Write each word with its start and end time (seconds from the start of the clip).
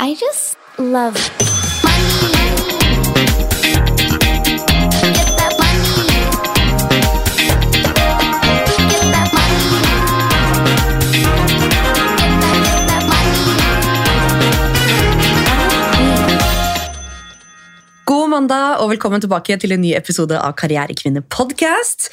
I 0.00 0.14
just 0.14 0.56
love 0.78 1.16
God 18.34 18.48
mandag 18.48 18.80
og 18.82 18.88
velkommen 18.90 19.22
tilbake 19.22 19.54
til 19.62 19.70
en 19.76 19.78
ny 19.78 19.92
episode 19.94 20.34
av 20.34 20.56
Karrierekvinne 20.58 21.20
podcast. 21.30 22.08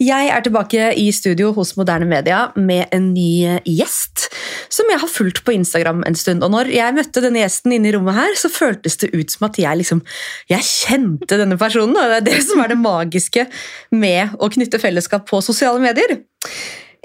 Jeg 0.00 0.30
er 0.32 0.40
tilbake 0.46 0.86
i 0.96 1.10
studio 1.12 1.50
hos 1.52 1.74
Moderne 1.76 2.08
Media 2.08 2.46
med 2.56 2.88
en 2.96 3.10
ny 3.12 3.58
gjest 3.68 4.30
som 4.72 4.88
jeg 4.88 5.02
har 5.02 5.12
fulgt 5.12 5.42
på 5.44 5.52
Instagram 5.52 6.00
en 6.08 6.16
stund. 6.16 6.40
Og 6.40 6.54
når 6.54 6.72
jeg 6.72 6.96
møtte 6.96 7.20
denne 7.20 7.42
gjesten 7.42 7.76
inne 7.76 7.90
i 7.90 7.92
rommet 7.92 8.16
her, 8.16 8.32
så 8.40 8.48
føltes 8.48 8.96
det 9.04 9.12
ut 9.12 9.36
som 9.36 9.50
at 9.50 9.60
jeg 9.60 9.82
liksom 9.82 10.00
Jeg 10.48 10.64
kjente 10.64 11.36
denne 11.36 11.60
personen, 11.60 11.92
og 11.92 12.08
det 12.08 12.22
er 12.22 12.26
det 12.30 12.40
som 12.48 12.64
er 12.64 12.72
det 12.72 12.80
magiske 12.80 13.44
med 13.92 14.32
å 14.40 14.48
knytte 14.56 14.80
fellesskap 14.80 15.28
på 15.28 15.44
sosiale 15.44 15.84
medier. 15.84 16.22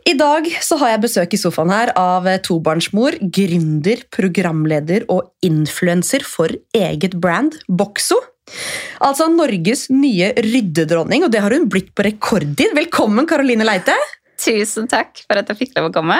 I 0.07 0.15
dag 0.15 0.47
så 0.63 0.79
har 0.79 0.95
jeg 0.95 1.07
besøk 1.09 1.35
i 1.35 1.43
sofaen 1.43 1.75
her 1.75 1.91
av 1.99 2.23
tobarnsmor, 2.47 3.19
gründer, 3.19 4.07
programleder 4.15 5.11
og 5.11 5.27
influenser 5.43 6.23
for 6.23 6.55
eget 6.71 7.19
brand, 7.19 7.59
Boxo. 7.67 8.30
Altså 9.01 9.27
Norges 9.31 9.87
nye 9.93 10.31
ryddedronning, 10.37 11.25
og 11.25 11.33
det 11.33 11.43
har 11.43 11.55
hun 11.55 11.69
blitt 11.71 11.93
på 11.97 12.05
rekordtid. 12.07 12.75
Velkommen, 12.77 13.27
Karoline 13.29 13.67
Leite. 13.67 13.95
Tusen 14.41 14.89
takk 14.89 15.21
for 15.27 15.37
at 15.37 15.51
jeg 15.51 15.59
fikk 15.65 15.77
lov 15.77 15.91
å 15.91 15.93
komme. 15.99 16.17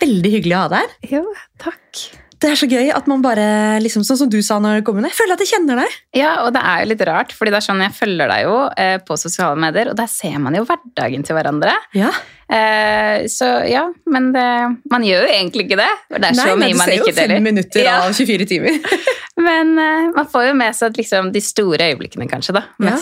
Veldig 0.00 0.32
hyggelig 0.38 0.56
å 0.56 0.64
ha 0.64 0.72
deg 0.72 0.86
her. 0.86 1.18
Jo, 1.18 1.24
takk. 1.60 2.06
Det 2.38 2.52
er 2.52 2.58
så 2.60 2.68
gøy 2.70 2.92
at 2.94 3.08
man 3.10 3.22
bare, 3.24 3.44
liksom, 3.82 4.04
sånn 4.06 4.20
som 4.20 4.28
du 4.30 4.38
sa 4.46 4.60
når 4.62 4.80
du 4.80 4.86
kom 4.86 5.00
inn, 5.00 5.08
jeg 5.08 5.16
føler 5.18 5.34
at 5.34 5.42
jeg 5.42 5.50
kjenner 5.56 5.80
deg. 5.82 5.94
Ja, 6.20 6.32
og 6.44 6.52
det 6.54 6.62
er 6.62 6.82
jo 6.84 6.90
litt 6.92 7.02
rart, 7.08 7.32
fordi 7.34 7.50
det 7.50 7.58
er 7.58 7.66
sånn 7.66 7.82
jeg 7.82 7.94
følger 7.96 8.30
deg 8.30 8.44
jo 8.46 8.56
eh, 8.78 8.96
på 9.02 9.16
sosiale 9.18 9.58
medier, 9.58 9.90
og 9.90 9.98
der 9.98 10.10
ser 10.12 10.38
man 10.44 10.54
jo 10.54 10.62
hverdagen 10.68 11.26
til 11.26 11.38
hverandre. 11.38 11.74
Ja. 11.98 12.12
Eh, 12.48 13.26
så 13.32 13.48
ja, 13.68 13.82
men 14.08 14.30
det, 14.36 14.46
man 14.92 15.04
gjør 15.04 15.26
jo 15.26 15.32
egentlig 15.34 15.66
ikke 15.66 15.80
det. 15.82 15.90
Det 16.14 16.30
så 16.38 16.46
Nei, 16.46 16.54
men 16.62 16.72
du 16.76 16.78
man 16.78 16.92
ser 16.92 17.02
jo 17.02 17.16
fem 17.18 17.34
minutter 17.50 17.84
Ja. 17.84 17.98
av 18.06 18.14
24 18.16 18.48
timer. 18.54 18.78
Men 19.38 19.68
eh, 19.78 20.08
man 20.16 20.26
får 20.26 20.48
jo 20.48 20.54
med 20.58 20.74
seg 20.74 20.96
liksom, 20.98 21.28
de 21.30 21.38
store 21.44 21.92
øyeblikkene, 21.92 22.26
kanskje, 22.26 22.56
da. 22.56 22.64
Ja. 22.82 22.96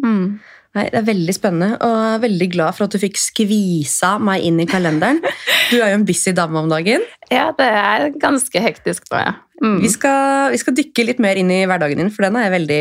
Mm. 0.00 0.38
Nei, 0.72 0.86
Det 0.88 1.02
er 1.02 1.04
veldig 1.04 1.34
spennende, 1.36 1.76
og 1.84 1.90
jeg 1.92 2.12
er 2.16 2.20
veldig 2.22 2.48
glad 2.54 2.76
for 2.76 2.86
at 2.86 2.94
du 2.94 3.00
fikk 3.02 3.18
skvisa 3.20 4.14
meg 4.24 4.44
inn 4.48 4.60
i 4.62 4.68
kalenderen. 4.68 5.20
Du 5.68 5.76
er 5.78 5.92
jo 5.92 5.98
en 5.98 6.06
busy 6.08 6.32
dame 6.36 6.62
om 6.62 6.70
dagen. 6.70 7.04
Ja, 7.32 7.50
det 7.56 7.66
er 7.66 8.06
ganske 8.20 8.62
hektisk 8.64 9.10
nå, 9.12 9.20
ja. 9.20 9.34
Mm. 9.62 9.76
Vi 9.84 9.90
skal, 9.92 10.50
vi 10.50 10.58
skal 10.58 10.74
dykke 10.74 11.04
litt 11.06 11.20
mer 11.22 11.38
inn 11.38 11.52
i 11.54 11.60
hverdagen 11.70 12.00
din, 12.00 12.10
for 12.10 12.26
den 12.26 12.38
er 12.40 12.48
jeg 12.48 12.54
veldig, 12.56 12.80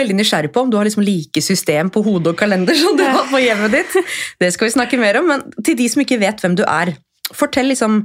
veldig 0.00 0.16
nysgjerrig 0.18 0.50
på. 0.54 0.64
Om 0.64 0.72
du 0.72 0.78
har 0.80 0.88
liksom 0.88 1.04
like 1.06 1.44
system 1.44 1.92
på 1.92 2.02
hode 2.08 2.32
og 2.32 2.40
kalender 2.40 2.74
som 2.80 2.96
du 2.98 3.04
har 3.04 3.28
på 3.30 3.42
hjemmet 3.44 3.76
ditt. 3.76 4.00
Det 4.40 4.50
skal 4.56 4.70
vi 4.70 4.74
snakke 4.74 4.98
mer 5.00 5.20
om, 5.20 5.30
men 5.30 5.46
til 5.60 5.78
de 5.78 5.86
som 5.92 6.02
ikke 6.02 6.18
vet 6.24 6.42
hvem 6.42 6.56
du 6.58 6.64
er, 6.66 6.96
fortell 7.36 7.70
liksom 7.70 8.02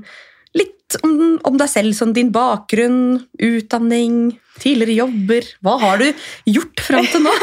litt 0.56 0.98
om, 1.04 1.38
om 1.44 1.58
deg 1.60 1.70
selv. 1.72 1.96
Sånn 1.98 2.14
din 2.16 2.32
bakgrunn, 2.36 3.20
utdanning, 3.42 4.36
tidligere 4.62 5.00
jobber. 5.04 5.48
Hva 5.66 5.78
har 5.82 6.04
du 6.04 6.26
gjort 6.56 6.86
fram 6.88 7.08
til 7.12 7.26
nå? 7.28 7.36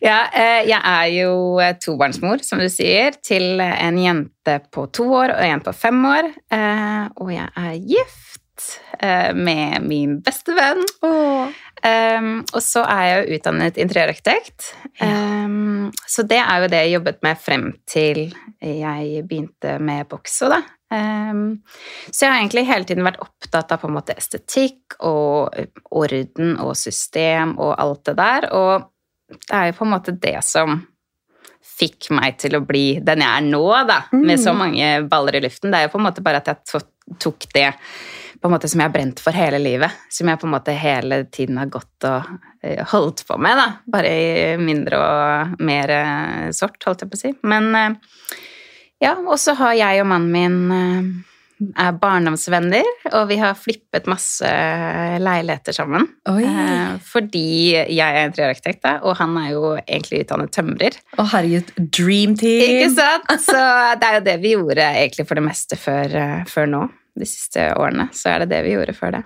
Ja, 0.00 0.30
eh, 0.32 0.62
jeg 0.64 0.78
er 0.80 1.08
jo 1.12 1.32
eh, 1.60 1.74
tobarnsmor, 1.76 2.40
som 2.40 2.60
du 2.62 2.70
sier, 2.72 3.12
til 3.20 3.60
en 3.60 3.98
jente 4.00 4.54
på 4.72 4.86
to 4.96 5.04
år 5.12 5.34
og 5.34 5.42
en 5.44 5.60
på 5.66 5.74
fem 5.76 5.98
år. 6.08 6.30
Eh, 6.56 7.02
Og 7.20 7.32
jeg 7.34 7.50
er 7.52 7.74
gift 7.84 8.38
med 9.36 9.84
min 9.88 10.18
beste 10.20 10.52
venn. 10.52 10.82
Um, 11.00 12.42
og 12.52 12.60
så 12.60 12.82
er 12.84 13.04
jeg 13.06 13.14
jo 13.20 13.38
utdannet 13.38 13.78
interiørarkitekt. 13.80 14.66
Um, 15.00 15.88
så 16.04 16.26
det 16.28 16.42
er 16.42 16.60
jo 16.60 16.68
det 16.68 16.82
jeg 16.84 16.92
jobbet 16.98 17.22
med 17.24 17.40
frem 17.40 17.64
til 17.88 18.20
jeg 18.60 19.24
begynte 19.30 19.78
med 19.80 20.10
Boxo, 20.12 20.50
da. 20.52 20.60
Um, 20.90 21.60
så 22.10 22.24
jeg 22.24 22.32
har 22.32 22.40
egentlig 22.40 22.66
hele 22.66 22.88
tiden 22.88 23.06
vært 23.06 23.20
opptatt 23.22 23.70
av 23.70 23.82
på 23.82 23.86
en 23.90 23.94
måte 23.94 24.16
estetikk 24.18 24.96
og 25.06 25.54
orden 25.94 26.56
og 26.58 26.72
system 26.78 27.54
og 27.58 27.76
alt 27.78 28.08
det 28.10 28.16
der. 28.18 28.48
Og 28.58 28.88
det 29.30 29.54
er 29.54 29.68
jo 29.70 29.76
på 29.78 29.86
en 29.86 29.94
måte 29.94 30.16
det 30.18 30.38
som 30.46 30.80
fikk 31.80 32.10
meg 32.16 32.38
til 32.40 32.56
å 32.56 32.64
bli 32.64 33.00
den 33.04 33.22
jeg 33.22 33.30
er 33.30 33.44
nå, 33.46 33.64
da, 33.88 34.02
med 34.16 34.40
så 34.40 34.52
mange 34.56 34.88
baller 35.08 35.38
i 35.38 35.44
luften. 35.44 35.70
Det 35.70 35.78
er 35.78 35.86
jo 35.86 35.94
på 35.94 36.00
en 36.00 36.08
måte 36.08 36.24
bare 36.24 36.40
at 36.42 36.50
jeg 36.50 36.82
tok 37.20 37.46
det 37.54 37.68
på 38.40 38.48
en 38.48 38.54
måte 38.54 38.68
som 38.72 38.80
jeg 38.80 38.88
har 38.88 38.94
brent 38.94 39.20
for 39.20 39.36
hele 39.36 39.60
livet. 39.60 39.96
Som 40.12 40.30
jeg 40.30 40.40
på 40.40 40.48
en 40.48 40.54
måte 40.54 40.76
hele 40.76 41.22
tiden 41.32 41.60
har 41.60 41.68
gått 41.72 42.06
og 42.08 42.30
eh, 42.64 42.80
holdt 42.92 43.26
på 43.28 43.36
med, 43.36 43.60
da. 43.60 43.66
Bare 43.92 44.12
i 44.12 44.54
mindre 44.60 45.00
og 45.00 45.66
mer 45.68 45.92
eh, 45.96 46.46
sort, 46.56 46.80
holdt 46.86 47.04
jeg 47.04 47.12
på 47.12 47.20
å 47.20 47.22
si. 47.22 47.34
Men 47.52 47.68
eh, 47.76 47.98
ja, 49.02 49.16
og 49.16 49.38
så 49.40 49.56
har 49.58 49.76
jeg 49.78 50.02
og 50.02 50.08
mannen 50.10 50.30
min 50.34 50.76
eh, 50.76 51.10
er 51.76 51.96
barndomsvenner, 52.00 52.86
og 53.12 53.26
vi 53.28 53.36
har 53.40 53.58
flippet 53.58 54.08
masse 54.08 54.48
leiligheter 55.20 55.76
sammen. 55.76 56.06
Oi. 56.30 56.44
Eh, 56.46 56.94
fordi 57.04 57.74
jeg 57.74 58.00
er 58.00 58.28
interiørarkitekt, 58.28 58.86
og 59.04 59.18
han 59.20 59.36
er 59.42 59.50
jo 59.52 59.74
egentlig 59.82 60.22
utdannet 60.24 60.54
tømrer. 60.56 60.96
Å 61.20 61.26
herregud, 61.34 61.74
dream 61.92 62.36
team! 62.40 62.64
Ikke 62.64 62.94
sant? 62.96 63.34
Så 63.44 63.60
det 64.00 64.08
er 64.08 64.18
jo 64.18 64.24
det 64.30 64.38
vi 64.44 64.54
gjorde 64.54 64.88
egentlig 65.02 65.28
for 65.28 65.40
det 65.40 65.46
meste 65.50 65.80
før, 65.80 66.16
eh, 66.22 66.40
før 66.48 66.72
nå. 66.76 66.86
De 67.20 67.26
siste 67.26 67.72
årene. 67.74 68.06
Så 68.16 68.30
er 68.30 68.44
det 68.44 68.52
det 68.54 68.60
vi 68.64 68.76
gjorde 68.76 68.94
før 68.96 69.18
det. 69.18 69.24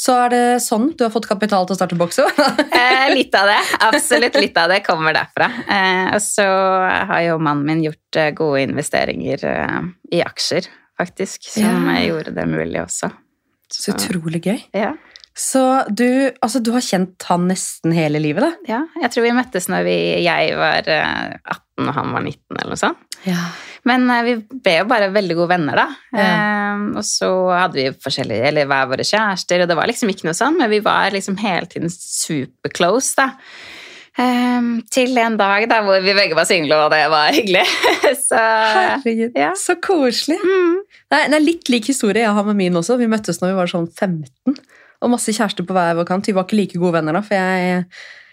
Så 0.00 0.14
er 0.16 0.30
det 0.32 0.42
sånn 0.64 0.90
du 0.96 1.02
har 1.04 1.10
fått 1.12 1.26
kapital 1.28 1.66
til 1.68 1.74
å 1.76 1.78
starte 1.80 1.98
Boxo? 2.00 2.24
Eh, 2.80 3.10
litt 3.14 3.34
av 3.36 3.46
det. 3.50 3.58
Absolutt 3.84 4.36
litt 4.40 4.56
av 4.58 4.70
det 4.72 4.78
kommer 4.86 5.12
derfra. 5.16 5.46
Eh, 5.68 6.06
og 6.16 6.22
så 6.24 6.46
har 7.10 7.20
jo 7.26 7.36
mannen 7.42 7.66
min 7.68 7.82
gjort 7.84 8.16
eh, 8.18 8.30
gode 8.36 8.62
investeringer 8.64 9.44
eh, 9.50 9.76
i 10.16 10.22
aksjer, 10.24 10.68
faktisk, 11.00 11.44
som 11.52 11.66
Ja. 11.90 11.98
eh, 11.98 12.06
gjorde 12.08 12.32
det 12.38 12.46
mulig 12.48 12.80
også. 12.82 13.10
Så 13.70 13.92
utrolig 13.94 14.40
gøy. 14.48 14.58
Ja. 14.76 14.94
Så 15.36 15.60
du, 15.88 16.32
altså, 16.42 16.58
du 16.64 16.72
har 16.74 16.82
kjent 16.84 17.22
han 17.28 17.44
nesten 17.48 17.92
hele 17.94 18.18
livet, 18.20 18.42
da? 18.42 18.50
ja. 18.68 18.80
Jeg 19.04 19.12
tror 19.14 19.28
vi 19.28 19.36
møttes 19.36 19.68
når 19.70 19.84
vi, 19.86 19.96
jeg 20.24 20.56
var 20.58 20.88
eh, 20.90 21.36
18 21.44 21.69
og 21.88 21.96
han 21.96 22.14
var 22.14 22.24
19, 22.26 22.56
eller 22.56 22.72
noe 22.74 22.80
sånt. 22.80 23.18
Ja. 23.24 23.48
Men 23.88 24.06
eh, 24.12 24.22
vi 24.26 24.36
ble 24.60 24.76
jo 24.80 24.86
bare 24.90 25.10
veldig 25.14 25.36
gode 25.38 25.52
venner, 25.54 25.80
da. 25.80 25.88
Ja. 26.16 26.30
Um, 26.76 26.86
og 27.00 27.04
så 27.06 27.30
hadde 27.54 27.80
vi 27.80 27.88
forskjellige, 28.04 28.46
eller 28.50 28.68
hver 28.70 28.88
våre 28.92 29.06
kjærester, 29.06 29.64
og 29.64 29.70
det 29.70 29.76
var 29.78 29.90
liksom 29.90 30.12
ikke 30.12 30.28
noe 30.28 30.36
sånn, 30.36 30.58
men 30.60 30.72
vi 30.72 30.82
var 30.84 31.14
liksom 31.14 31.38
hele 31.40 31.68
tiden 31.70 31.92
super 31.92 32.72
close, 32.76 33.14
da. 33.18 33.32
Um, 34.20 34.80
til 34.90 35.14
en 35.22 35.36
dag 35.38 35.64
da 35.70 35.78
hvor 35.86 36.02
vi 36.02 36.12
begge 36.16 36.36
var 36.36 36.44
single, 36.48 36.76
og 36.84 36.92
det 36.92 37.04
var 37.12 37.32
hyggelig. 37.32 37.64
så 38.28 38.40
Herregud, 38.40 39.38
ja. 39.38 39.54
så 39.56 39.78
koselig. 39.80 40.36
mm, 40.42 40.80
det 41.14 41.22
er 41.24 41.44
litt 41.44 41.70
lik 41.72 41.88
historie 41.92 42.26
jeg 42.26 42.36
har 42.36 42.48
med 42.48 42.58
min 42.58 42.76
også. 42.76 42.98
Vi 43.00 43.08
møttes 43.10 43.40
når 43.40 43.54
vi 43.54 43.60
var 43.62 43.70
sånn 43.72 43.88
15, 43.88 44.58
og 45.00 45.12
masse 45.14 45.32
kjærester 45.32 45.64
på 45.64 45.76
hver 45.76 45.94
vår 45.96 46.08
kant. 46.10 46.28
Vi 46.28 46.36
var 46.36 46.48
ikke 46.48 46.58
like 46.58 46.80
gode 46.80 46.98
venner 47.00 47.16
da, 47.16 47.24
for 47.24 47.38
jeg... 47.38 47.84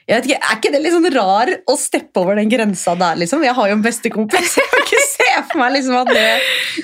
Jeg 0.08 0.22
vet 0.22 0.30
ikke, 0.30 0.40
Er 0.40 0.56
ikke 0.56 0.70
det 0.72 0.80
litt 0.86 0.94
sånn 0.96 1.10
rar 1.12 1.50
å 1.68 1.74
steppe 1.76 2.22
over 2.22 2.38
den 2.40 2.48
grensa 2.52 2.94
der, 2.96 3.18
liksom? 3.20 3.44
Jeg 3.44 3.56
har 3.58 3.68
jo 3.68 3.76
en 3.76 3.84
bestekompis. 3.84 4.54
Jeg 4.62 4.70
ikke 4.86 5.02
se 5.38 5.44
for 5.52 5.62
meg 5.62 5.74
liksom 5.78 5.98
at 6.02 6.12
det 6.14 6.26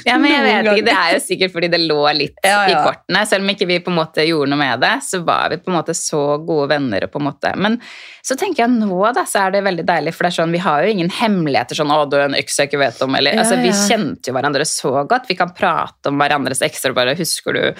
Ja, 0.06 0.18
men 0.18 0.31
jeg 0.31 0.44
vet 0.46 0.69
ikke, 0.72 0.86
Det 0.88 0.96
er 0.96 1.12
jo 1.16 1.19
sikkert 1.24 1.53
fordi 1.53 1.69
det 1.74 1.81
lå 1.84 2.00
litt 2.18 2.40
Ja, 2.46 2.64
i 2.69 2.74
kortene. 2.75 3.25
Selv 3.30 3.44
om 3.46 3.52
ikke 3.53 3.68
vi 3.69 3.80
på 3.84 3.91
en 3.91 3.97
måte 4.00 4.25
gjorde 4.28 4.50
noe 4.53 4.59
med 4.59 4.80
det, 4.84 4.94
så 5.06 5.22
var 5.25 5.50
vi 5.53 5.58
på 5.58 5.72
en 5.72 5.78
måte 5.78 5.96
så 5.97 6.38
gode 6.44 6.69
venner. 6.74 7.08
På 7.12 7.19
en 7.22 7.28
måte. 7.30 7.53
Men 7.56 7.80
så 8.24 8.38
tenker 8.40 8.63
jeg 8.63 8.72
nå 8.72 9.00
da, 9.13 9.25
så 9.28 9.46
er 9.47 9.52
det 9.52 9.63
veldig 9.66 9.86
deilig, 9.86 10.13
for 10.16 10.24
det 10.24 10.31
er 10.31 10.38
sånn, 10.42 10.53
vi 10.56 10.62
har 10.63 10.84
jo 10.84 10.94
ingen 10.96 11.09
hemmeligheter. 11.12 11.75
sånn, 11.75 11.92
'Å, 11.92 12.09
du 12.09 12.18
er 12.18 12.25
en 12.30 12.36
øks 12.40 12.58
jeg 12.58 12.69
ikke 12.69 12.80
vet 12.80 13.02
om', 13.03 13.16
eller 13.16 13.34
Ja, 13.34 13.40
altså, 13.44 13.58
Vi 13.62 13.68
ja. 13.68 13.74
kjente 13.90 14.28
jo 14.28 14.34
hverandre 14.34 14.66
så 14.66 15.08
godt. 15.08 15.28
Vi 15.28 15.36
kan 15.36 15.52
prate 15.53 16.08
om 16.08 16.18
hverandres 16.19 16.62
ekstra, 16.62 16.94
bare 16.94 17.16
'Husker 17.16 17.53
du 17.53 17.74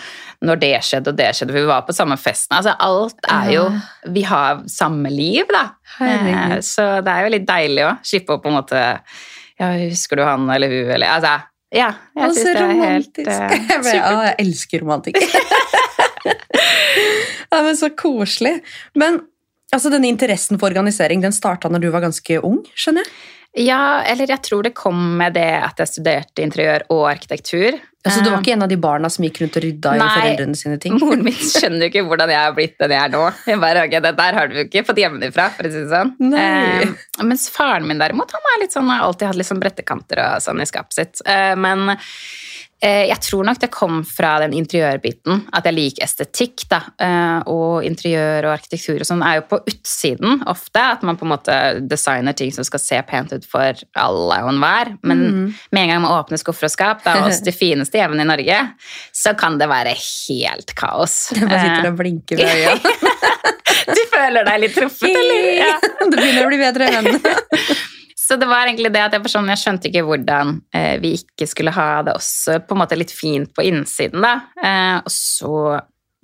når 0.44 0.60
det 0.60 0.74
skjedde, 0.84 1.08
og 1.10 1.16
det 1.18 1.30
skjedde?' 1.36 1.52
For 1.54 1.60
vi 1.60 1.66
var 1.66 1.82
på 1.84 1.94
samme 1.96 2.18
festen. 2.18 2.58
Altså, 2.58 2.76
alt 2.80 3.16
er 3.30 3.52
jo 3.52 3.66
Vi 4.12 4.22
har 4.24 4.64
samme 4.68 5.10
liv, 5.10 5.46
da. 5.48 5.70
Herregud. 5.98 6.52
Eh, 6.58 6.60
Så 6.60 7.04
det 7.04 7.08
er 7.14 7.24
jo 7.24 7.30
litt 7.30 7.46
deilig 7.48 7.84
å 7.88 7.98
slippe 8.04 8.34
å 8.36 8.42
på 8.42 8.48
en 8.48 8.58
måte 8.62 9.00
Ja, 9.62 9.68
husker 9.86 10.16
du 10.20 10.24
han 10.26 10.48
eller 10.50 10.70
hun, 10.72 10.90
eller 10.96 11.08
Altså, 11.14 11.34
ja. 11.74 11.90
Jeg 12.14 12.24
altså, 12.28 12.40
syns 12.40 12.48
det 12.48 12.54
er 12.62 12.66
helt 12.80 13.18
romantisk. 13.20 13.28
eh, 13.28 13.32
jeg, 13.70 13.80
ble, 13.84 13.94
ja, 13.98 14.04
jeg 14.28 14.36
elsker 14.46 14.78
romantikk. 14.84 15.16
ja, 17.52 17.62
men 17.62 17.78
Så 17.78 17.90
koselig. 17.98 18.56
Men 18.98 19.20
altså, 19.74 19.92
denne 19.94 20.10
interessen 20.12 20.60
for 20.62 20.68
organisering 20.70 21.24
den 21.24 21.34
starta 21.36 21.70
når 21.72 21.80
du 21.86 21.90
var 21.94 22.02
ganske 22.06 22.34
ung? 22.42 22.62
skjønner 22.78 23.04
jeg? 23.06 23.12
Ja, 23.68 24.02
eller 24.10 24.26
jeg 24.34 24.42
tror 24.48 24.62
det 24.66 24.74
kom 24.74 24.98
med 25.20 25.36
det 25.38 25.52
at 25.62 25.78
jeg 25.82 25.92
studerte 25.92 26.42
interiør 26.42 26.82
og 26.94 27.04
arkitektur. 27.12 27.72
Altså, 28.04 28.20
du 28.20 28.30
var 28.34 28.42
ikke 28.44 28.56
en 28.58 28.66
av 28.66 28.72
de 28.72 28.78
barna 28.84 29.10
som 29.14 29.24
gikk 29.24 29.38
rundt 29.44 29.58
og 29.60 29.64
rydda 29.64 29.94
i 29.96 30.02
foreldrene 30.04 30.60
sine 30.60 30.80
ting? 30.84 30.98
Moren 31.00 31.24
min 31.24 31.38
skjønner 31.40 31.86
jo 31.86 31.92
ikke 31.92 32.04
hvordan 32.10 32.34
jeg 32.34 32.42
har 32.42 32.56
blitt 32.58 32.76
den 32.84 32.96
jeg 32.96 33.00
er 33.00 33.14
nå. 33.14 33.22
Jeg 33.48 33.62
bare, 33.64 33.86
ok, 33.88 33.96
det 34.04 34.14
der 34.20 34.40
har 34.40 34.52
du 34.52 34.58
ikke 34.66 34.84
fått 34.90 35.00
hjemmefra, 35.00 35.50
for 35.56 35.70
å 35.70 35.72
si 35.72 35.84
det 35.86 35.92
sånn. 35.94 36.34
Eh, 36.44 37.24
mens 37.24 37.48
faren 37.54 37.88
min 37.88 38.02
derimot, 38.04 38.36
han 38.36 38.50
er 38.56 38.64
litt 38.66 38.76
sånn, 38.76 38.92
har 38.92 39.06
alltid 39.08 39.32
hatt 39.32 39.40
litt 39.40 39.50
sånn 39.50 39.64
brettekanter 39.64 40.24
og 40.26 40.44
sånn 40.44 40.60
i 40.60 40.68
skapet 40.68 41.00
sitt. 41.00 41.24
Eh, 41.24 41.54
men 41.56 41.96
Eh, 41.96 42.14
Jeg 42.84 43.20
tror 43.24 43.46
nok 43.48 43.60
det 43.62 43.70
kom 43.72 44.02
fra 44.04 44.34
den 44.44 44.52
interiørbiten, 44.58 45.46
at 45.56 45.64
jeg 45.70 45.76
liker 45.78 46.04
estetikk. 46.04 46.66
da, 46.68 46.82
eh, 47.00 47.40
Og 47.48 47.84
interiør 47.88 48.50
og 48.50 48.54
arkitektur 48.58 49.00
og 49.00 49.08
sånn 49.08 49.24
er 49.24 49.38
jo 49.40 49.46
på 49.54 49.60
utsiden 49.72 50.44
ofte. 50.52 50.82
At 50.82 51.04
man 51.08 51.16
på 51.16 51.24
en 51.24 51.32
måte 51.32 51.56
designer 51.88 52.34
ting 52.36 52.52
som 52.52 52.66
skal 52.68 52.80
se 52.84 53.00
pent 53.08 53.32
ut 53.32 53.46
for 53.48 53.74
alle 53.96 54.42
og 54.44 54.52
enhver. 54.52 54.98
Men 55.02 55.56
med 55.72 55.84
en 55.84 55.90
gang 55.94 56.02
man 56.04 56.12
åpner 56.12 56.38
skuffer 56.42 56.68
og 56.68 56.72
skap, 56.76 57.04
det 57.06 57.14
er 57.16 57.24
oss 57.30 57.40
de 57.46 57.52
fineste 57.64 58.02
hjemmene 58.02 58.26
i 58.28 58.32
Norge, 58.34 58.60
så 59.16 59.32
kan 59.38 59.58
det 59.58 59.70
være 59.72 59.96
helt 59.96 60.76
kaos. 60.76 61.32
Jeg 61.32 61.48
bare 61.48 61.64
sitter 61.64 61.88
Eh, 61.88 61.92
og 61.92 61.98
blinker 61.98 62.38
med 62.38 62.46
øya. 62.46 62.76
Du 63.84 64.00
føler 64.12 64.46
deg 64.48 64.60
litt 64.62 64.76
truffet, 64.78 65.10
eller? 65.10 65.50
Ja. 65.64 65.74
Det 65.82 66.16
begynner 66.16 66.46
å 66.46 66.52
bli 66.52 66.60
bedre 66.62 66.92
venn. 66.94 67.20
Så 68.34 68.38
det 68.42 68.48
var 68.50 68.66
egentlig 68.66 68.90
det 68.90 69.02
at 69.06 69.14
jeg, 69.14 69.30
sånn, 69.30 69.50
jeg 69.52 69.62
skjønte 69.62 69.90
ikke 69.92 70.02
hvordan 70.08 70.56
eh, 70.74 70.96
vi 70.98 71.12
ikke 71.20 71.46
skulle 71.46 71.74
ha 71.76 72.02
det 72.02 72.16
også 72.18 72.56
på 72.66 72.74
en 72.74 72.80
måte 72.82 72.98
litt 72.98 73.12
fint 73.14 73.52
på 73.54 73.62
innsiden. 73.70 74.26
da. 74.26 74.32
Eh, 74.58 74.96
og 75.04 75.14
så 75.14 75.52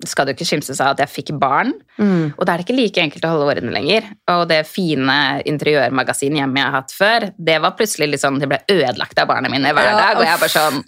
skal 0.08 0.24
det 0.26 0.32
jo 0.34 0.38
ikke 0.40 0.48
skimses 0.48 0.80
av 0.80 0.94
at 0.94 1.02
jeg 1.04 1.10
fikk 1.12 1.38
barn, 1.38 1.72
Mm. 2.00 2.32
og 2.38 2.46
da 2.46 2.54
er 2.54 2.58
det 2.62 2.64
ikke 2.64 2.76
like 2.78 3.00
enkelt 3.02 3.24
å 3.24 3.30
holde 3.34 3.48
årene 3.52 3.72
lenger. 3.74 4.04
Og 4.32 4.46
det 4.48 4.62
fine 4.66 5.42
interiørmagasinet 5.44 6.38
hjemme 6.40 6.56
jeg 6.56 6.64
har 6.64 6.76
hatt 6.78 6.94
før, 6.96 7.26
det 7.36 7.58
var 7.60 7.74
plutselig 7.76 8.08
litt 8.14 8.22
sånn, 8.22 8.38
det 8.40 8.48
ble 8.48 8.58
ødelagt 8.72 9.18
av 9.20 9.28
barna 9.28 9.50
mine 9.52 9.74
hver 9.76 9.84
Ja, 9.90 9.98
dag, 9.98 10.16
og 10.16 10.24
jeg 10.24 10.32
er 10.32 10.40
bare 10.40 10.54
sånn, 10.54 10.84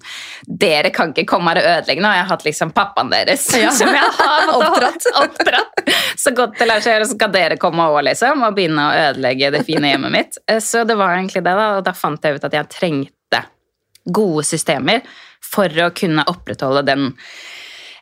dere 0.48 0.90
kan 0.90 1.12
ikke 1.12 1.26
komme 1.28 1.52
her 1.52 1.60
og 1.60 1.68
ødelegge 1.74 2.00
nå, 2.06 2.12
jeg 2.16 2.24
har 2.24 2.30
hatt 2.32 2.44
liksom 2.48 2.72
pappaen 2.72 3.10
deres, 3.12 3.44
Ja. 3.60 3.70
som 3.82 3.88
jeg 3.92 4.16
har 4.18 4.48
Oppdratt. 4.56 5.06
oppdratt. 5.22 5.92
Så 6.16 6.32
godt 6.34 6.56
det 6.58 6.68
lar 6.68 6.80
seg 6.80 6.96
gjøre, 6.96 7.10
så 7.12 7.18
skal 7.18 7.32
dere 7.36 7.56
komme 7.60 7.84
over 7.90 8.02
liksom, 8.08 8.42
og 8.48 8.56
begynne 8.56 8.88
å 8.88 9.10
ødelegge 9.10 9.52
det 9.52 9.64
fine 9.68 9.92
hjemmet 9.92 10.10
mitt. 10.16 10.38
Eh, 10.48 10.60
Så 10.64 10.86
det 10.88 10.96
var 10.96 11.16
egentlig 11.18 11.42
det 11.44 11.52
da, 11.58 11.68
og 11.76 11.84
da 11.84 11.92
fant 11.92 12.22
jeg 12.24 12.36
ut 12.40 12.44
at 12.48 12.52
jeg 12.56 12.68
trengte 12.72 13.44
gode 14.10 14.42
systemer 14.48 15.02
for 15.44 15.68
å 15.68 15.90
kunne 15.94 16.24
opprettholde 16.26 16.82
den 16.86 17.12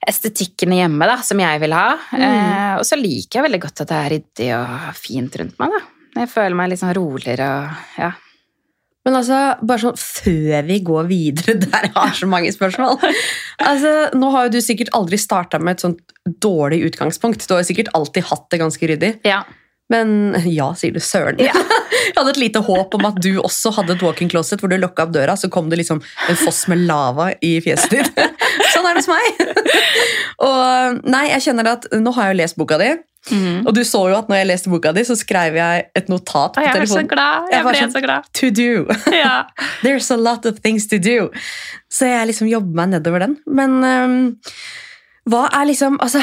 estetikken 0.09 0.73
hjemme 0.75 1.09
da, 1.09 1.19
som 1.25 1.41
jeg 1.43 1.61
vil 1.63 1.75
ha. 1.77 1.87
Eh, 2.17 2.73
og 2.79 2.87
så 2.89 2.99
liker 2.99 3.41
jeg 3.41 3.47
veldig 3.49 3.63
godt 3.67 3.85
at 3.85 3.93
det 3.93 3.99
er 4.01 4.11
ryddig 4.15 4.51
og 4.57 4.99
fint 4.99 5.39
rundt 5.41 5.61
meg. 5.61 5.77
da. 5.77 5.81
Jeg 6.21 6.31
føler 6.33 6.59
meg 6.59 6.73
litt 6.73 6.81
sånn 6.83 6.97
roligere 6.97 7.47
og 7.61 8.01
ja. 8.01 8.11
Men 9.01 9.17
altså, 9.17 9.37
bare 9.65 9.81
sånn 9.81 9.97
før 9.97 10.67
vi 10.69 10.81
går 10.85 11.07
videre, 11.09 11.55
der 11.65 11.87
jeg 11.89 11.95
har 11.95 12.11
så 12.19 12.27
mange 12.29 12.51
spørsmål 12.53 12.99
Altså, 13.01 13.93
Nå 14.13 14.29
har 14.35 14.49
jo 14.49 14.59
du 14.59 14.61
sikkert 14.65 14.93
aldri 14.97 15.17
starta 15.21 15.61
med 15.61 15.79
et 15.79 15.85
sånt 15.87 16.03
dårlig 16.45 16.83
utgangspunkt. 16.91 17.47
Du 17.49 17.55
har 17.55 17.63
jo 17.63 17.71
sikkert 17.71 17.89
alltid 17.97 18.29
hatt 18.29 18.47
det 18.53 18.61
ganske 18.61 18.93
ryddig. 18.93 19.15
ja. 19.29 19.43
Men 19.91 20.35
ja, 20.47 20.71
sier 20.79 20.95
du 20.95 21.01
søren. 21.03 21.41
Ja. 21.43 21.53
Jeg 21.55 22.15
hadde 22.17 22.31
et 22.35 22.41
lite 22.43 22.63
håp 22.67 22.95
om 22.97 23.05
at 23.09 23.19
du 23.23 23.33
også 23.43 23.73
hadde 23.77 23.95
et 23.97 24.03
walk-in 24.07 24.31
closet 24.31 24.61
hvor 24.63 24.71
du 24.71 24.77
lukka 24.79 25.05
opp 25.09 25.13
døra, 25.15 25.37
så 25.39 25.51
kom 25.53 25.69
det 25.71 25.79
liksom 25.83 26.01
en 26.29 26.39
foss 26.41 26.65
med 26.71 26.85
lava 26.89 27.31
i 27.43 27.57
fjeset 27.65 27.91
ditt. 27.99 28.11
Sånn 28.75 28.87
er 28.87 28.97
det 28.97 29.03
hos 29.05 29.11
meg. 29.11 29.41
Og 30.47 31.01
nei, 31.11 31.27
jeg 31.35 31.45
kjenner 31.51 31.69
at 31.75 31.87
nå 32.01 32.13
har 32.17 32.29
jeg 32.31 32.37
jo 32.37 32.43
lest 32.45 32.59
boka 32.61 32.79
di, 32.81 32.91
Mhm. 33.31 33.67
og 33.69 33.75
du 33.77 33.83
så 33.85 33.99
jo 34.09 34.15
at 34.17 34.31
når 34.33 34.39
jeg 34.39 34.47
leste 34.49 34.71
boka 34.73 34.95
di, 34.97 35.03
så 35.05 35.13
skrev 35.15 35.55
jeg 35.59 35.83
et 35.95 36.07
notat 36.09 36.55
på 36.57 36.63
jeg 36.65 36.73
ble 36.73 36.87
så 36.89 37.03
glad. 37.07 37.51
Jeg 37.51 37.59
Jeg 37.59 37.65
ble 37.67 37.75
sånn- 37.83 37.93
så 37.93 38.01
glad. 38.07 38.25
To 38.41 38.51
do. 38.51 38.71
Ja. 39.13 39.45
There's 39.85 40.11
a 40.11 40.17
lot 40.17 40.47
of 40.49 40.63
things 40.65 40.87
to 40.89 40.97
do. 40.99 41.29
Så 41.93 42.09
jeg 42.09 42.31
liksom 42.31 42.49
jobber 42.49 42.75
meg 42.81 42.89
nedover 42.95 43.19
den. 43.27 43.37
Men 43.47 43.85
um, 43.85 44.37
hva 45.29 45.49
er 45.53 45.67
liksom 45.69 45.99
Altså, 46.01 46.23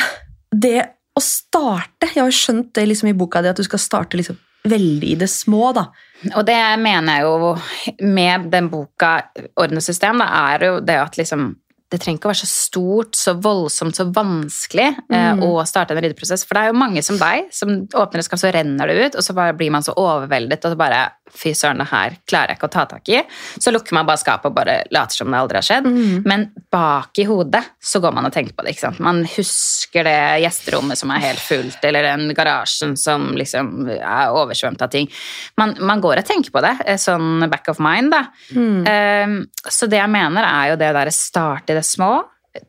det 0.51 0.87
å 1.17 1.21
starte 1.23 2.11
Jeg 2.13 2.21
har 2.23 2.35
skjønt 2.35 2.73
det 2.77 2.85
liksom 2.91 3.09
i 3.09 3.15
boka 3.17 3.41
di 3.41 3.49
at 3.51 3.57
du 3.59 3.65
skal 3.65 3.81
starte 3.81 4.19
liksom 4.19 4.37
veldig 4.67 5.13
i 5.13 5.15
det 5.15 5.29
små, 5.31 5.69
da. 5.75 5.85
Og 6.35 6.43
det 6.47 6.57
mener 6.81 7.21
jeg 7.21 7.27
jo 7.27 8.07
med 8.09 8.49
den 8.51 8.67
boka 8.71 9.13
Ordnesystem, 9.55 10.19
da, 10.19 10.27
er 10.51 10.65
jo 10.67 10.79
det 10.83 10.97
at 10.99 11.15
liksom 11.19 11.53
det 11.87 12.01
trenger 12.03 12.19
ikke 12.19 12.27
å 12.27 12.31
være 12.33 12.41
så 12.41 12.49
stort, 12.51 13.15
så 13.15 13.31
voldsomt, 13.39 13.95
så 13.95 14.09
vanskelig 14.11 14.89
eh, 15.07 15.29
Mm. 15.37 15.43
å 15.47 15.63
starte 15.63 15.95
en 15.95 16.01
ryddeprosess. 16.03 16.43
For 16.43 16.57
det 16.57 16.63
er 16.65 16.73
jo 16.73 16.79
mange 16.81 16.99
som 17.05 17.15
deg, 17.15 17.47
som 17.55 17.69
åpner 17.87 18.19
et 18.19 18.27
skap, 18.27 18.41
så 18.41 18.51
renner 18.51 18.91
det 18.91 18.97
ut, 19.05 19.15
og 19.15 19.23
så 19.23 19.33
blir 19.55 19.71
man 19.71 19.85
så 19.85 19.95
overveldet, 19.95 20.65
og 20.65 20.73
så 20.73 20.79
bare 20.81 20.99
Fy 21.35 21.53
søren, 21.57 21.81
det 21.81 21.89
her 21.91 22.15
klarer 22.29 22.53
jeg 22.53 22.59
ikke 22.59 22.69
å 22.69 22.74
ta 22.74 22.85
tak 22.89 23.09
i. 23.12 23.21
Så 23.59 23.74
lukker 23.74 23.95
man 23.97 24.07
bare 24.07 24.21
skapet 24.21 24.50
og 24.50 24.56
bare 24.57 24.77
later 24.94 25.19
som 25.21 25.33
det 25.33 25.39
aldri 25.39 25.59
har 25.59 25.68
skjedd. 25.68 25.89
Mm. 25.89 26.27
Men 26.27 26.45
bak 26.74 27.19
i 27.21 27.27
hodet 27.27 27.63
så 27.83 28.01
går 28.03 28.15
man 28.15 28.29
og 28.29 28.33
tenker 28.35 28.56
på 28.56 28.65
det. 28.65 28.74
ikke 28.74 28.85
sant? 28.85 29.01
Man 29.03 29.24
husker 29.35 30.07
det 30.07 30.18
gjesterommet 30.44 31.00
som 31.00 31.12
er 31.13 31.25
helt 31.25 31.44
fullt, 31.44 31.83
eller 31.88 32.07
den 32.09 32.31
garasjen 32.38 32.95
som 33.00 33.29
liksom 33.39 33.89
er 33.97 34.31
oversvømt 34.35 34.85
av 34.85 34.94
ting. 34.94 35.09
Man, 35.59 35.75
man 35.81 36.03
går 36.03 36.21
og 36.21 36.29
tenker 36.29 36.53
på 36.53 36.63
det, 36.65 36.74
eh, 36.85 37.01
sånn 37.01 37.45
back 37.51 37.69
of 37.73 37.81
mind, 37.83 38.13
da. 38.15 38.23
Mm. 38.56 38.80
Um, 38.88 39.38
så 39.68 39.89
det 39.89 40.00
jeg 40.01 40.13
mener 40.13 40.47
er 40.47 40.71
jo 40.71 40.80
det 40.80 40.94
der 40.97 41.13
starte 41.15 41.73
i 41.73 41.77
det 41.77 41.85
små. 41.88 42.12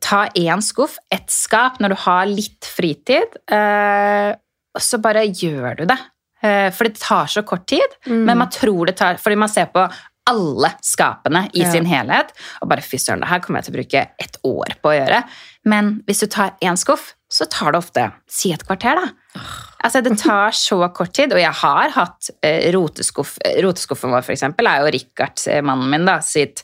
Ta 0.04 0.26
én 0.36 0.60
skuff, 0.64 0.98
ett 1.12 1.30
skap, 1.32 1.78
når 1.80 1.94
du 1.94 2.00
har 2.04 2.28
litt 2.28 2.68
fritid. 2.68 3.38
Uh, 3.50 4.34
så 4.78 5.00
bare 5.02 5.26
gjør 5.26 5.80
du 5.80 5.84
det. 5.88 5.98
Eh, 6.42 6.70
for 6.70 6.84
det 6.84 7.00
tar 7.00 7.26
så 7.26 7.42
kort 7.42 7.66
tid, 7.66 7.96
Mm. 8.06 8.24
men 8.24 8.38
man 8.38 8.48
tror 8.50 8.86
det 8.86 8.96
tar 8.96 9.16
Fordi 9.18 9.36
man 9.36 9.48
ser 9.48 9.66
på 9.66 9.88
alle 10.28 10.70
skapene 10.84 11.48
i 11.54 11.62
Ja. 11.62 11.70
sin 11.72 11.86
helhet, 11.86 12.28
og 12.60 12.68
bare 12.68 12.82
fy 12.82 12.96
søren, 12.98 13.20
det 13.20 13.28
her 13.30 13.40
kommer 13.40 13.58
jeg 13.62 13.64
til 13.64 13.74
å 13.74 13.78
bruke 13.78 14.08
et 14.20 14.36
år 14.44 14.74
på 14.82 14.90
å 14.90 14.98
gjøre. 15.06 15.24
Men 15.64 16.02
hvis 16.06 16.20
du 16.20 16.26
tar 16.26 16.52
én 16.62 16.76
skuff, 16.76 17.14
så 17.30 17.48
tar 17.48 17.72
det 17.72 17.78
ofte 17.80 18.12
si 18.28 18.52
et 18.52 18.62
kvarter, 18.66 18.94
da. 18.94 19.40
Altså, 19.84 20.02
det 20.02 20.18
tar 20.18 20.50
så 20.50 20.92
kort 20.92 21.12
tid, 21.14 21.32
og 21.32 21.38
jeg 21.38 21.52
har 21.52 21.88
hatt 21.90 22.30
eh, 22.42 22.70
roteskuff. 22.72 23.38
eh, 23.44 23.62
Roteskuffen 23.62 24.10
vår, 24.10 24.22
for 24.22 24.32
eksempel, 24.32 24.66
er 24.68 24.80
jo 24.84 24.92
Richard, 24.98 25.40
eh, 25.46 25.60
mannen 25.62 25.88
min, 25.90 26.04
da, 26.04 26.18
sitt 26.20 26.62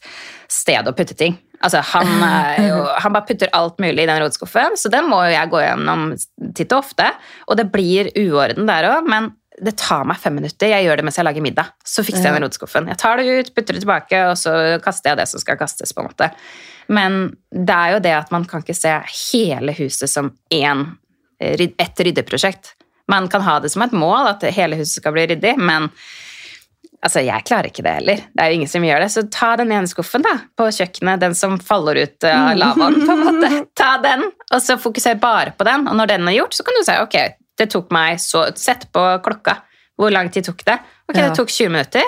sted 0.49 0.85
å 0.87 0.93
putte 0.94 1.17
ting. 1.17 1.38
Altså, 1.62 1.81
han, 1.82 2.06
jo, 2.69 2.85
han 3.00 3.12
bare 3.12 3.25
putter 3.26 3.49
alt 3.55 3.79
mulig 3.79 4.03
i 4.03 4.06
den 4.06 4.21
roteskuffen, 4.21 4.76
så 4.76 4.91
den 4.91 5.09
må 5.09 5.23
jo 5.25 5.32
jeg 5.32 5.50
gå 5.50 5.61
gjennom 5.62 6.05
titt 6.55 6.73
og 6.73 6.82
ofte. 6.85 7.11
Og 7.49 7.56
det 7.56 7.71
blir 7.73 8.11
uorden 8.17 8.67
der 8.67 8.85
òg, 8.91 9.06
men 9.09 9.32
det 9.62 9.76
tar 9.78 10.04
meg 10.08 10.18
fem 10.18 10.34
minutter. 10.34 10.70
Jeg 10.72 10.86
gjør 10.86 10.98
det 10.98 11.06
mens 11.06 11.18
jeg 11.18 11.26
lager 11.26 11.44
middag. 11.44 11.74
Så 11.86 12.02
fikser 12.06 12.28
jeg 12.28 12.36
den 12.36 12.46
roteskuffen. 12.46 12.88
Jeg 12.90 12.98
tar 13.00 13.20
det 13.20 13.26
ut, 13.28 13.52
putter 13.54 13.76
det 13.76 13.84
tilbake, 13.84 14.22
og 14.30 14.38
så 14.40 14.54
kaster 14.82 15.12
jeg 15.12 15.20
det 15.20 15.28
som 15.30 15.42
skal 15.42 15.58
kastes. 15.60 15.94
på 15.94 16.02
en 16.02 16.08
måte. 16.10 16.30
Men 16.88 17.20
det 17.50 17.76
er 17.76 17.94
jo 17.94 18.02
det 18.04 18.16
at 18.16 18.34
man 18.34 18.44
kan 18.48 18.64
ikke 18.64 18.76
se 18.76 18.92
hele 19.30 19.74
huset 19.78 20.10
som 20.10 20.32
én, 20.52 20.84
eh, 21.40 21.68
ett 21.78 22.00
ryddeprosjekt. 22.00 22.74
Man 23.08 23.28
kan 23.28 23.42
ha 23.42 23.58
det 23.60 23.70
som 23.70 23.82
et 23.82 23.92
mål 23.92 24.32
at 24.34 24.42
hele 24.42 24.76
huset 24.76 25.00
skal 25.00 25.12
bli 25.12 25.26
ryddig, 25.28 25.56
men 25.58 25.90
altså, 27.04 27.20
jeg 27.20 27.44
klarer 27.44 27.68
ikke 27.68 27.84
det 27.84 27.94
heller. 28.00 28.24
Det 28.32 28.42
er 28.42 28.50
jo 28.50 28.58
ingen 28.58 28.72
som 28.72 28.84
gjør 28.84 29.04
det. 29.04 29.10
Så 29.12 29.26
ta 29.30 29.54
den 29.60 29.72
ene 29.76 29.90
skuffen 29.90 30.24
da, 30.24 30.38
på 30.56 30.66
kjøkkenet, 30.72 31.20
den 31.20 31.36
som 31.38 31.58
faller 31.60 32.00
ut 32.02 32.24
av 32.24 32.56
lavaen. 32.58 33.00
på 33.06 33.12
en 33.12 33.24
måte. 33.28 33.52
Ta 33.76 33.96
den, 34.02 34.26
og 34.50 34.62
så 34.64 34.78
fokuser 34.80 35.20
bare 35.20 35.54
på 35.56 35.68
den. 35.68 35.86
Og 35.88 35.96
når 36.00 36.14
den 36.14 36.28
er 36.28 36.40
gjort, 36.40 36.56
så 36.56 36.66
kan 36.66 36.78
du 36.78 36.84
si 36.86 36.96
ok, 37.00 37.18
det 37.58 37.70
tok 37.72 37.90
meg 37.94 38.18
så 38.22 38.46
Sett 38.58 38.88
på 38.92 39.02
klokka. 39.25 39.61
Hvor 39.99 40.11
lang 40.11 40.30
tid 40.34 40.44
tok 40.49 40.64
det? 40.66 40.78
Ok, 41.08 41.16
Ja. 41.16 41.28
det 41.28 41.37
tok 41.38 41.49
20 41.54 41.68
minutter. 41.70 42.02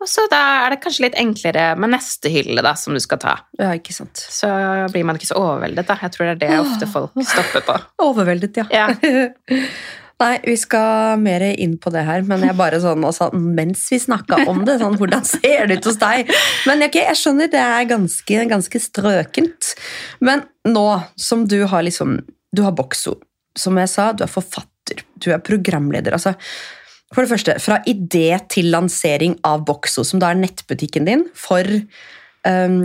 Og 0.00 0.08
så 0.08 0.22
da 0.32 0.38
er 0.64 0.70
det 0.72 0.78
kanskje 0.80 1.02
litt 1.04 1.16
enklere 1.20 1.74
med 1.76 1.90
neste 1.92 2.30
hylle 2.32 2.62
da, 2.64 2.72
som 2.74 2.94
du 2.96 3.00
skal 3.04 3.18
ta. 3.20 3.34
Ja, 3.60 3.74
ikke 3.76 3.92
sant. 3.92 4.16
Så 4.32 4.48
blir 4.94 5.04
man 5.04 5.18
ikke 5.20 5.28
så 5.28 5.36
overveldet, 5.36 5.84
da. 5.90 5.98
Jeg 6.00 6.14
tror 6.14 6.30
det 6.30 6.36
er 6.38 6.40
det 6.48 6.60
ofte 6.62 6.88
folk 6.88 7.12
stopper 7.28 7.66
på. 7.66 7.76
Overveldet, 8.06 8.56
ja. 8.56 8.64
Ja. 8.72 8.86
Nei, 10.20 10.34
vi 10.44 10.54
skal 10.60 11.16
mer 11.20 11.40
inn 11.50 11.78
på 11.80 11.88
det 11.92 12.02
her, 12.04 12.20
men 12.28 12.42
jeg 12.44 12.56
bare 12.58 12.76
sånn 12.82 13.04
altså, 13.08 13.30
mens 13.32 13.86
vi 13.88 13.96
snakka 14.02 14.42
om 14.52 14.58
det, 14.68 14.74
sånn, 14.82 14.98
hvordan 15.00 15.24
ser 15.24 15.68
det 15.70 15.78
ut 15.80 15.88
hos 15.88 15.96
deg? 16.00 16.28
Men 16.68 16.84
ok, 16.84 16.98
jeg 17.06 17.16
skjønner 17.16 17.48
det 17.52 17.60
er 17.64 17.86
ganske, 17.88 18.42
ganske 18.50 18.82
strøkent. 18.84 19.70
Men 20.20 20.44
nå 20.68 20.84
som 21.16 21.46
du 21.48 21.62
har 21.72 21.84
liksom 21.88 22.18
Du 22.52 22.64
har 22.66 22.72
bokso, 22.74 23.14
som 23.56 23.76
jeg 23.78 23.88
sa, 23.92 24.08
du 24.12 24.24
er 24.26 24.28
forfatter, 24.32 24.66
du 25.20 25.30
er 25.32 25.42
programleder. 25.44 26.16
altså 26.16 26.34
for 27.10 27.26
det 27.26 27.32
første, 27.32 27.56
fra 27.58 27.80
idé 27.90 28.38
til 28.52 28.70
lansering 28.70 29.34
av 29.46 29.64
Boxo, 29.66 30.04
som 30.06 30.20
da 30.22 30.28
er 30.30 30.38
nettbutikken 30.38 31.08
din 31.08 31.24
for 31.34 31.66
um, 32.46 32.84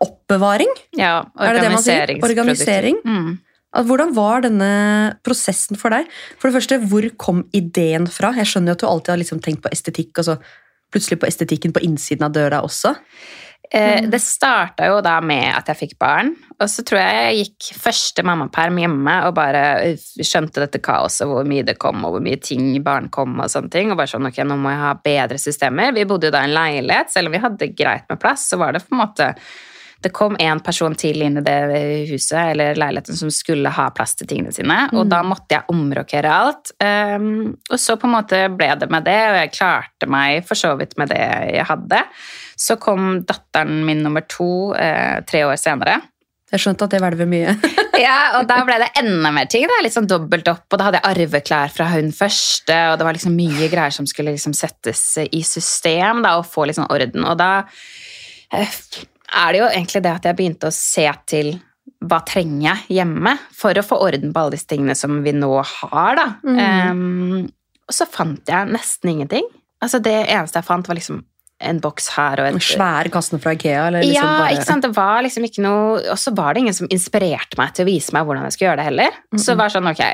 oppbevaring. 0.00 0.70
Ja, 0.96 1.26
Er 1.36 1.58
organiseringsprodukter. 1.58 2.30
Organisering? 2.30 3.02
Mm. 3.04 3.34
Hvordan 3.84 4.14
var 4.16 4.46
denne 4.46 4.70
prosessen 5.26 5.76
for 5.76 5.92
deg? 5.92 6.08
For 6.40 6.48
det 6.48 6.56
første, 6.56 6.78
Hvor 6.88 7.04
kom 7.20 7.44
ideen 7.52 8.08
fra? 8.08 8.32
Jeg 8.40 8.48
skjønner 8.48 8.72
jo 8.72 8.78
at 8.78 8.80
du 8.80 8.88
alltid 8.88 9.12
har 9.12 9.20
liksom 9.20 9.42
tenkt 9.44 9.62
på 9.66 9.72
estetikk, 9.74 10.16
og 10.16 10.24
så 10.24 10.38
plutselig 10.88 11.20
på 11.20 11.28
estetikken 11.28 11.74
på 11.76 11.84
innsiden 11.84 12.24
av 12.24 12.32
døra 12.32 12.62
også. 12.64 12.94
Eh, 13.70 14.06
det 14.08 14.20
starta 14.24 14.86
jo 14.88 15.00
da 15.04 15.18
med 15.20 15.50
at 15.52 15.66
jeg 15.68 15.76
fikk 15.82 15.98
barn, 16.00 16.30
og 16.56 16.70
så 16.72 16.80
tror 16.88 17.02
jeg 17.02 17.16
jeg 17.18 17.40
gikk 17.42 17.66
første 17.76 18.24
mammaperm 18.24 18.78
hjemme 18.80 19.16
og 19.26 19.34
bare 19.36 19.64
øh, 19.90 20.06
skjønte 20.24 20.62
dette 20.62 20.80
kaoset, 20.80 21.26
hvor 21.28 21.44
mye 21.48 21.66
det 21.68 21.76
kom, 21.80 22.00
og 22.06 22.16
hvor 22.16 22.24
mye 22.24 22.40
ting 22.40 22.70
barn 22.84 23.10
kom 23.12 23.36
og 23.36 23.52
sånne 23.52 23.68
ting, 23.74 23.92
og 23.92 24.00
bare 24.00 24.08
sånn, 24.14 24.30
ok, 24.30 24.40
nå 24.48 24.56
må 24.56 24.72
jeg 24.72 24.84
ha 24.86 24.94
bedre 25.04 25.40
systemer. 25.42 25.92
Vi 25.96 26.06
bodde 26.08 26.30
jo 26.30 26.34
da 26.34 26.46
i 26.46 26.48
en 26.48 26.56
leilighet, 26.56 27.12
selv 27.12 27.28
om 27.28 27.36
vi 27.36 27.42
hadde 27.44 27.72
greit 27.76 28.08
med 28.08 28.22
plass, 28.22 28.48
så 28.48 28.60
var 28.60 28.72
det 28.72 28.86
på 28.86 28.96
en 28.96 29.02
måte 29.02 29.34
Det 30.02 30.12
kom 30.14 30.36
en 30.38 30.60
person 30.62 30.94
til 30.94 31.24
inn 31.26 31.40
i 31.40 31.42
det 31.42 31.58
huset 32.12 32.52
eller 32.52 32.78
leiligheten 32.78 33.16
som 33.18 33.32
skulle 33.34 33.72
ha 33.74 33.88
plass 33.90 34.14
til 34.18 34.28
tingene 34.30 34.52
sine, 34.54 34.76
og 34.94 35.08
da 35.10 35.24
måtte 35.26 35.56
jeg 35.56 35.74
omrokere 35.74 36.30
alt. 36.30 36.70
Um, 36.78 37.56
og 37.66 37.80
så 37.82 37.96
på 37.98 38.06
en 38.06 38.14
måte 38.14 38.44
ble 38.54 38.70
det 38.78 38.90
med 38.94 39.08
det, 39.08 39.18
og 39.32 39.40
jeg 39.40 39.54
klarte 39.56 40.10
meg 40.10 40.46
for 40.46 40.60
så 40.60 40.76
vidt 40.78 40.94
med 41.00 41.10
det 41.10 41.24
jeg 41.56 41.66
hadde. 41.66 42.04
Så 42.58 42.78
kom 42.78 43.24
datteren 43.26 43.82
min 43.86 44.04
nummer 44.06 44.22
to 44.26 44.70
eh, 44.78 45.18
tre 45.26 45.44
år 45.46 45.58
senere. 45.58 46.00
Jeg 46.48 46.62
skjønte 46.62 46.86
at 46.86 46.94
det 46.94 47.02
hvelver 47.04 47.28
mye. 47.28 47.58
Ja, 47.98 48.38
og 48.38 48.44
da 48.46 48.60
ble 48.62 48.76
det 48.78 48.92
enda 49.00 49.32
mer 49.34 49.48
ting. 49.50 49.64
Da. 49.66 49.80
Litt 49.82 49.96
sånn 49.96 50.06
dobbelt 50.06 50.46
opp. 50.46 50.68
Og 50.70 50.78
da 50.78 50.86
hadde 50.86 51.00
jeg 51.00 51.24
arveklær 51.26 51.72
fra 51.74 51.88
hun 51.90 52.12
første, 52.14 52.76
og 52.92 52.98
det 53.00 53.06
var 53.08 53.16
liksom 53.16 53.34
mye 53.34 53.66
greier 53.72 53.90
som 53.90 54.06
skulle 54.06 54.36
liksom 54.36 54.54
settes 54.54 55.02
i 55.24 55.40
system 55.42 56.22
da, 56.22 56.36
og 56.38 56.46
få 56.46 56.68
litt 56.68 56.78
sånn 56.78 56.86
orden. 56.94 57.26
Og 57.26 57.34
da 57.40 57.50
eh, 58.54 58.76
er 59.28 59.52
det 59.52 59.62
jo 59.62 59.70
egentlig 59.70 60.04
det 60.04 60.14
at 60.14 60.28
jeg 60.28 60.38
begynte 60.38 60.70
å 60.70 60.74
se 60.74 61.06
til 61.28 61.54
hva 62.08 62.20
trenger 62.26 62.68
jeg 62.68 62.98
hjemme 63.00 63.32
for 63.54 63.76
å 63.76 63.84
få 63.84 63.98
orden 64.06 64.32
på 64.32 64.42
alle 64.42 64.54
disse 64.54 64.68
tingene 64.70 64.94
som 64.98 65.18
vi 65.24 65.32
nå 65.34 65.50
har, 65.58 66.18
da. 66.18 66.26
Um, 66.44 67.48
og 67.88 67.96
så 67.96 68.06
fant 68.08 68.48
jeg 68.48 68.70
nesten 68.70 69.14
ingenting. 69.14 69.48
Altså 69.82 70.00
Det 70.02 70.14
eneste 70.26 70.60
jeg 70.60 70.68
fant, 70.68 70.88
var 70.88 70.98
liksom 70.98 71.22
en 71.58 71.80
boks 71.82 72.12
her 72.14 72.38
og 72.38 72.48
en 72.52 72.60
Svære 72.62 73.10
kassene 73.10 73.42
fra 73.42 73.54
Ikea? 73.56 73.88
Eller 73.88 74.04
liksom 74.04 74.14
ja, 74.14 74.34
bare... 74.44 74.52
ikke 74.54 74.68
sant? 74.68 74.84
Det 74.86 74.94
var 74.94 75.24
liksom 75.26 75.46
ikke 75.48 75.64
noe 75.64 75.96
Og 76.12 76.20
så 76.20 76.30
var 76.38 76.54
det 76.54 76.62
ingen 76.62 76.76
som 76.76 76.90
inspirerte 76.94 77.58
meg 77.58 77.72
til 77.74 77.82
å 77.82 77.88
vise 77.88 78.14
meg 78.14 78.28
hvordan 78.28 78.46
jeg 78.46 78.54
skulle 78.54 78.68
gjøre 78.68 78.80
det 78.80 78.88
heller. 78.92 79.18
Så 79.34 79.50
det 79.50 79.58
var 79.58 79.74
sånn, 79.74 79.90
ok, 79.90 80.04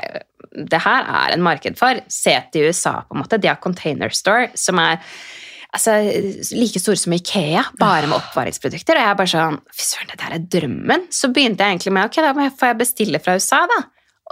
det 0.73 0.81
her 0.85 1.09
er 1.21 1.35
en 1.35 1.45
marked 1.45 1.77
for. 1.79 2.01
Se 2.11 2.33
til 2.53 2.69
USA, 2.69 2.97
på 3.05 3.17
en 3.17 3.21
måte. 3.21 3.39
De 3.41 3.51
har 3.51 3.61
Container 3.61 4.13
Store, 4.15 4.49
som 4.57 4.81
er 4.81 5.01
altså, 5.75 5.95
like 6.55 6.81
store 6.81 6.99
som 6.99 7.15
Ikea, 7.15 7.63
bare 7.79 8.09
med 8.09 8.17
oppvaringsprodukter. 8.17 8.97
Og 8.97 9.07
jeg 9.07 9.19
bare 9.19 9.33
sånn 9.33 9.59
Fy 9.75 9.85
søren, 9.87 10.11
det 10.11 10.21
der 10.21 10.37
er 10.37 10.47
drømmen. 10.57 11.05
Så 11.13 11.31
begynte 11.35 11.65
jeg 11.65 11.77
egentlig 11.77 11.95
med 11.97 12.09
ok, 12.09 12.21
da 12.23 12.33
får 12.35 12.71
jeg 12.71 12.81
bestille 12.81 13.21
fra 13.23 13.37
USA, 13.37 13.61
da. 13.71 13.81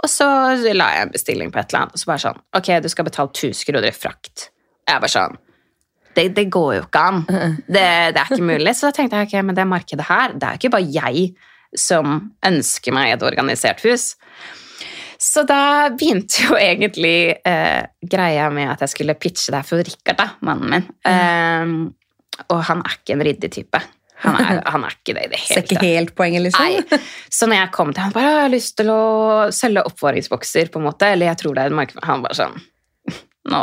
Og 0.02 0.10
så 0.10 0.26
la 0.74 0.90
jeg 0.96 1.06
en 1.06 1.14
bestilling 1.14 1.54
på 1.54 1.60
et 1.60 1.70
eller 1.70 1.84
annet, 1.84 1.96
og 1.96 2.02
så 2.02 2.10
bare 2.10 2.24
sånn 2.24 2.40
Ok, 2.58 2.70
du 2.82 2.90
skal 2.92 3.06
betale 3.06 3.30
1000 3.30 3.68
kroner 3.70 3.88
i 3.88 3.94
frakt. 3.94 4.48
Jeg 4.88 5.00
bare 5.00 5.12
sånn 5.12 5.40
det, 6.14 6.28
det 6.36 6.44
går 6.52 6.68
jo 6.76 6.82
ikke 6.84 7.00
an. 7.08 7.24
Det, 7.74 7.86
det 8.14 8.20
er 8.20 8.28
ikke 8.30 8.46
mulig. 8.46 8.74
Så 8.78 8.86
da 8.86 8.94
tenkte 8.94 9.18
jeg 9.18 9.26
ok, 9.26 9.32
men 9.48 9.56
det 9.56 9.64
markedet 9.66 10.04
her, 10.06 10.34
det 10.38 10.46
er 10.46 10.54
jo 10.54 10.62
ikke 10.62 10.76
bare 10.76 10.92
jeg 10.94 11.24
som 11.74 12.20
ønsker 12.46 12.94
meg 12.94 13.16
et 13.16 13.24
organisert 13.26 13.82
hus. 13.82 14.12
Så 15.18 15.44
da 15.48 15.90
begynte 15.94 16.46
jo 16.46 16.56
egentlig 16.58 17.34
eh, 17.46 17.82
greia 18.00 18.48
med 18.52 18.72
at 18.74 18.84
jeg 18.84 18.94
skulle 18.94 19.18
pitche 19.18 19.54
deg 19.54 19.66
for 19.66 19.82
Richard, 19.84 20.18
da, 20.20 20.30
mannen 20.46 20.72
min. 20.74 20.88
Eh, 21.06 22.44
og 22.50 22.64
han 22.68 22.82
er 22.82 22.98
ikke 22.98 23.16
en 23.16 23.24
ryddig 23.28 23.52
type. 23.54 23.80
Han 24.24 24.38
er, 24.40 24.60
han 24.74 24.86
er 24.86 24.94
ikke 24.96 25.16
det 25.16 25.26
i 25.26 25.32
det 25.32 25.40
Ser 25.42 25.62
hele 25.62 25.66
ikke 25.66 25.88
helt 25.88 26.14
poenget, 26.18 26.46
liksom? 26.46 26.68
Nei. 26.68 27.00
Så 27.32 27.48
når 27.50 27.60
jeg 27.62 27.74
kom 27.74 27.90
til 27.94 28.06
han 28.06 28.14
bare, 28.14 28.30
jeg 28.30 28.46
har 28.46 28.54
lyst 28.54 28.76
til 28.80 28.92
å 28.94 29.02
selge 29.54 29.84
oppvaringsbokser, 29.90 30.70
på 30.72 30.80
en 30.80 30.88
måte, 30.88 31.10
eller 31.14 31.32
jeg 31.32 31.42
tror 31.42 31.56
det 31.56 31.66
er 31.66 31.74
en 31.74 31.82
marked 31.82 32.06
Han 32.06 32.24
bare 32.24 32.38
sånn 32.38 32.62
nå, 33.44 33.60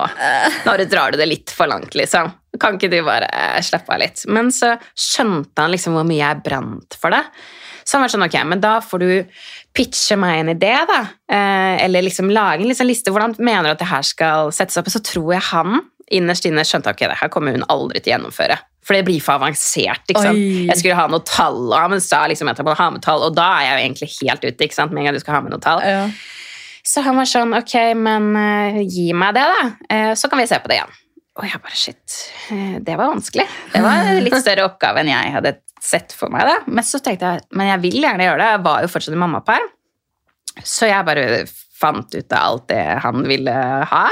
nå 0.66 0.74
drar 0.86 1.10
du 1.10 1.18
det 1.18 1.26
litt 1.26 1.52
for 1.58 1.66
langt, 1.66 1.96
liksom. 1.98 2.30
Kan 2.62 2.78
ikke 2.78 2.92
du 2.92 3.00
bare 3.06 3.26
slappe 3.66 3.96
av 3.96 4.04
litt? 4.04 4.22
Men 4.30 4.52
så 4.54 4.76
skjønte 4.94 5.64
han 5.64 5.74
liksom 5.74 5.96
hvor 5.98 6.06
mye 6.06 6.22
jeg 6.22 6.44
brant 6.46 6.98
for 7.02 7.14
det. 7.16 7.24
Så 7.82 7.98
han 7.98 8.06
var 8.06 8.14
sånn, 8.14 8.26
ok, 8.28 8.38
men 8.46 8.62
da 8.62 8.76
får 8.86 9.02
du 9.02 9.10
pitche 9.76 10.18
meg 10.20 10.42
en 10.42 10.52
idé, 10.54 10.74
da. 10.88 11.00
Eh, 11.32 11.86
eller 11.86 12.04
liksom 12.06 12.32
lage 12.34 12.64
en 12.64 12.72
liksom 12.72 12.90
liste. 12.90 13.14
Hvordan 13.14 13.38
mener 13.40 13.70
du 13.70 13.76
at 13.76 13.84
det 13.84 13.92
her 13.92 14.04
skal 14.06 14.52
settes 14.56 14.80
opp? 14.80 14.90
Så 14.92 15.04
tror 15.06 15.32
jeg 15.36 15.48
han 15.52 15.80
innerst 16.12 16.46
inne 16.48 16.66
skjønte 16.68 16.92
ok, 16.92 17.06
det 17.08 17.22
her 17.22 17.32
kommer 17.32 17.56
hun 17.56 17.64
aldri 17.72 18.02
til 18.02 18.12
å 18.12 18.16
gjennomføre. 18.18 18.60
For 18.82 18.98
det 18.98 19.06
blir 19.08 19.22
for 19.24 19.38
avansert. 19.38 20.04
ikke 20.10 20.24
sant? 20.26 20.36
Oi. 20.36 20.68
Jeg 20.68 20.82
skulle 20.82 20.98
ha 20.98 21.08
noe 21.12 21.24
tall, 21.28 21.64
og 21.70 21.78
han 21.78 22.04
sa 22.04 22.26
liksom 22.28 22.50
må 22.50 22.76
ha 22.76 22.90
med 22.92 23.04
tall, 23.06 23.24
og 23.28 23.36
da 23.38 23.48
er 23.60 23.68
jeg 23.68 23.74
jo 23.74 23.84
egentlig 23.86 24.10
helt 24.18 24.48
ute. 24.48 24.66
ikke 24.66 24.78
sant? 24.78 24.92
Med 24.92 25.04
en 25.04 25.10
gang 25.10 25.20
du 25.20 25.24
skal 25.24 25.38
ha 25.38 25.44
med 25.46 25.54
noe 25.54 25.64
tall. 25.64 25.84
Ja. 25.86 26.08
Så 26.84 27.04
han 27.06 27.16
var 27.16 27.30
sånn, 27.30 27.54
ok, 27.54 27.76
men 27.94 28.32
uh, 28.34 28.82
gi 28.82 29.12
meg 29.14 29.38
det 29.38 29.46
da, 29.54 29.62
Uh, 29.92 30.14
så 30.18 30.28
kan 30.32 30.42
vi 30.42 30.48
se 30.50 30.58
på 30.60 30.72
det 30.72 30.80
igjen. 30.80 30.98
Og 31.40 31.46
jeg 31.48 31.62
bare, 31.64 31.78
shit, 31.78 32.16
det 32.84 32.96
var 33.00 33.14
vanskelig. 33.14 33.46
Det 33.72 33.80
var 33.86 34.10
en 34.10 34.20
litt 34.26 34.36
større 34.42 34.66
oppgave 34.68 35.00
enn 35.00 35.12
jeg 35.14 35.32
hadde 35.38 35.54
sett 35.82 36.14
for 36.16 36.34
meg 36.34 36.46
da. 36.48 36.60
Men 36.68 36.86
så 36.88 37.02
tenkte 37.04 37.34
jeg, 37.34 37.48
men 37.58 37.72
jeg 37.72 37.84
vil 37.88 38.00
gjerne 38.06 38.28
gjøre 38.28 38.42
det. 38.44 38.52
Jeg 38.54 38.64
var 38.68 38.86
jo 38.86 38.92
fortsatt 38.94 39.18
i 39.18 39.22
mammaperm. 39.24 39.68
Så 40.62 40.90
jeg 40.90 41.08
bare 41.08 41.26
fant 41.82 42.14
ut 42.14 42.38
av 42.38 42.42
alt 42.42 42.70
det 42.70 42.84
han 43.02 43.26
ville 43.28 43.58
ha. 43.92 44.06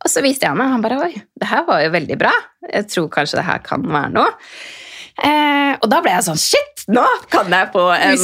Og 0.00 0.08
så 0.08 0.22
viste 0.24 0.46
jeg 0.46 0.54
ham, 0.54 0.62
og 0.64 0.74
han 0.74 0.84
bare, 0.84 1.00
oi, 1.06 1.24
det 1.40 1.48
her 1.48 1.66
var 1.68 1.82
jo 1.84 1.90
veldig 1.92 2.20
bra. 2.20 2.32
Jeg 2.70 2.88
tror 2.92 3.10
kanskje 3.12 3.40
det 3.40 3.48
her 3.48 3.60
kan 3.64 3.84
være 3.84 4.12
noe. 4.14 4.30
Eh, 5.20 5.74
og 5.76 5.88
da 5.92 5.98
ble 6.00 6.12
jeg 6.14 6.24
sånn, 6.24 6.38
shit, 6.40 6.84
nå 6.88 7.02
kan 7.32 7.50
jeg 7.52 7.68
få 7.74 7.82
en... 7.92 8.14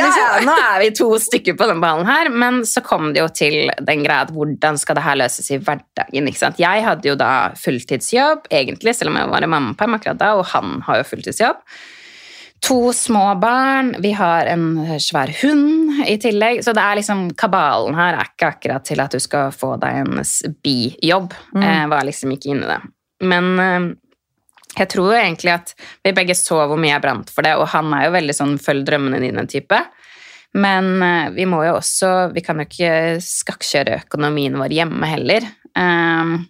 Ja, 0.00 0.08
liksom. 0.08 0.24
ja, 0.24 0.40
nå 0.48 0.54
er 0.58 0.80
vi 0.82 0.88
to 0.98 1.06
stykker 1.22 1.54
på 1.58 1.68
den 1.70 1.82
ballen 1.84 2.08
her, 2.08 2.30
men 2.32 2.64
så 2.66 2.82
kom 2.82 3.12
det 3.14 3.22
jo 3.22 3.28
til 3.30 3.70
den 3.78 4.02
greia 4.02 4.26
at 4.26 4.32
hvordan 4.34 4.80
skal 4.80 4.98
det 4.98 5.04
her 5.06 5.20
løses 5.20 5.52
i 5.54 5.60
hverdagen, 5.62 6.30
ikke 6.30 6.40
sant? 6.40 6.58
Jeg 6.62 6.82
hadde 6.82 7.10
jo 7.12 7.14
da 7.20 7.30
fulltidsjobb, 7.60 8.48
egentlig, 8.50 8.96
selv 8.98 9.12
om 9.12 9.20
jeg 9.20 9.30
var 9.30 9.46
i 9.46 9.50
mammaperm 9.54 9.98
akkurat 10.00 10.22
da, 10.24 10.32
og 10.40 10.48
han 10.50 10.80
har 10.88 11.04
jo 11.04 11.10
fulltidsjobb. 11.12 11.62
To 12.64 12.92
små 12.96 13.34
barn, 13.42 13.94
vi 14.00 14.14
har 14.16 14.46
en 14.48 15.00
svær 15.00 15.28
hund 15.42 15.98
i 16.08 16.14
tillegg, 16.20 16.62
så 16.64 16.72
det 16.72 16.80
er 16.80 16.96
liksom, 16.96 17.26
kabalen 17.36 17.96
her 17.98 18.16
er 18.16 18.30
ikke 18.30 18.48
akkurat 18.54 18.86
til 18.88 19.02
at 19.04 19.12
du 19.12 19.20
skal 19.20 19.52
få 19.52 19.74
deg 19.82 20.00
en 20.00 20.22
bijobb. 20.64 21.34
Mm. 21.52 21.66
Jeg 21.66 21.90
var 21.92 22.08
liksom 22.08 22.32
ikke 22.32 22.54
inne 22.54 22.64
i 22.64 22.70
det. 22.72 22.78
Men 23.28 23.50
eh, 23.60 23.90
jeg 24.78 24.90
tror 24.94 25.12
jo 25.12 25.18
egentlig 25.18 25.52
at 25.54 25.74
vi 26.06 26.14
begge 26.16 26.36
så 26.38 26.62
hvor 26.64 26.80
mye 26.80 26.94
jeg 26.94 27.04
brant 27.04 27.34
for 27.34 27.46
det, 27.46 27.52
og 27.60 27.68
han 27.74 27.92
er 27.96 28.06
jo 28.06 28.16
veldig 28.16 28.38
sånn 28.40 28.56
følg 28.62 28.88
drømmene 28.88 29.20
dine-type. 29.22 29.82
Men 30.56 30.90
eh, 31.04 31.28
vi 31.34 31.44
må 31.50 31.64
jo 31.66 31.76
også 31.80 32.14
Vi 32.32 32.42
kan 32.46 32.60
jo 32.62 32.68
ikke 32.68 33.20
skakkjøre 33.26 34.00
økonomien 34.06 34.56
vår 34.56 34.72
hjemme 34.78 35.10
heller. 35.10 35.46
Ehm, 35.78 36.44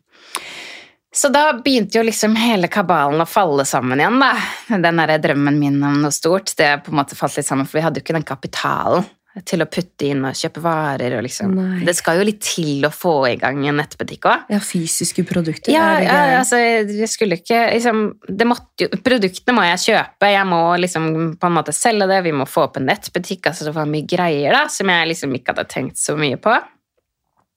så 1.15 1.31
da 1.31 1.45
begynte 1.57 1.99
jo 1.99 2.05
liksom 2.07 2.35
hele 2.39 2.69
kabalen 2.73 3.23
å 3.23 3.29
falle 3.29 3.67
sammen 3.69 4.01
igjen, 4.03 4.19
da. 4.19 4.33
Den 4.69 5.03
derre 5.03 5.21
drømmen 5.23 5.61
min 5.61 5.83
om 5.87 6.01
noe 6.03 6.15
stort, 6.15 6.57
det 6.59 6.73
på 6.85 6.91
en 6.91 6.99
måte 6.99 7.19
falt 7.19 7.39
litt 7.39 7.47
sammen, 7.47 7.69
for 7.69 7.79
vi 7.79 7.85
hadde 7.87 8.01
jo 8.01 8.07
ikke 8.07 8.17
den 8.19 8.27
kapitalen 8.27 9.07
til 9.43 9.65
å 9.65 9.67
putte 9.67 10.07
inn 10.07 10.23
og 10.29 10.37
kjøpe 10.39 10.61
varer 10.63 11.17
og 11.17 11.25
liksom 11.27 11.57
Nei. 11.59 11.81
Det 11.87 11.97
skal 11.99 12.21
jo 12.21 12.27
litt 12.29 12.39
til 12.47 12.87
å 12.87 12.91
få 12.95 13.15
i 13.33 13.35
gang 13.41 13.65
en 13.67 13.81
nettbutikk 13.81 14.29
òg. 14.31 14.45
Ja, 14.55 14.61
fysiske 14.63 15.25
produkter. 15.27 15.73
Ja, 15.75 15.89
ja 16.05 16.19
altså, 16.39 16.61
jeg 16.61 17.11
skulle 17.11 17.41
ikke 17.41 17.65
liksom, 17.73 18.05
det 18.29 18.47
måtte 18.47 18.87
jo, 18.87 18.91
Produktene 19.05 19.57
må 19.57 19.67
jeg 19.67 19.83
kjøpe, 19.89 20.31
jeg 20.31 20.47
må 20.51 20.63
liksom 20.79 21.09
på 21.41 21.51
en 21.51 21.57
måte 21.57 21.75
selge 21.75 22.07
det, 22.11 22.21
vi 22.29 22.35
må 22.37 22.47
få 22.47 22.69
opp 22.69 22.79
en 22.79 22.87
nettbutikk. 22.91 23.51
altså 23.51 23.67
Det 23.67 23.75
var 23.75 23.91
mye 23.91 24.07
greier 24.07 24.55
da, 24.55 24.65
som 24.71 24.95
jeg 24.95 25.11
liksom 25.11 25.35
ikke 25.35 25.55
hadde 25.55 25.67
tenkt 25.73 25.99
så 25.99 26.15
mye 26.19 26.39
på. 26.39 26.55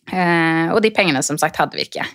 Eh, 0.08 0.74
og 0.74 0.82
de 0.82 0.94
pengene 0.96 1.22
som 1.26 1.38
sagt 1.38 1.62
hadde 1.62 1.78
vi 1.78 1.86
ikke. 1.86 2.08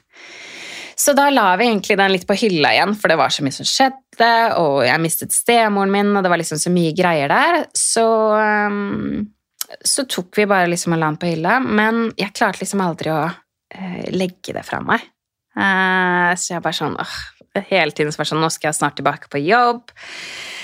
Så 1.02 1.14
da 1.18 1.26
la 1.34 1.48
vi 1.58 1.66
egentlig 1.66 1.96
den 1.98 2.12
litt 2.14 2.26
på 2.28 2.36
hylla 2.38 2.70
igjen, 2.76 2.92
for 2.98 3.10
det 3.10 3.18
var 3.18 3.32
så 3.34 3.42
mye 3.42 3.56
som 3.56 3.66
skjedde, 3.66 4.30
og 4.60 4.82
jeg 4.86 5.02
mistet 5.02 5.34
stemoren 5.34 5.90
min, 5.90 6.12
og 6.14 6.22
det 6.22 6.30
var 6.30 6.38
liksom 6.38 6.60
så 6.62 6.70
mye 6.70 6.92
greier 6.94 7.32
der. 7.32 7.64
Så, 7.74 8.04
um, 8.38 9.24
så 9.82 10.04
tok 10.06 10.38
vi 10.38 10.46
bare 10.46 10.70
liksom 10.70 10.94
og 10.94 11.02
la 11.02 11.08
den 11.10 11.18
på 11.22 11.32
hylla, 11.32 11.58
men 11.64 12.04
jeg 12.20 12.34
klarte 12.38 12.62
liksom 12.62 12.84
aldri 12.84 13.10
å 13.10 13.22
eh, 13.26 14.04
legge 14.14 14.54
det 14.54 14.62
fra 14.68 14.82
meg. 14.84 15.08
Eh, 15.56 16.32
så 16.38 16.54
jeg 16.54 16.64
bare 16.64 16.78
sånn 16.78 16.94
åh, 17.00 17.16
Hele 17.68 17.92
tiden 17.92 18.08
så 18.08 18.22
var 18.22 18.24
sånn 18.30 18.38
Nå 18.40 18.48
skal 18.48 18.70
jeg 18.70 18.78
snart 18.78 18.94
tilbake 18.96 19.28
på 19.28 19.36
jobb. 19.44 19.90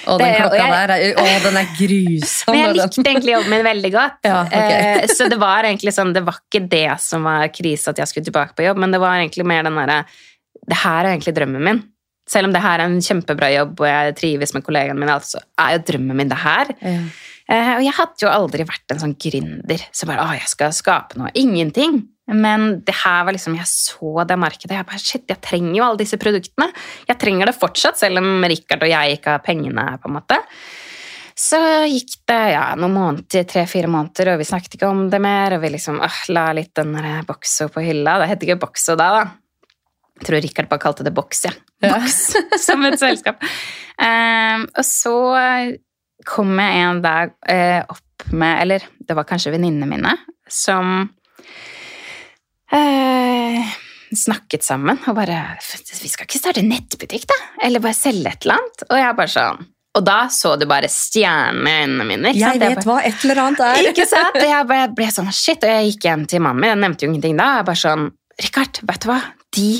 Å, 0.09 0.14
den 0.16 0.30
Det- 0.33 0.38
klokka 0.38 0.57
jeg- 0.57 0.73
der 0.73 0.92
er, 0.95 1.18
å, 1.21 1.25
den 1.45 1.59
er 1.61 1.66
grusom. 1.76 2.52
Men 2.54 2.62
jeg 2.62 2.76
likte 2.78 3.04
egentlig 3.11 3.35
jobben 3.35 3.50
min 3.52 3.66
veldig 3.66 3.90
godt. 3.92 4.16
Ja, 4.25 4.38
okay. 4.47 4.78
Eh, 5.02 5.07
så 5.12 5.28
det 5.28 5.37
var 5.37 5.68
egentlig 5.68 5.92
sånn, 5.92 6.14
det 6.16 6.23
var 6.25 6.38
ikke 6.40 6.62
det 6.73 7.00
som 7.04 7.28
var 7.28 7.45
krise 7.52 7.92
at 7.92 8.00
jeg 8.00 8.09
skulle 8.09 8.25
tilbake 8.30 8.57
på 8.57 8.64
jobb, 8.64 8.80
men 8.80 8.95
det 8.95 9.02
var 9.02 9.18
egentlig 9.18 9.45
mer 9.45 9.68
den 9.68 9.76
derre 9.76 9.99
Det 10.68 10.82
her 10.82 11.04
er 11.04 11.14
egentlig 11.14 11.34
drømmen 11.37 11.64
min. 11.64 11.80
Selv 12.28 12.48
om 12.48 12.52
det 12.52 12.60
her 12.60 12.82
er 12.82 12.90
en 12.90 13.00
kjempebra 13.00 13.48
jobb, 13.54 13.80
og 13.80 13.88
jeg 13.88 14.16
trives 14.18 14.52
med 14.52 14.64
kollegaene 14.66 15.00
mine, 15.00 15.16
altså, 15.16 15.40
er 15.60 15.78
jo 15.78 15.84
drømmen 15.92 16.18
min 16.18 16.30
det 16.30 16.40
her. 16.42 16.72
Ja. 16.82 17.00
Eh, 17.48 17.70
og 17.78 17.82
jeg 17.87 17.96
hadde 17.96 18.20
jo 18.26 18.28
aldri 18.28 18.66
vært 18.68 18.92
en 18.92 19.00
sånn 19.00 19.14
gründer 19.16 19.84
som 19.96 20.10
bare 20.10 20.26
Å, 20.26 20.34
jeg 20.37 20.50
skal 20.52 20.75
skape 20.76 21.16
noe. 21.16 21.32
Ingenting. 21.40 22.02
Men 22.28 22.82
det 22.84 22.92
her 23.06 23.22
var 23.25 23.32
liksom, 23.32 23.56
jeg 23.56 23.70
så 23.70 24.26
det 24.28 24.37
markedet. 24.37 24.75
Jeg 24.76 24.88
bare, 24.90 25.00
shit, 25.00 25.25
jeg 25.30 25.40
trenger 25.44 25.78
jo 25.78 25.87
alle 25.87 26.02
disse 26.02 26.18
produktene. 26.20 26.68
Jeg 27.08 27.20
trenger 27.22 27.48
det 27.48 27.56
fortsatt, 27.56 27.96
selv 27.96 28.20
om 28.20 28.44
Richard 28.44 28.84
og 28.84 28.92
jeg 28.92 29.16
ikke 29.16 29.38
har 29.38 29.46
pengene. 29.46 29.87
på 30.02 30.10
en 30.10 30.18
måte. 30.18 30.38
Så 31.38 31.58
gikk 31.87 32.18
det 32.28 32.40
ja, 32.52 32.64
noen 32.76 32.96
måneder, 32.96 33.44
tre-fire 33.48 33.88
måneder, 33.88 34.34
og 34.34 34.40
vi 34.40 34.48
snakket 34.48 34.75
ikke 34.75 34.90
om 34.90 35.04
det 35.08 35.20
mer. 35.22 35.56
Og 35.56 35.64
vi 35.64 35.72
liksom 35.72 36.02
øh, 36.04 36.22
la 36.34 36.50
litt 36.52 36.75
den 36.76 36.92
bokso 37.25 37.70
på 37.72 37.84
hylla. 37.87 38.18
Det 38.20 38.32
het 38.34 38.44
ikke 38.44 38.60
bokso 38.66 38.98
da, 38.98 39.08
da. 39.22 39.28
Jeg 40.18 40.26
tror 40.26 40.42
Richard 40.42 40.68
bare 40.70 40.82
kalte 40.82 41.06
det 41.06 41.14
Boks, 41.14 41.44
ja. 41.46 41.52
Ja. 41.84 42.00
Som 42.66 42.84
et 42.88 42.98
selskap. 43.00 43.42
Um, 43.98 44.66
og 44.75 44.84
så 44.87 45.14
kom 46.26 46.58
jeg 46.58 46.82
en 46.84 47.02
dag 47.04 47.34
uh, 47.50 47.82
opp 47.87 48.04
med 48.34 48.62
Eller 48.62 48.84
det 48.98 49.14
var 49.14 49.26
kanskje 49.28 49.52
venninnene 49.54 49.87
mine 49.87 50.12
som 50.50 51.08
uh, 52.72 53.75
snakket 54.16 54.64
sammen 54.64 54.98
og 55.06 55.16
bare 55.18 55.40
Vi 55.60 56.08
skal 56.10 56.26
ikke 56.26 56.40
starte 56.40 56.64
nettbutikk, 56.66 57.26
da? 57.28 57.37
Eller 57.66 57.82
bare 57.84 57.96
selge 57.96 58.32
et 58.32 58.46
eller 58.46 58.58
annet? 58.58 58.87
Og 58.88 58.96
jeg 58.98 59.18
bare 59.20 59.32
sånn 59.34 59.66
Og 59.98 60.04
da 60.06 60.18
så 60.32 60.54
du 60.58 60.64
bare 60.70 60.90
stjernene 60.92 61.75
i 61.75 61.84
øynene 61.84 62.08
mine. 62.08 62.32
ikke 62.32 62.44
sant? 62.44 62.62
Jeg 62.62 62.76
vet 62.76 62.88
hva 62.88 62.98
et 63.02 63.25
eller 63.26 63.42
annet 63.44 63.62
er. 63.66 63.90
Ikke 63.92 64.08
sant? 64.08 64.40
Og 64.40 64.48
jeg 64.50 64.68
ble, 64.72 64.80
ble 64.98 65.10
sånn, 65.14 65.30
shit, 65.34 65.64
og 65.64 65.75
jeg 65.75 65.92
gikk 65.92 66.08
hjem 66.08 66.26
til 66.30 66.44
mannen 66.44 66.62
min, 66.62 66.72
jeg 66.72 66.82
nevnte 66.84 67.04
jo 67.06 67.12
ingenting 67.12 67.38
da. 67.40 67.48
Jeg 67.58 67.68
bare 67.70 67.82
sånn, 67.82 68.04
Rikard, 68.38 68.82
vet 68.87 69.02
du 69.02 69.08
hva? 69.10 69.20
De 69.56 69.70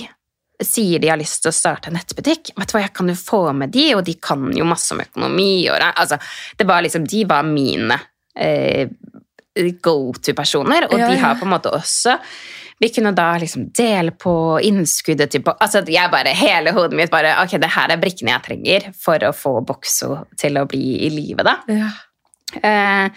sier 0.65 0.99
de 0.99 1.09
har 1.12 1.19
lyst 1.21 1.43
til 1.45 1.53
å 1.53 1.55
starte 1.55 1.88
en 1.91 1.95
nettbutikk. 1.99 2.50
Vet 2.59 2.69
du 2.73 2.75
hva, 2.77 2.83
jeg 2.83 2.93
kan 2.97 3.09
jo 3.09 3.15
få 3.15 3.43
med 3.55 3.71
de, 3.75 3.95
og 3.95 4.05
de 4.09 4.15
kan 4.15 4.49
jo 4.57 4.65
masse 4.67 4.91
om 4.95 5.00
økonomi. 5.05 5.69
Og, 5.71 5.77
det- 5.79 5.95
altså, 6.03 6.19
det 6.59 6.67
var 6.67 6.83
liksom, 6.83 7.05
de 7.09 7.25
var 7.31 7.43
mine 7.47 8.00
eh, 8.37 8.88
go-to-personer, 9.83 10.87
og 10.91 10.99
Ja, 10.99 11.09
de 11.11 11.17
har 11.19 11.35
på 11.38 11.47
en 11.47 11.53
måte 11.57 11.71
også 11.75 12.19
vi 12.79 12.93
kunne 12.95 13.11
da 13.11 13.33
liksom 13.43 13.73
dele 13.75 14.12
på 14.15 14.33
innskuddet 14.62 15.33
til 15.35 15.43
Altså 15.43 15.81
jeg 15.91 16.11
bare, 16.12 16.31
hele 16.38 16.71
hodet 16.77 16.95
mitt 16.95 17.11
bare 17.11 17.33
Ok, 17.43 17.57
det 17.59 17.73
her 17.75 17.91
er 17.91 17.99
brikkene 17.99 18.31
jeg 18.37 18.45
trenger 18.45 18.87
for 18.95 19.19
å 19.27 19.33
få 19.35 19.57
Bokso 19.67 20.21
til 20.38 20.55
å 20.61 20.62
bli 20.71 21.00
i 21.07 21.11
live, 21.11 21.43
da. 21.43 21.57
Ja. 21.67 21.88
Eh, 22.62 23.09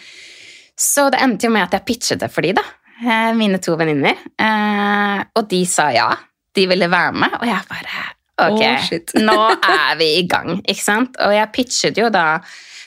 så 0.82 1.12
det 1.14 1.22
endte 1.22 1.46
jo 1.46 1.54
med 1.54 1.68
at 1.68 1.78
jeg 1.78 1.86
pitchet 1.92 2.24
det 2.24 2.32
for 2.34 2.42
de 2.42 2.56
da, 2.58 2.64
eh, 3.06 3.34
mine 3.38 3.60
to 3.62 3.76
venninner. 3.78 4.18
Eh, 4.42 5.22
og 5.38 5.48
de 5.54 5.62
sa 5.70 5.92
ja. 5.94 6.10
De 6.56 6.66
ville 6.68 6.90
være 6.92 7.14
med, 7.16 7.38
og 7.40 7.48
jeg 7.48 7.70
bare 7.70 8.10
Ok, 8.42 8.62
oh, 8.64 9.22
nå 9.28 9.38
er 9.54 9.96
vi 10.00 10.08
i 10.18 10.28
gang, 10.30 10.60
ikke 10.66 10.84
sant? 10.84 11.18
Og 11.22 11.34
jeg 11.36 11.52
pitchet 11.54 12.00
jo 12.00 12.10
da 12.14 12.42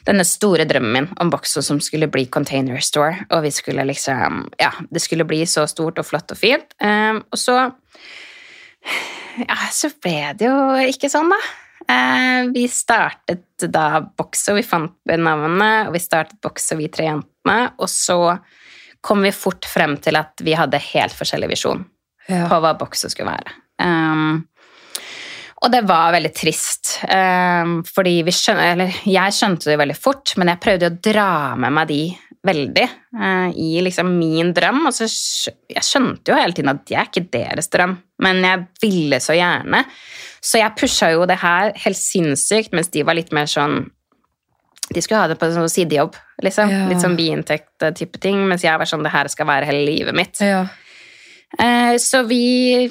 denne 0.04 0.25
store 0.28 0.66
drømmen 0.68 0.92
min 0.92 1.06
om 1.23 1.30
Boxo 1.33 1.62
som 1.64 1.78
skulle 1.80 2.11
bli 2.12 2.26
container 2.33 2.83
store, 2.85 3.25
og 3.30 3.44
vi 3.47 3.52
skulle 3.54 3.87
liksom 3.88 4.44
Ja, 4.61 4.73
det 4.90 5.04
skulle 5.04 5.26
bli 5.28 5.44
så 5.49 5.66
stort 5.71 6.00
og 6.00 6.09
flott 6.09 6.35
og 6.35 6.40
fint. 6.40 6.75
Um, 6.83 7.23
og 7.30 7.40
så 7.40 7.59
Ja, 9.35 9.59
så 9.73 9.90
ble 10.02 10.35
det 10.38 10.49
jo 10.49 10.59
ikke 10.90 11.11
sånn, 11.12 11.33
da. 11.33 11.40
Uh, 11.85 12.50
vi 12.54 12.66
startet 12.71 13.64
da 13.71 14.02
Boxo, 14.04 14.54
vi 14.59 14.66
fant 14.66 14.94
navnet, 15.09 15.88
og 15.88 15.97
vi 15.97 16.02
startet 16.02 16.40
Boxo, 16.42 16.76
vi 16.80 16.90
tre 16.92 17.09
jentene. 17.09 17.59
Og 17.78 17.90
så 17.90 18.37
kom 19.04 19.25
vi 19.25 19.33
fort 19.37 19.66
frem 19.68 19.99
til 20.00 20.16
at 20.16 20.40
vi 20.44 20.54
hadde 20.56 20.80
helt 20.92 21.16
forskjellig 21.16 21.50
visjon 21.56 21.85
Ja. 22.31 22.47
på 22.49 22.59
hva 22.64 22.75
boksen 22.81 23.12
skulle 23.12 23.35
være. 23.35 23.54
Um, 23.85 24.45
og 25.64 25.73
det 25.73 25.85
var 25.88 26.12
veldig 26.12 26.33
trist, 26.37 26.99
um, 27.09 27.78
fordi 27.88 28.19
vi 28.26 28.35
skjønte, 28.35 28.66
eller 28.75 28.99
jeg 29.09 29.37
skjønte 29.37 29.71
det 29.71 29.81
veldig 29.81 29.97
fort, 29.97 30.35
men 30.40 30.52
jeg 30.52 30.61
prøvde 30.61 30.90
å 30.90 30.99
dra 31.04 31.31
med 31.57 31.73
meg 31.78 31.88
de 31.88 32.02
veldig 32.45 32.85
uh, 33.16 33.49
i 33.57 33.71
liksom 33.85 34.11
min 34.19 34.52
drøm. 34.57 34.83
Og 34.88 34.93
så 34.97 35.09
jeg 35.09 35.87
skjønte 35.87 36.33
jo 36.33 36.38
hele 36.38 36.57
tiden 36.57 36.75
at 36.75 36.85
det 36.88 36.99
er 37.00 37.09
ikke 37.09 37.26
deres 37.33 37.73
drøm, 37.73 37.97
men 38.25 38.45
jeg 38.45 38.66
ville 38.85 39.21
så 39.25 39.38
gjerne. 39.38 39.85
Så 40.45 40.61
jeg 40.61 40.76
pusha 40.76 41.14
jo 41.14 41.25
det 41.28 41.40
her 41.40 41.73
helt 41.87 42.00
sinnssykt, 42.00 42.75
mens 42.76 42.93
de 42.93 43.04
var 43.07 43.16
litt 43.16 43.33
mer 43.33 43.49
sånn 43.50 43.87
De 44.93 45.00
skulle 45.00 45.23
ha 45.23 45.28
det 45.31 45.38
på 45.40 45.47
en 45.49 45.54
sånn 45.54 45.71
sidejobb, 45.73 46.16
liksom. 46.45 46.69
Ja. 46.69 46.83
Litt 46.90 47.00
sånn 47.00 47.16
biinntekt-type 47.16 48.21
ting, 48.21 48.43
mens 48.50 48.66
jeg 48.66 48.76
var 48.76 48.85
sånn 48.85 49.07
Det 49.07 49.14
her 49.14 49.31
skal 49.33 49.49
være 49.49 49.71
hele 49.71 49.87
livet 49.88 50.16
mitt. 50.16 50.43
Ja. 50.45 50.66
Eh, 51.58 51.96
Så 51.99 52.23
vi 52.28 52.88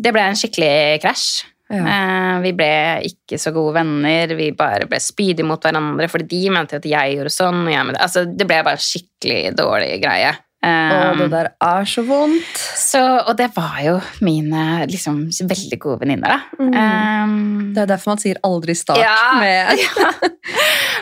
Det 0.00 0.12
ble 0.12 0.20
en 0.26 0.34
skikkelig 0.38 1.00
krasj. 1.02 1.44
Ja. 1.70 1.84
Eh, 1.86 2.40
Vi 2.42 2.52
ble 2.52 2.72
ikke 3.08 3.38
så 3.40 3.52
gode 3.54 3.74
venner, 3.74 4.34
vi 4.36 4.50
bare 4.52 4.86
ble 4.90 4.98
spydige 5.00 5.44
mot 5.46 5.62
hverandre, 5.62 6.08
fordi 6.10 6.42
de 6.44 6.50
mente 6.50 6.76
at 6.76 6.84
jeg 6.84 7.16
gjorde 7.16 7.30
sånn. 7.32 7.62
Og 7.66 7.72
jeg, 7.72 7.86
mente- 7.86 8.02
altså, 8.02 8.24
det 8.36 8.46
ble 8.46 8.62
bare 8.62 8.76
en 8.78 8.84
skikkelig 8.84 9.54
dårlig 9.56 10.02
greie. 10.02 10.34
Å, 10.64 11.14
det 11.18 11.28
der 11.32 11.50
er 11.62 11.88
så 11.88 12.04
vondt. 12.06 12.60
så, 12.78 13.02
og 13.24 13.34
det 13.38 13.50
var 13.56 13.78
jo 13.84 13.94
mine 14.24 14.84
liksom, 14.90 15.26
veldig 15.50 15.78
gode 15.82 16.02
venninner, 16.04 16.34
da. 16.34 16.62
Mm. 16.62 16.74
Um, 16.74 17.34
Det 17.74 17.84
er 17.84 17.90
derfor 17.90 18.14
man 18.14 18.22
sier 18.22 18.40
aldri 18.46 18.76
start 18.78 19.02
Ja. 19.02 19.16
med 19.42 19.74
ja. 19.82 20.12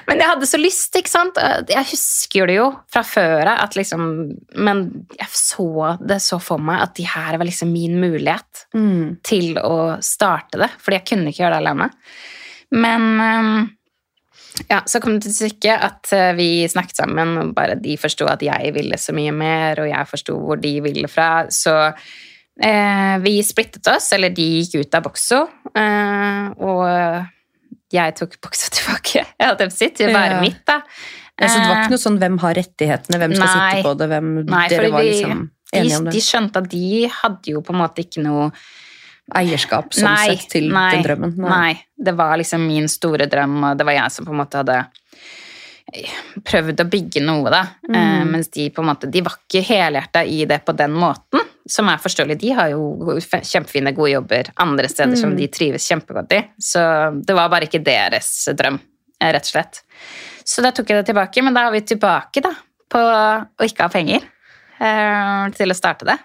Men 0.08 0.22
jeg 0.22 0.30
hadde 0.32 0.48
så 0.50 0.60
lyst, 0.60 0.96
ikke 0.98 1.12
sant? 1.12 1.38
Jeg 1.70 1.90
husker 1.92 2.50
det 2.50 2.58
jo 2.58 2.68
fra 2.92 3.04
før 3.06 3.52
av, 3.52 3.62
at 3.66 3.76
liksom 3.78 4.02
Men 4.58 4.84
jeg 5.18 5.30
så 5.36 5.68
det 6.02 6.18
så 6.24 6.40
for 6.42 6.62
meg 6.62 6.82
at 6.86 6.96
de 6.98 7.06
her 7.08 7.38
var 7.38 7.48
liksom 7.48 7.70
min 7.72 7.98
mulighet 8.02 8.66
mm. 8.74 9.22
til 9.26 9.56
å 9.62 9.98
starte 10.02 10.60
det, 10.60 10.70
fordi 10.82 10.98
jeg 10.98 11.08
kunne 11.12 11.32
ikke 11.32 11.44
gjøre 11.44 11.58
det 11.58 11.62
alene. 11.62 11.88
Men 12.72 13.08
ehm, 13.20 13.62
ja, 14.68 14.82
så 14.86 15.00
kom 15.00 15.14
det 15.16 15.24
til 15.28 15.34
stykket 15.36 15.84
at 15.86 16.12
eh, 16.16 16.32
vi 16.38 16.48
snakket 16.68 16.96
sammen, 17.02 17.36
og 17.40 17.54
bare 17.56 17.76
de 17.80 17.96
forsto 18.00 18.26
at 18.28 18.42
jeg 18.44 18.72
ville 18.76 18.98
så 19.00 19.14
mye 19.16 19.32
mer, 19.32 19.80
og 19.80 19.88
jeg 19.88 20.10
forsto 20.10 20.36
hvor 20.38 20.60
de 20.60 20.74
ville 20.84 21.08
fra. 21.08 21.46
Så 21.52 21.72
eh, 22.62 23.14
vi 23.24 23.38
splittet 23.46 23.88
oss, 23.92 24.10
eller 24.16 24.32
de 24.34 24.44
gikk 24.60 24.82
ut 24.82 24.98
av 24.98 25.06
Bokso, 25.06 25.40
eh, 25.72 26.50
og 26.60 26.84
jeg 27.92 28.14
tok 28.20 28.38
Boxo 28.44 28.70
tilbake. 28.76 29.24
Jeg 29.24 29.48
hadde 29.52 29.70
sitt 29.74 29.98
bare 30.04 30.10
å 30.12 30.16
være 30.20 30.36
Ja. 30.38 30.44
mitt, 30.44 30.62
da. 30.68 30.80
Ja, 31.40 31.48
så 31.48 31.58
det 31.58 31.66
var 31.66 31.76
Eh, 31.76 31.82
ikke 31.86 31.94
noe 31.96 32.02
sånn 32.04 32.18
hvem 32.20 32.36
har 32.44 32.54
rettighetene, 32.54 33.18
hvem 33.18 33.32
skal 33.34 33.48
Nei. 33.48 33.70
sitte 33.72 33.86
på 33.88 33.92
det, 33.98 34.08
hvem 34.12 34.30
Nei, 34.46 34.66
Dere 34.70 34.90
var 34.92 35.02
liksom 35.08 35.38
de, 35.48 35.78
enige 35.80 35.96
om 35.98 36.04
det. 36.06 36.12
de 36.12 36.20
skjønte 36.20 36.60
at 36.60 36.68
de 36.70 37.08
hadde 37.08 37.54
jo 37.56 37.62
på 37.64 37.72
en 37.72 37.80
måte 37.80 38.04
ikke 38.04 38.22
noe 38.22 38.50
Eierskap 39.38 39.94
sånn 39.94 40.08
Nei, 40.10 40.34
sett 40.36 40.48
til 40.50 40.66
nei, 40.72 40.90
den 40.96 41.04
drømmen. 41.06 41.36
Nei. 41.38 41.76
det 41.96 42.12
var 42.18 42.36
liksom 42.40 42.66
min 42.66 42.88
store 42.90 43.28
drøm, 43.30 43.60
og 43.70 43.78
det 43.78 43.86
var 43.86 43.92
jeg 43.94 44.10
som 44.10 44.26
på 44.26 44.32
en 44.34 44.40
måte 44.42 44.58
hadde 44.58 44.80
prøvd 46.46 46.80
å 46.80 46.86
bygge 46.88 47.20
noe, 47.24 47.50
da. 47.52 47.62
Mm. 47.88 47.96
Eh, 47.98 48.24
mens 48.30 48.48
de 48.54 48.68
på 48.72 48.82
en 48.82 48.88
måte, 48.92 49.08
de 49.12 49.22
var 49.24 49.34
ikke 49.42 49.62
helhjerta 49.66 50.22
i 50.24 50.44
det 50.48 50.60
på 50.66 50.74
den 50.78 50.94
måten, 50.96 51.42
som 51.68 51.88
er 51.92 52.00
forståelig. 52.02 52.38
De 52.40 52.52
har 52.56 52.70
jo 52.72 53.18
kjempefine, 53.20 53.92
gode 53.96 54.14
jobber 54.14 54.50
andre 54.62 54.88
steder 54.88 55.16
som 55.16 55.30
Mm. 55.30 55.36
de 55.36 55.48
trives 55.48 55.86
kjempegodt 55.90 56.32
i. 56.32 56.42
Så 56.58 56.80
det 57.24 57.34
var 57.36 57.48
bare 57.48 57.66
ikke 57.68 57.82
deres 57.84 58.48
drøm, 58.56 58.80
eh, 59.20 59.32
rett 59.32 59.42
og 59.44 59.52
slett. 59.52 59.82
Så 60.44 60.62
da 60.62 60.70
tok 60.70 60.88
jeg 60.88 61.04
det 61.04 61.14
tilbake, 61.14 61.42
men 61.42 61.54
da 61.54 61.66
er 61.68 61.72
vi 61.72 61.80
tilbake 61.80 62.42
da, 62.42 62.54
på 62.90 62.98
å 62.98 63.62
ikke 63.64 63.82
ha 63.82 63.88
penger 63.88 64.20
eh, 64.80 65.50
til 65.50 65.68
å 65.70 65.74
starte 65.76 66.04
det. 66.04 66.18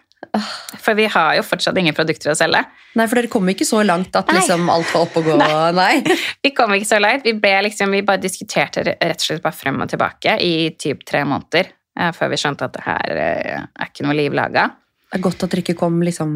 For 0.81 0.97
vi 0.97 1.05
har 1.13 1.35
jo 1.37 1.43
fortsatt 1.45 1.77
ingen 1.77 1.95
produkter 1.95 2.31
å 2.33 2.35
selge. 2.37 2.63
Nei, 2.97 3.05
for 3.07 3.19
dere 3.19 3.29
kom 3.31 3.47
ikke 3.51 3.65
så 3.67 3.83
langt 3.85 4.15
at 4.17 4.31
liksom 4.33 4.67
alt 4.73 4.89
var 4.93 5.05
oppe 5.05 5.21
og 5.21 5.29
gå. 5.29 5.35
Nei. 5.77 5.93
Vi 6.45 6.51
kom 6.57 6.73
ikke 6.73 6.89
så 6.89 6.99
langt. 7.01 7.25
Vi, 7.27 7.33
liksom, 7.67 7.93
vi 7.93 8.01
bare 8.05 8.21
diskuterte 8.23 8.83
rett 8.87 9.21
og 9.21 9.25
slett 9.27 9.43
bare 9.45 9.55
frem 9.55 9.77
og 9.83 9.89
tilbake 9.91 10.37
i 10.43 10.53
typ 10.79 11.05
tre 11.07 11.21
måneder 11.27 11.69
eh, 11.99 12.11
før 12.17 12.31
vi 12.33 12.39
skjønte 12.41 12.65
at 12.67 12.75
det 12.77 12.85
her 12.87 13.13
eh, 13.23 13.61
er 13.67 13.91
ikke 13.91 14.05
noe 14.07 14.17
liv 14.17 14.35
laga. 14.37 14.67
Det 15.07 15.19
er 15.19 15.23
godt 15.29 15.45
at 15.45 15.53
dere 15.53 15.63
ikke 15.65 15.77
kom 15.79 16.01
liksom 16.03 16.33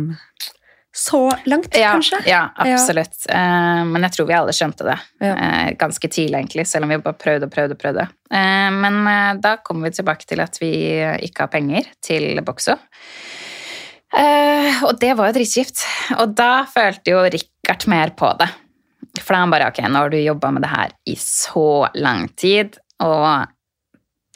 så 0.92 1.22
langt, 1.48 1.72
Ja, 1.80 1.94
kanskje. 1.96 2.18
ja, 2.28 2.42
absolutt. 2.60 3.22
Eh, 3.32 3.82
men 3.88 4.04
jeg 4.04 4.16
tror 4.18 4.28
vi 4.30 4.36
alle 4.36 4.56
skjønte 4.56 4.88
det 4.90 4.98
Ja. 5.24 5.36
ganske 5.80 6.10
tidlig, 6.12 6.36
egentlig, 6.42 6.68
selv 6.68 6.84
om 6.86 6.92
vi 6.92 7.02
bare 7.02 7.16
prøvde 7.18 7.48
og 7.48 7.54
prøvde. 7.54 7.78
og 7.78 7.82
prøvde. 7.82 8.08
Men 8.78 9.40
da 9.42 9.56
kommer 9.64 9.88
vi 9.90 9.96
tilbake 10.02 10.28
til 10.28 10.42
at 10.44 10.60
vi 10.62 10.72
ikke 11.28 11.46
har 11.48 11.52
penger 11.54 11.88
til 12.04 12.42
Boxo. 12.44 12.76
Eh, 14.18 14.82
og 14.84 14.98
det 15.00 15.14
var 15.18 15.30
jo 15.32 15.38
dritskift. 15.40 15.84
Og 16.20 16.34
da 16.36 16.66
følte 16.68 17.14
jo 17.14 17.22
Richard 17.32 17.88
mer 17.92 18.12
på 18.18 18.34
det. 18.42 18.50
For 19.22 19.34
da 19.36 19.42
han 19.44 19.52
bare 19.54 19.70
Ok, 19.72 19.80
nå 19.88 20.04
har 20.04 20.12
du 20.12 20.18
jobba 20.20 20.52
med 20.56 20.64
det 20.66 20.72
her 20.72 20.92
i 21.08 21.16
så 21.20 21.88
lang 22.00 22.28
tid, 22.40 22.78
og 23.04 23.48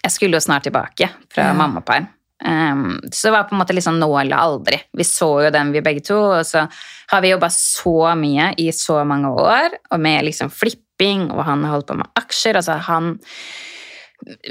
jeg 0.03 0.11
skulle 0.13 0.38
jo 0.38 0.43
snart 0.43 0.63
tilbake 0.67 1.09
fra 1.33 1.49
Ja. 1.49 1.53
mammaperm. 1.57 2.07
Um, 2.45 2.99
så 3.11 3.29
det 3.29 3.31
var 3.31 3.45
på 3.47 3.55
en 3.55 3.61
måte 3.61 3.73
liksom 3.73 3.95
nå 3.97 4.09
eller 4.19 4.38
aldri. 4.38 4.77
Vi 4.93 5.03
så 5.07 5.29
jo 5.45 5.49
den, 5.55 5.71
vi 5.71 5.81
begge 5.81 6.03
to, 6.03 6.17
og 6.35 6.43
så 6.45 6.65
har 7.09 7.21
vi 7.23 7.31
jobba 7.31 7.47
så 7.49 8.13
mye 8.19 8.53
i 8.59 8.67
så 8.75 8.99
mange 9.07 9.31
år, 9.31 9.69
og 9.91 9.99
med 10.03 10.25
liksom 10.27 10.51
flipping, 10.51 11.31
og 11.31 11.45
han 11.47 11.63
har 11.63 11.71
holdt 11.77 11.88
på 11.88 11.97
med 11.97 12.07
aksjer. 12.19 12.55
Altså 12.59 12.77
han 12.89 13.17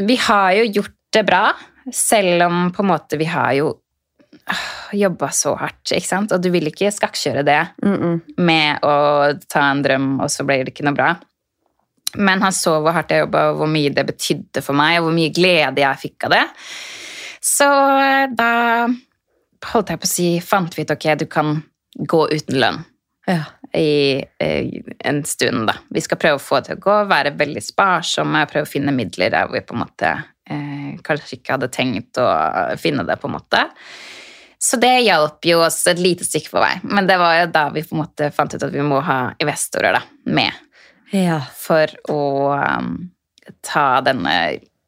Vi 0.06 0.16
har 0.16 0.52
jo 0.54 0.64
gjort 0.80 0.94
det 1.12 1.24
bra, 1.26 1.52
selv 1.92 2.42
om 2.48 2.70
på 2.72 2.82
en 2.82 2.88
måte 2.88 3.18
vi 3.18 3.24
har 3.28 3.52
jo 3.54 3.74
jobba 5.04 5.30
så 5.34 5.54
hardt, 5.58 5.92
ikke 5.92 6.06
sant? 6.08 6.32
Og 6.32 6.42
du 6.42 6.50
vil 6.54 6.66
ikke 6.70 6.90
skakkjøre 6.92 7.44
det 7.44 7.60
Mm 7.82 7.94
-mm. 8.00 8.20
med 8.36 8.78
å 8.82 9.38
ta 9.48 9.70
en 9.70 9.82
drøm, 9.82 10.20
og 10.20 10.30
så 10.30 10.44
ble 10.44 10.64
det 10.64 10.72
ikke 10.74 10.84
noe 10.84 10.94
bra. 10.94 11.14
Men 12.16 12.42
han 12.42 12.52
så 12.52 12.80
hvor 12.80 12.92
hardt 12.92 13.10
jeg 13.10 13.20
jobba, 13.20 13.50
og 13.50 13.56
hvor 13.56 13.66
mye 13.66 13.90
det 13.90 14.06
betydde 14.06 14.62
for 14.62 14.72
meg, 14.74 14.98
og 14.98 15.04
hvor 15.08 15.14
mye 15.14 15.32
glede 15.34 15.80
jeg 15.80 15.98
fikk 15.98 16.24
av 16.24 16.30
det. 16.30 16.44
Så 17.40 17.64
eh, 18.00 18.26
da 18.30 18.86
holdt 19.72 19.88
jeg 19.90 20.00
på 20.00 20.04
å 20.04 20.12
si, 20.14 20.40
fant 20.40 20.76
vi 20.76 20.82
ut 20.82 20.90
ok, 20.90 21.14
du 21.18 21.26
kan 21.26 21.62
gå 21.96 22.28
uten 22.30 22.60
lønn 22.60 22.84
Ja. 23.26 23.44
i, 23.74 24.22
i 24.40 24.82
en 25.04 25.24
stund. 25.24 25.66
da. 25.66 25.74
Vi 25.90 26.00
skal 26.00 26.18
prøve 26.18 26.34
å 26.36 26.38
få 26.38 26.60
det 26.60 26.64
til 26.66 26.76
å 26.76 26.80
gå, 26.80 27.04
være 27.08 27.30
veldig 27.36 27.62
sparsomme, 27.62 28.46
prøve 28.46 28.66
å 28.68 28.70
finne 28.72 28.92
midler 28.92 29.30
der 29.30 29.46
hvor 29.46 29.54
vi 29.56 29.60
på 29.60 29.74
en 29.74 29.80
måte 29.80 30.10
eh, 30.50 31.00
kanskje 31.02 31.36
ikke 31.38 31.52
hadde 31.56 31.68
tenkt 31.68 32.18
å 32.18 32.26
finne 32.76 33.02
det. 33.04 33.16
på 33.16 33.26
en 33.28 33.32
måte. 33.38 33.68
Så 34.64 34.78
det 34.80 34.94
hjalp 35.04 35.44
jo 35.44 35.58
oss 35.60 35.82
et 35.90 35.98
lite 36.00 36.24
stykke 36.24 36.54
på 36.54 36.60
vei. 36.62 36.74
Men 36.88 37.08
det 37.08 37.18
var 37.20 37.34
jo 37.36 37.48
da 37.52 37.66
vi 37.74 37.82
på 37.84 37.96
en 37.96 38.00
måte 38.00 38.30
fant 38.32 38.54
ut 38.54 38.62
at 38.64 38.72
vi 38.72 38.84
må 38.86 39.02
ha 39.04 39.18
investorer 39.42 39.98
da, 39.98 40.00
med 40.32 40.56
ja. 41.12 41.42
for 41.58 41.90
å 42.08 42.22
um, 42.56 42.94
ta 43.60 44.00
denne 44.06 44.36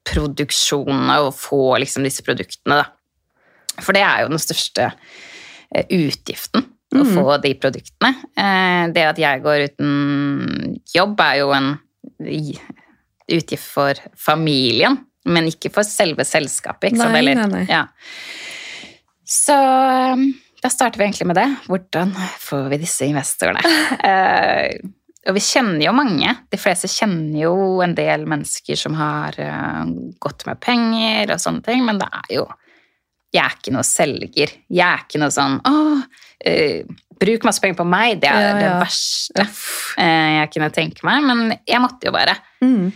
produksjonen 0.07 1.11
og 1.19 1.35
få 1.37 1.77
liksom 1.83 2.07
disse 2.07 2.25
produktene. 2.25 2.81
Da. 2.81 3.83
For 3.83 3.93
det 3.97 4.07
er 4.07 4.25
jo 4.25 4.33
den 4.33 4.41
største 4.41 4.89
eh, 4.89 5.85
utgiften, 5.93 6.65
å 6.97 7.03
mm. 7.03 7.13
få 7.13 7.37
de 7.45 7.53
produktene. 7.61 8.15
Eh, 8.33 8.83
Det 8.97 9.07
at 9.11 9.21
jeg 9.21 9.45
går 9.45 9.67
uten 9.73 10.77
jobb, 10.95 11.21
er 11.21 11.43
jo 11.43 11.53
en 11.53 11.73
utgift 13.27 13.67
for 13.67 13.99
familien, 14.17 15.03
men 15.27 15.51
ikke 15.51 15.75
for 15.75 15.85
selve 15.85 16.25
selskapet. 16.25 16.95
Ikke 16.95 17.03
sant? 17.03 17.19
Nei, 17.19 17.35
nei, 17.35 17.49
nei. 17.53 17.65
Ja. 17.69 17.89
Så 19.27 19.55
um, 20.15 20.29
da 20.63 20.71
starter 20.71 20.99
vi 20.99 21.05
egentlig 21.09 21.27
med 21.27 21.37
det. 21.39 21.49
Hvordan 21.67 22.13
får 22.41 22.69
vi 22.73 22.83
disse 22.85 23.09
investorene? 23.11 23.63
Eh, 24.07 24.79
og 25.27 25.35
vi 25.35 25.41
kjenner 25.43 25.83
jo 25.83 25.93
mange. 25.97 26.31
De 26.53 26.59
fleste 26.61 26.87
kjenner 26.87 27.41
jo 27.41 27.81
en 27.83 27.97
del 27.99 28.29
mennesker 28.31 28.79
som 28.79 28.95
har 28.95 29.35
eh, 29.43 29.81
gått 30.23 30.45
med 30.47 30.61
penger 30.63 31.33
og 31.35 31.43
sånne 31.43 31.65
ting, 31.67 31.83
men 31.87 31.99
det 31.99 32.07
er 32.07 32.31
jo 32.37 32.45
Jeg 33.35 33.43
er 33.43 33.57
ikke 33.57 33.75
noe 33.75 33.83
selger. 33.87 34.53
Jeg 34.71 34.87
er 34.87 35.03
ikke 35.03 35.19
noe 35.19 35.35
sånn 35.35 35.59
Å, 35.67 35.73
uh, 36.47 36.95
bruk 37.19 37.49
masse 37.49 37.65
penger 37.65 37.81
på 37.81 37.89
meg. 37.91 38.21
Det 38.23 38.31
er 38.31 38.47
Ja, 38.47 38.55
det 38.61 38.71
verste 38.85 39.47
eh, 39.99 40.31
jeg 40.39 40.53
kunne 40.55 40.71
tenke 40.79 41.07
meg, 41.09 41.27
men 41.27 41.57
jeg 41.59 41.83
måtte 41.83 42.07
jo 42.07 42.15
bare. 42.15 42.37
Mm. 42.63 42.93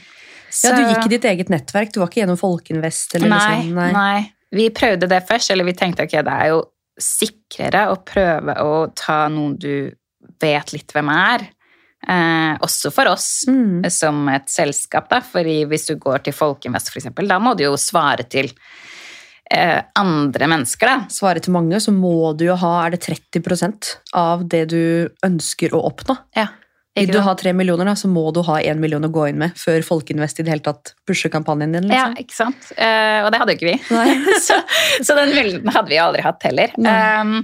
Ja, 0.50 0.74
Du 0.76 0.82
gikk 0.84 1.06
i 1.06 1.14
ditt 1.16 1.26
eget 1.30 1.50
nettverk, 1.50 1.90
du 1.94 2.00
var 2.02 2.10
ikke 2.10 2.22
gjennom 2.22 2.38
Folkeinvest? 2.38 3.18
Eller 3.18 3.34
nei, 3.34 3.56
liksom, 3.66 3.82
nei. 3.98 4.20
Vi 4.52 4.68
prøvde 4.74 5.08
det 5.10 5.22
først, 5.28 5.50
eller 5.52 5.64
vi 5.68 5.76
tenkte 5.78 6.04
ok, 6.08 6.18
det 6.26 6.34
er 6.34 6.50
jo 6.52 6.60
sikrere 7.00 7.86
å 7.92 8.00
prøve 8.04 8.56
å 8.60 8.74
ta 8.98 9.22
noen 9.32 9.56
du 9.60 9.90
vet 10.42 10.72
litt 10.74 10.92
hvem 10.92 11.10
er. 11.14 11.46
Eh, 12.00 12.54
også 12.64 12.90
for 12.92 13.10
oss 13.12 13.44
Mm. 13.48 13.84
som 13.90 14.28
et 14.32 14.48
selskap, 14.48 15.08
da. 15.08 15.20
Fordi 15.20 15.64
hvis 15.68 15.86
du 15.86 15.96
går 15.96 16.24
til 16.24 16.32
Folkeinvest, 16.32 16.90
for 16.90 17.00
eksempel, 17.00 17.28
da 17.28 17.38
må 17.38 17.54
du 17.56 17.64
jo 17.64 17.74
svare 17.76 18.24
til 18.28 18.50
eh, 19.50 19.82
andre 19.96 20.46
mennesker, 20.46 20.86
da. 20.86 21.06
Svare 21.10 21.40
til 21.42 21.52
mange, 21.52 21.76
så 21.80 21.92
må 21.92 22.36
du 22.36 22.46
jo 22.46 22.56
ha 22.56 22.86
er 22.86 22.90
det 22.94 23.00
30% 23.02 23.96
av 24.14 24.48
det 24.48 24.68
du 24.70 25.10
ønsker 25.26 25.74
å 25.74 25.82
oppnå. 25.90 26.16
Ja. 26.36 26.46
Vil 27.00 27.12
du 27.16 27.20
ha 27.24 27.34
tre 27.38 27.52
millioner, 27.56 27.88
da, 27.90 27.96
så 27.98 28.10
må 28.10 28.26
du 28.36 28.42
ha 28.46 28.58
én 28.60 28.80
million 28.82 29.04
å 29.06 29.12
gå 29.12 29.28
inn 29.30 29.40
med 29.40 29.56
før 29.58 29.84
Folkeinvest 29.86 30.40
i 30.40 30.46
det 30.46 30.54
hele 30.54 30.66
tatt 30.66 30.94
pusher 31.08 31.32
kampanjen 31.32 31.76
din. 31.76 31.88
Liksom. 31.90 32.16
Ja, 32.16 32.24
ikke 32.24 32.36
sant? 32.36 32.72
Uh, 32.76 33.26
og 33.26 33.30
det 33.32 33.40
hadde 33.42 33.54
jo 33.54 33.60
ikke 33.60 33.70
vi. 33.72 33.78
Så, 34.46 34.56
så 35.04 35.14
den 35.18 35.34
muligheten 35.34 35.70
hadde 35.72 35.90
vi 35.92 35.98
aldri 36.00 36.22
hatt 36.24 36.44
heller. 36.46 36.72
Um, 36.80 37.34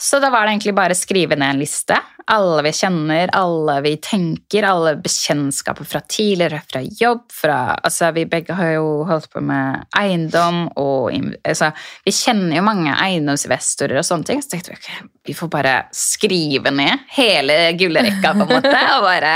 så 0.00 0.18
da 0.22 0.30
var 0.30 0.46
det 0.46 0.52
egentlig 0.52 0.76
bare 0.78 0.94
å 0.94 0.98
skrive 0.98 1.34
ned 1.34 1.56
en 1.56 1.58
liste. 1.58 1.96
Alle 2.30 2.62
vi 2.62 2.70
kjenner, 2.76 3.32
alle 3.34 3.74
vi 3.82 3.96
tenker, 3.98 4.62
alle 4.68 4.92
bekjentskaper 5.02 5.88
fra 5.90 6.00
tidligere, 6.06 6.60
fra 6.70 6.82
jobb. 6.84 7.24
Fra, 7.34 7.56
altså 7.74 8.12
vi 8.14 8.22
begge 8.30 8.54
har 8.54 8.76
jo 8.76 8.92
holdt 9.08 9.26
på 9.32 9.42
med 9.42 9.88
eiendom 9.98 10.68
og 10.78 11.10
altså, 11.42 11.72
Vi 12.06 12.14
kjenner 12.14 12.60
jo 12.60 12.66
mange 12.68 12.94
eiendomsinvestorer 12.94 13.98
og 13.98 14.06
sånne 14.06 14.28
ting. 14.28 14.44
Så 14.44 14.54
tenkte 14.54 14.76
vi 14.76 14.78
okay, 14.78 15.08
vi 15.32 15.34
får 15.40 15.50
bare 15.56 15.74
skrive 15.90 16.70
ned 16.74 17.08
hele 17.16 17.58
gullrekka, 17.80 18.36
på 18.38 18.46
en 18.46 18.54
måte. 18.54 18.76
Og 18.98 19.08
bare 19.08 19.34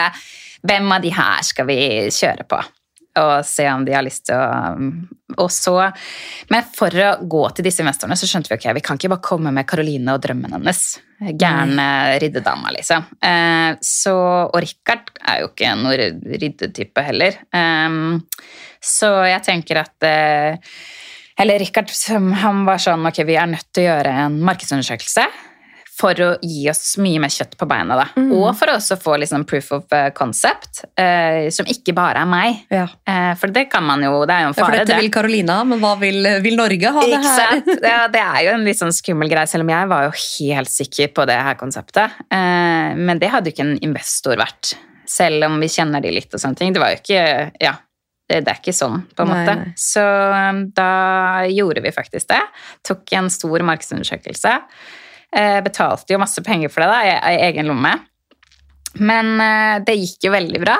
Hvem 0.62 0.94
av 0.94 1.02
de 1.02 1.10
her 1.10 1.42
skal 1.42 1.66
vi 1.66 1.80
kjøre 2.14 2.46
på? 2.46 2.62
Og 3.20 3.44
se 3.44 3.66
om 3.68 3.84
de 3.84 3.96
har 3.96 4.04
lyst 4.06 4.28
til 4.30 4.38
å 4.38 5.12
og 5.40 5.48
så, 5.52 5.76
Men 6.52 6.66
for 6.76 6.92
å 6.92 7.12
gå 7.24 7.42
til 7.56 7.64
disse 7.64 7.82
investorene 7.84 8.18
så 8.18 8.28
skjønte 8.28 8.52
vi 8.52 8.58
ok, 8.58 8.66
vi 8.76 8.84
kan 8.84 8.98
ikke 8.98 9.12
bare 9.14 9.24
komme 9.24 9.52
med 9.54 9.64
Karoline 9.68 10.12
og 10.12 10.22
drømmen 10.24 10.56
hennes. 10.58 10.82
Gærne 11.40 11.86
riddedama, 12.20 12.72
liksom. 12.74 13.06
Eh, 13.22 13.78
så, 13.80 14.16
og 14.44 14.58
Richard 14.60 15.12
er 15.22 15.42
jo 15.42 15.52
ikke 15.52 15.70
noen 15.78 16.20
riddetype 16.42 17.06
heller. 17.06 17.38
Um, 17.54 18.18
så 18.82 19.12
jeg 19.30 19.44
tenker 19.46 19.84
at 19.84 20.08
eh, 20.08 20.74
Eller 21.38 21.62
Richard 21.62 21.88
han 22.42 22.64
var 22.66 22.82
sånn 22.82 23.06
ok, 23.08 23.22
vi 23.24 23.38
er 23.38 23.48
nødt 23.48 23.70
til 23.72 23.86
å 23.86 23.92
gjøre 23.92 24.16
en 24.26 24.40
markedsundersøkelse. 24.44 25.24
For 25.92 26.16
å 26.24 26.28
gi 26.40 26.62
oss 26.72 26.94
mye 27.04 27.20
mer 27.20 27.28
kjøtt 27.28 27.52
på 27.60 27.66
beina, 27.68 27.98
da. 28.00 28.06
Mm. 28.16 28.30
Og 28.32 28.46
for 28.56 28.70
å 28.72 28.76
også 28.78 28.96
få 28.98 29.18
liksom 29.20 29.42
proof 29.46 29.66
of 29.76 29.92
eh, 29.92 30.06
concept, 30.16 30.80
eh, 30.98 31.50
som 31.52 31.68
ikke 31.68 31.92
bare 31.94 32.22
er 32.24 32.30
meg. 32.30 32.62
Ja. 32.72 32.86
Eh, 33.04 33.34
for 33.36 33.52
det 33.52 33.66
kan 33.70 33.84
man 33.84 34.00
jo, 34.00 34.14
det 34.26 34.32
er 34.38 34.46
jo 34.46 34.48
en 34.48 34.54
Ja, 34.54 34.56
for 34.56 34.70
fare, 34.70 34.78
dette 34.80 34.94
det. 34.94 35.02
vil 35.04 35.12
Carolina, 35.12 35.58
men 35.68 35.82
hva 35.84 35.90
vil, 36.00 36.24
vil 36.46 36.56
Norge 36.56 36.94
ha 36.96 37.04
det 37.04 37.18
her? 37.26 37.60
Ja, 37.84 37.98
det 38.14 38.22
er 38.24 38.38
jo 38.46 38.54
en 38.56 38.64
litt 38.64 38.80
sånn 38.80 38.94
skummel 38.96 39.28
greie, 39.30 39.44
selv 39.52 39.66
om 39.66 39.72
jeg 39.74 39.90
var 39.92 40.06
jo 40.08 40.14
helt 40.16 40.72
sikker 40.72 41.12
på 41.12 41.26
det 41.28 41.36
her 41.44 41.60
konseptet. 41.60 42.16
Eh, 42.32 42.96
men 42.96 43.20
det 43.20 43.28
hadde 43.34 43.52
jo 43.52 43.56
ikke 43.58 43.68
en 43.68 43.76
investor 43.84 44.40
vært, 44.40 44.72
selv 45.12 45.44
om 45.50 45.60
vi 45.60 45.68
kjenner 45.76 46.00
de 46.00 46.14
litt 46.16 46.32
og 46.32 46.40
sånne 46.40 46.56
ting. 46.62 46.72
Det 46.72 46.80
var 46.80 46.94
jo 46.96 47.02
ikke 47.02 47.22
Ja, 47.60 47.74
det, 48.32 48.40
det 48.46 48.56
er 48.56 48.62
ikke 48.64 48.72
sånn, 48.72 49.02
på 49.12 49.26
en 49.26 49.32
Nei, 49.34 49.44
måte. 49.44 49.58
nei. 49.60 49.76
Så 49.76 50.00
um, 50.08 50.64
da 50.72 51.44
gjorde 51.52 51.84
vi 51.84 51.92
faktisk 51.92 52.32
det. 52.32 52.40
Tok 52.88 53.12
en 53.20 53.28
stor 53.34 53.60
markedsundersøkelse. 53.68 54.56
Eh, 55.32 55.60
betalte 55.64 56.12
jo 56.12 56.20
masse 56.20 56.42
penger 56.44 56.72
for 56.72 56.84
det 56.84 56.90
da, 56.92 57.28
i, 57.32 57.38
egen 57.48 57.70
lomme. 57.70 57.94
Men 59.00 59.40
eh, 59.40 59.76
det 59.86 59.96
gikk 59.96 60.28
jo 60.28 60.34
veldig 60.34 60.60
bra. 60.62 60.76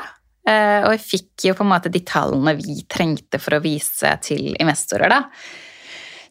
Eh, 0.48 0.82
og 0.82 0.90
vi 0.94 1.00
fikk 1.00 1.46
jo 1.48 1.54
på 1.56 1.64
en 1.64 1.70
måte 1.72 1.92
de 1.92 2.02
tallene 2.04 2.56
vi 2.58 2.82
trengte 2.90 3.40
for 3.40 3.56
å 3.56 3.62
vise 3.64 4.10
til 4.24 4.52
investorer, 4.52 5.12
da. 5.12 5.22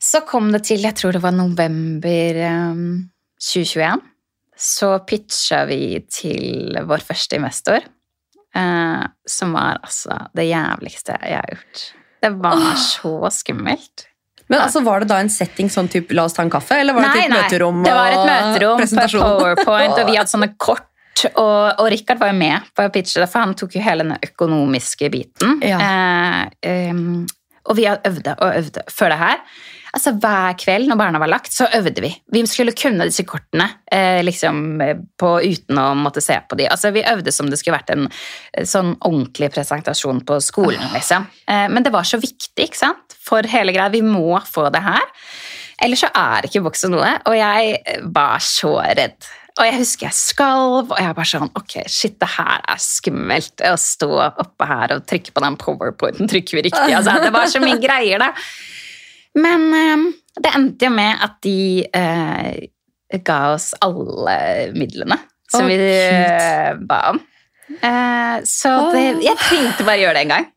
Så 0.02 0.24
kom 0.26 0.50
det 0.54 0.64
til, 0.66 0.82
jeg 0.82 0.98
tror 0.98 1.14
det 1.14 1.22
var 1.24 1.34
november 1.36 2.42
eh, 2.46 2.84
2021, 3.42 4.06
så 4.62 4.92
pitcha 5.08 5.64
vi 5.70 5.82
til 6.12 6.78
vår 6.86 7.02
første 7.06 7.40
investor, 7.40 7.82
som 8.52 9.54
var 9.56 9.80
altså 9.80 10.18
det 10.38 10.44
jævligste 10.50 11.16
jeg 11.24 11.40
har 11.40 11.54
gjort. 11.56 11.84
Det 12.22 12.32
var 12.44 12.76
så 12.78 13.14
skummelt. 13.34 14.11
Men 14.52 14.60
altså, 14.60 14.84
Var 14.84 15.04
det 15.04 15.12
da 15.14 15.18
en 15.24 15.32
setting 15.32 15.72
sånn 15.72 15.88
typ 15.92 16.12
la 16.16 16.28
oss 16.28 16.36
ta 16.36 16.44
en 16.44 16.52
kaffe, 16.52 16.76
eller 16.84 16.98
var 16.98 17.08
det 17.08 17.12
Nei, 17.14 17.26
et 17.26 17.32
nei, 17.32 17.42
møterom? 17.42 17.84
Det 17.86 17.94
var 17.96 18.16
et 18.16 18.24
møterom 18.28 18.82
på? 18.84 19.28
PowerPoint, 19.40 19.94
og 19.96 20.10
vi 20.10 20.18
hadde 20.20 20.32
sånne 20.36 20.54
kort. 20.60 20.88
Og, 21.38 21.80
og 21.80 21.86
Richard 21.92 22.20
var 22.22 22.32
jo 22.32 22.38
med 22.40 22.72
på 22.76 22.84
å 22.88 22.92
pitche 22.94 23.22
det, 23.22 23.28
for 23.30 23.46
han 23.46 23.54
tok 23.58 23.78
jo 23.78 23.84
hele 23.86 24.08
den 24.08 24.16
økonomiske 24.32 25.12
biten. 25.14 25.60
Ja. 25.64 25.80
Eh, 26.66 26.92
um, 26.92 27.22
og 27.70 27.78
vi 27.78 27.90
øvde 27.90 28.36
og 28.38 28.58
øvde 28.58 28.84
før 28.90 29.14
det 29.14 29.22
her. 29.22 29.46
Altså 29.92 30.14
Hver 30.24 30.56
kveld 30.60 30.88
når 30.88 31.00
barna 31.00 31.20
var 31.20 31.30
lagt, 31.32 31.52
så 31.52 31.68
øvde 31.76 32.02
vi. 32.04 32.12
Vi 32.32 32.46
skulle 32.48 32.72
kunne 32.78 33.10
disse 33.10 33.26
kortene 33.28 33.68
eh, 33.92 34.22
liksom, 34.24 34.62
eh, 34.82 35.02
på, 35.20 35.34
uten 35.44 35.82
å 35.82 35.90
måtte 36.00 36.24
se 36.24 36.38
på 36.48 36.56
de. 36.60 36.70
Altså 36.72 36.94
Vi 36.96 37.04
øvde 37.04 37.34
som 37.36 37.50
det 37.52 37.60
skulle 37.60 37.76
vært 37.76 37.92
en 37.92 38.08
eh, 38.08 38.64
sånn 38.68 38.94
ordentlig 38.96 39.52
presentasjon 39.52 40.24
på 40.28 40.40
skolen. 40.44 40.86
liksom. 40.96 41.28
Eh, 41.44 41.68
men 41.68 41.84
det 41.84 41.92
var 41.92 42.08
så 42.08 42.22
viktig 42.22 42.70
ikke 42.70 42.84
sant? 42.86 43.18
for 43.22 43.46
hele 43.46 43.74
greia. 43.76 43.92
Vi 43.94 44.02
må 44.02 44.40
få 44.48 44.70
det 44.74 44.82
her. 44.82 45.04
Ellers 45.82 46.04
så 46.06 46.10
er 46.18 46.48
ikke 46.48 46.64
boksen 46.66 46.94
noe. 46.94 47.12
Og 47.30 47.36
jeg 47.38 48.00
var 48.16 48.42
så 48.46 48.76
redd. 48.82 49.30
Og 49.62 49.68
jeg 49.70 49.78
husker 49.78 50.08
jeg 50.08 50.18
skalv, 50.18 50.90
og 50.90 50.98
jeg 50.98 51.14
var 51.18 51.28
sånn 51.30 51.52
Ok, 51.60 51.76
shit, 51.92 52.16
det 52.22 52.30
her 52.34 52.64
er 52.74 52.80
skummelt. 52.82 53.62
Å 53.62 53.76
stå 53.78 54.10
oppe 54.26 54.66
her 54.68 54.96
og 54.96 55.04
trykke 55.10 55.34
på 55.36 55.44
den 55.46 55.58
powerpointen. 55.62 56.30
Trykker 56.32 56.58
vi 56.58 56.64
riktig? 56.70 56.96
Altså, 56.98 57.20
det 57.22 57.30
var 57.36 57.50
så 57.52 57.62
mye 57.62 57.78
greier, 57.86 58.24
da. 58.24 58.32
Men 59.38 59.68
eh, 59.78 60.08
det 60.42 60.54
endte 60.58 60.90
jo 60.90 60.94
med 60.96 61.22
at 61.28 61.38
de 61.46 61.58
eh, 61.86 63.20
ga 63.22 63.38
oss 63.54 63.70
alle 63.86 64.40
midlene 64.74 65.20
som 65.52 65.68
oh, 65.68 65.70
vi 65.70 65.78
eh, 65.78 66.74
ba 66.90 67.00
om. 67.12 67.22
Eh, 67.72 68.38
så 68.48 68.74
det, 68.96 69.06
jeg 69.24 69.38
trengte 69.46 69.86
bare 69.88 70.00
å 70.02 70.04
gjøre 70.08 70.18
det 70.18 70.26
en 70.26 70.34
gang. 70.36 70.50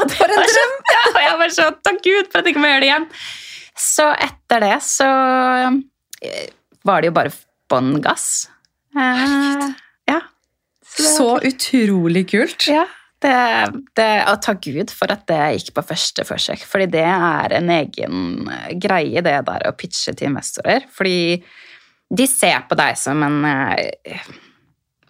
Og 0.00 0.08
det 0.08 0.16
For 0.18 0.32
en 0.32 0.42
drøm! 0.48 0.76
så- 0.80 0.94
Ja, 0.96 1.02
og 1.12 1.20
jeg 1.26 1.38
var 1.42 1.52
sånn 1.60 1.76
takk 1.84 2.00
Gud 2.08 2.30
for 2.32 2.40
at 2.40 2.46
jeg 2.48 2.56
ikke 2.56 2.64
må 2.64 2.72
gjøre 2.72 2.82
det 2.86 2.88
igjen. 2.88 3.08
Så 3.76 4.08
etter 4.30 4.64
det 4.64 4.76
så 4.86 5.08
var 6.86 7.02
det 7.04 7.10
jo 7.10 7.16
bare 7.18 7.32
bånn 7.70 7.96
gass. 8.04 8.46
Eh, 8.96 9.66
ja. 10.10 10.20
Så 10.96 11.36
utrolig 11.44 12.26
kult. 12.30 12.68
ja, 12.70 12.86
det, 13.22 13.36
det, 13.98 14.08
og 14.30 14.40
takk 14.44 14.64
Gud 14.64 14.92
for 14.94 15.12
at 15.12 15.26
det 15.30 15.40
gikk 15.58 15.74
på 15.76 15.86
første 15.90 16.24
forsøk. 16.28 16.64
Fordi 16.68 16.88
det 16.96 17.04
er 17.06 17.56
en 17.58 17.70
egen 17.76 18.50
greie, 18.82 19.22
det 19.24 19.38
der 19.48 19.68
å 19.68 19.76
pitche 19.76 20.14
til 20.16 20.30
investorer. 20.30 20.88
Fordi 20.92 21.38
de 22.16 22.26
ser 22.30 22.66
på 22.68 22.78
deg 22.78 22.98
som 23.00 23.22
en 23.26 23.40
eh, 23.50 24.28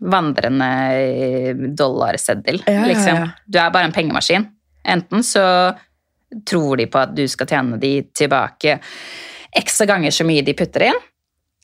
vandrende 0.01 1.73
dollarseddel. 1.77 2.63
Ja, 2.67 2.81
ja. 2.81 2.87
Liksom. 2.93 3.27
Du 3.47 3.61
er 3.61 3.75
bare 3.75 3.91
en 3.91 3.97
pengemaskin. 3.97 4.49
Enten 4.87 5.25
så 5.27 5.45
tror 6.47 6.77
de 6.81 6.89
på 6.91 7.01
at 7.01 7.15
du 7.17 7.25
skal 7.31 7.49
tjene 7.51 7.79
de 7.81 7.99
tilbake 8.17 8.79
ekstra 9.57 9.87
ganger 9.89 10.13
så 10.13 10.27
mye 10.27 10.45
de 10.45 10.55
putter 10.57 10.89
inn, 10.89 10.99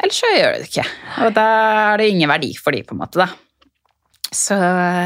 eller 0.02 0.14
så 0.16 0.30
gjør 0.34 0.52
du 0.56 0.62
det 0.64 0.68
ikke. 0.70 0.84
Og 1.26 1.32
da 1.36 1.46
er 1.92 2.02
det 2.02 2.08
ingen 2.12 2.30
verdi 2.32 2.52
for 2.58 2.74
de, 2.74 2.82
på 2.86 2.96
en 2.96 3.02
måte, 3.04 3.22
da. 3.22 3.28
Så 4.32 4.56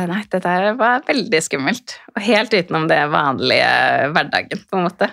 nei, 0.06 0.20
det 0.30 0.40
der 0.44 0.68
var 0.78 1.02
veldig 1.08 1.40
skummelt. 1.42 1.96
Og 2.14 2.22
helt 2.22 2.54
utenom 2.54 2.86
det 2.90 3.00
vanlige 3.10 3.70
hverdagen, 4.14 4.62
på 4.70 4.78
en 4.78 4.86
måte. 4.86 5.08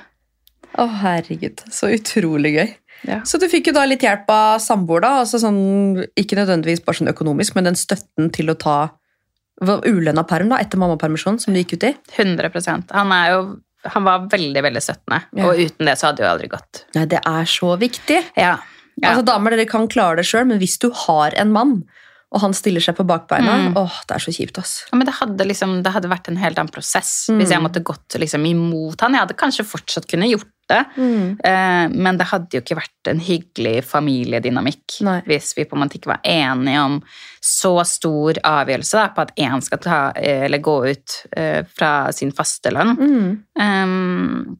Å, 0.77 0.85
herregud. 1.01 1.63
Så 1.73 1.89
utrolig 1.93 2.53
gøy. 2.55 2.71
Ja. 3.09 3.19
Så 3.27 3.39
du 3.41 3.47
fikk 3.51 3.67
jo 3.69 3.75
da 3.75 3.83
litt 3.89 4.03
hjelp 4.05 4.29
av 4.31 4.61
samboer, 4.63 5.03
da? 5.03 5.11
Altså 5.25 5.41
sånn, 5.41 6.03
ikke 6.19 6.37
nødvendigvis 6.39 6.83
bare 6.85 7.01
sånn 7.01 7.11
økonomisk, 7.11 7.57
men 7.57 7.67
den 7.67 7.77
støtten 7.79 8.29
til 8.33 8.53
å 8.53 8.57
ta 8.59 8.77
ulønna 9.63 10.23
perm 10.27 10.49
da, 10.53 10.59
etter 10.63 10.79
mammapermisjonen 10.81 11.41
som 11.41 11.53
du 11.53 11.59
gikk 11.61 11.75
ut 11.77 11.85
i? 11.89 11.93
100% 12.17 12.93
Han 12.95 13.11
er 13.15 13.27
jo 13.33 13.43
han 13.83 14.05
var 14.07 14.21
veldig 14.31 14.61
veldig 14.63 14.79
støttende, 14.79 15.17
Ja. 15.35 15.43
og 15.49 15.59
uten 15.59 15.89
det 15.89 15.97
så 15.99 16.07
hadde 16.07 16.21
det 16.21 16.23
jo 16.23 16.29
aldri 16.31 16.47
gått. 16.53 16.85
Nei, 16.95 17.03
det 17.11 17.19
er 17.27 17.49
så 17.51 17.73
viktig. 17.75 18.21
Ja, 18.39 18.53
ja. 19.01 19.11
Altså, 19.11 19.25
damer, 19.27 19.55
dere 19.55 19.69
kan 19.69 19.89
klare 19.91 20.21
det 20.21 20.27
sjøl, 20.29 20.47
men 20.49 20.61
hvis 20.61 20.79
du 20.81 20.89
har 21.05 21.35
en 21.39 21.53
mann, 21.55 21.77
og 22.33 22.41
han 22.41 22.55
stiller 22.57 22.81
seg 22.81 22.95
på 22.97 23.05
bakbeina. 23.05 23.53
Mm. 23.67 23.75
Åh, 23.77 23.97
det 24.09 24.15
er 24.15 24.23
så 24.23 24.33
kjipt, 24.33 24.57
ass. 24.57 24.73
Ja, 24.89 24.97
men 24.97 25.05
det 25.05 25.13
hadde, 25.19 25.45
liksom, 25.45 25.75
det 25.85 25.91
hadde 25.93 26.09
vært 26.09 26.31
en 26.31 26.39
helt 26.41 26.57
annen 26.57 26.73
prosess 26.73 27.11
hvis 27.29 27.53
jeg 27.53 27.61
måtte 27.61 27.83
gått 27.85 28.17
liksom, 28.17 28.45
imot 28.49 29.03
han. 29.05 29.13
Jeg 29.13 29.27
hadde 29.27 29.37
kanskje 29.37 29.67
fortsatt 29.69 30.07
kunne 30.09 30.29
gjort 30.31 30.49
det, 30.71 30.79
eh, 31.45 31.85
men 31.91 32.17
det 32.17 32.29
hadde 32.31 32.55
jo 32.55 32.61
ikke 32.63 32.77
vært 32.79 33.09
en 33.11 33.19
hyggelig 33.21 33.83
familiedynamikk 33.85 34.95
Nei. 35.03 35.17
hvis 35.27 35.51
vi 35.57 35.65
på 35.67 35.75
en 35.75 35.83
måte 35.83 35.99
ikke 35.99 36.13
var 36.13 36.23
enige 36.23 36.85
om 36.87 36.95
så 37.43 37.73
stor 37.85 38.39
avgjørelse 38.47 38.97
da, 38.97 39.09
på 39.13 39.25
at 39.25 39.33
én 39.43 39.65
skal 39.65 39.81
ta, 39.83 39.99
eh, 40.15 40.45
eller 40.47 40.63
gå 40.63 40.77
ut 40.87 41.17
eh, 41.35 41.61
fra 41.67 41.91
sin 42.15 42.31
faste 42.33 42.71
lønn. 42.73 42.95
Mm. 42.97 43.27
Um, 43.59 44.57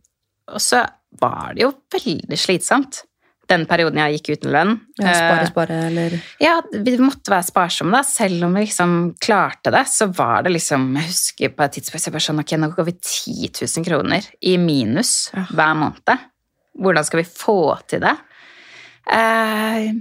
og 0.52 0.62
så 0.62 0.84
var 1.24 1.56
det 1.56 1.64
jo 1.64 1.72
veldig 1.96 2.38
slitsomt 2.38 3.06
den 3.50 3.66
perioden 3.68 4.00
jeg 4.00 4.18
gikk 4.18 4.30
uten 4.38 4.52
lønn. 4.56 4.74
Ja, 5.02 5.14
spare, 5.14 5.42
Eh, 5.44 5.50
spare, 5.52 5.78
eller 5.90 6.14
ja, 6.40 6.54
vi 6.72 6.94
måtte 6.98 7.30
være 7.34 7.44
sparsomme, 7.50 7.92
da. 7.92 8.02
Selv 8.08 8.46
om 8.48 8.54
vi 8.56 8.64
liksom 8.66 8.94
klarte 9.20 9.72
det, 9.76 9.84
så 9.92 10.08
var 10.16 10.44
det 10.44 10.54
liksom 10.56 10.96
Jeg 10.96 11.10
husker 11.10 11.50
på 11.58 11.64
et 11.66 11.74
tidspunkt 11.76 12.06
jeg 12.08 12.14
bare 12.16 12.28
sånn, 12.28 12.40
ok, 12.40 12.54
nå 12.58 12.70
går 12.76 12.86
vi 12.86 12.96
10 13.02 13.50
000 13.78 13.86
kroner 13.90 14.22
i 14.42 14.56
minus 14.58 15.30
hver 15.34 15.76
måned. 15.76 16.24
Hvordan 16.80 17.04
skal 17.06 17.22
vi 17.22 17.28
få 17.30 17.58
til 17.92 18.00
det? 18.02 18.16
Eh, 19.12 19.92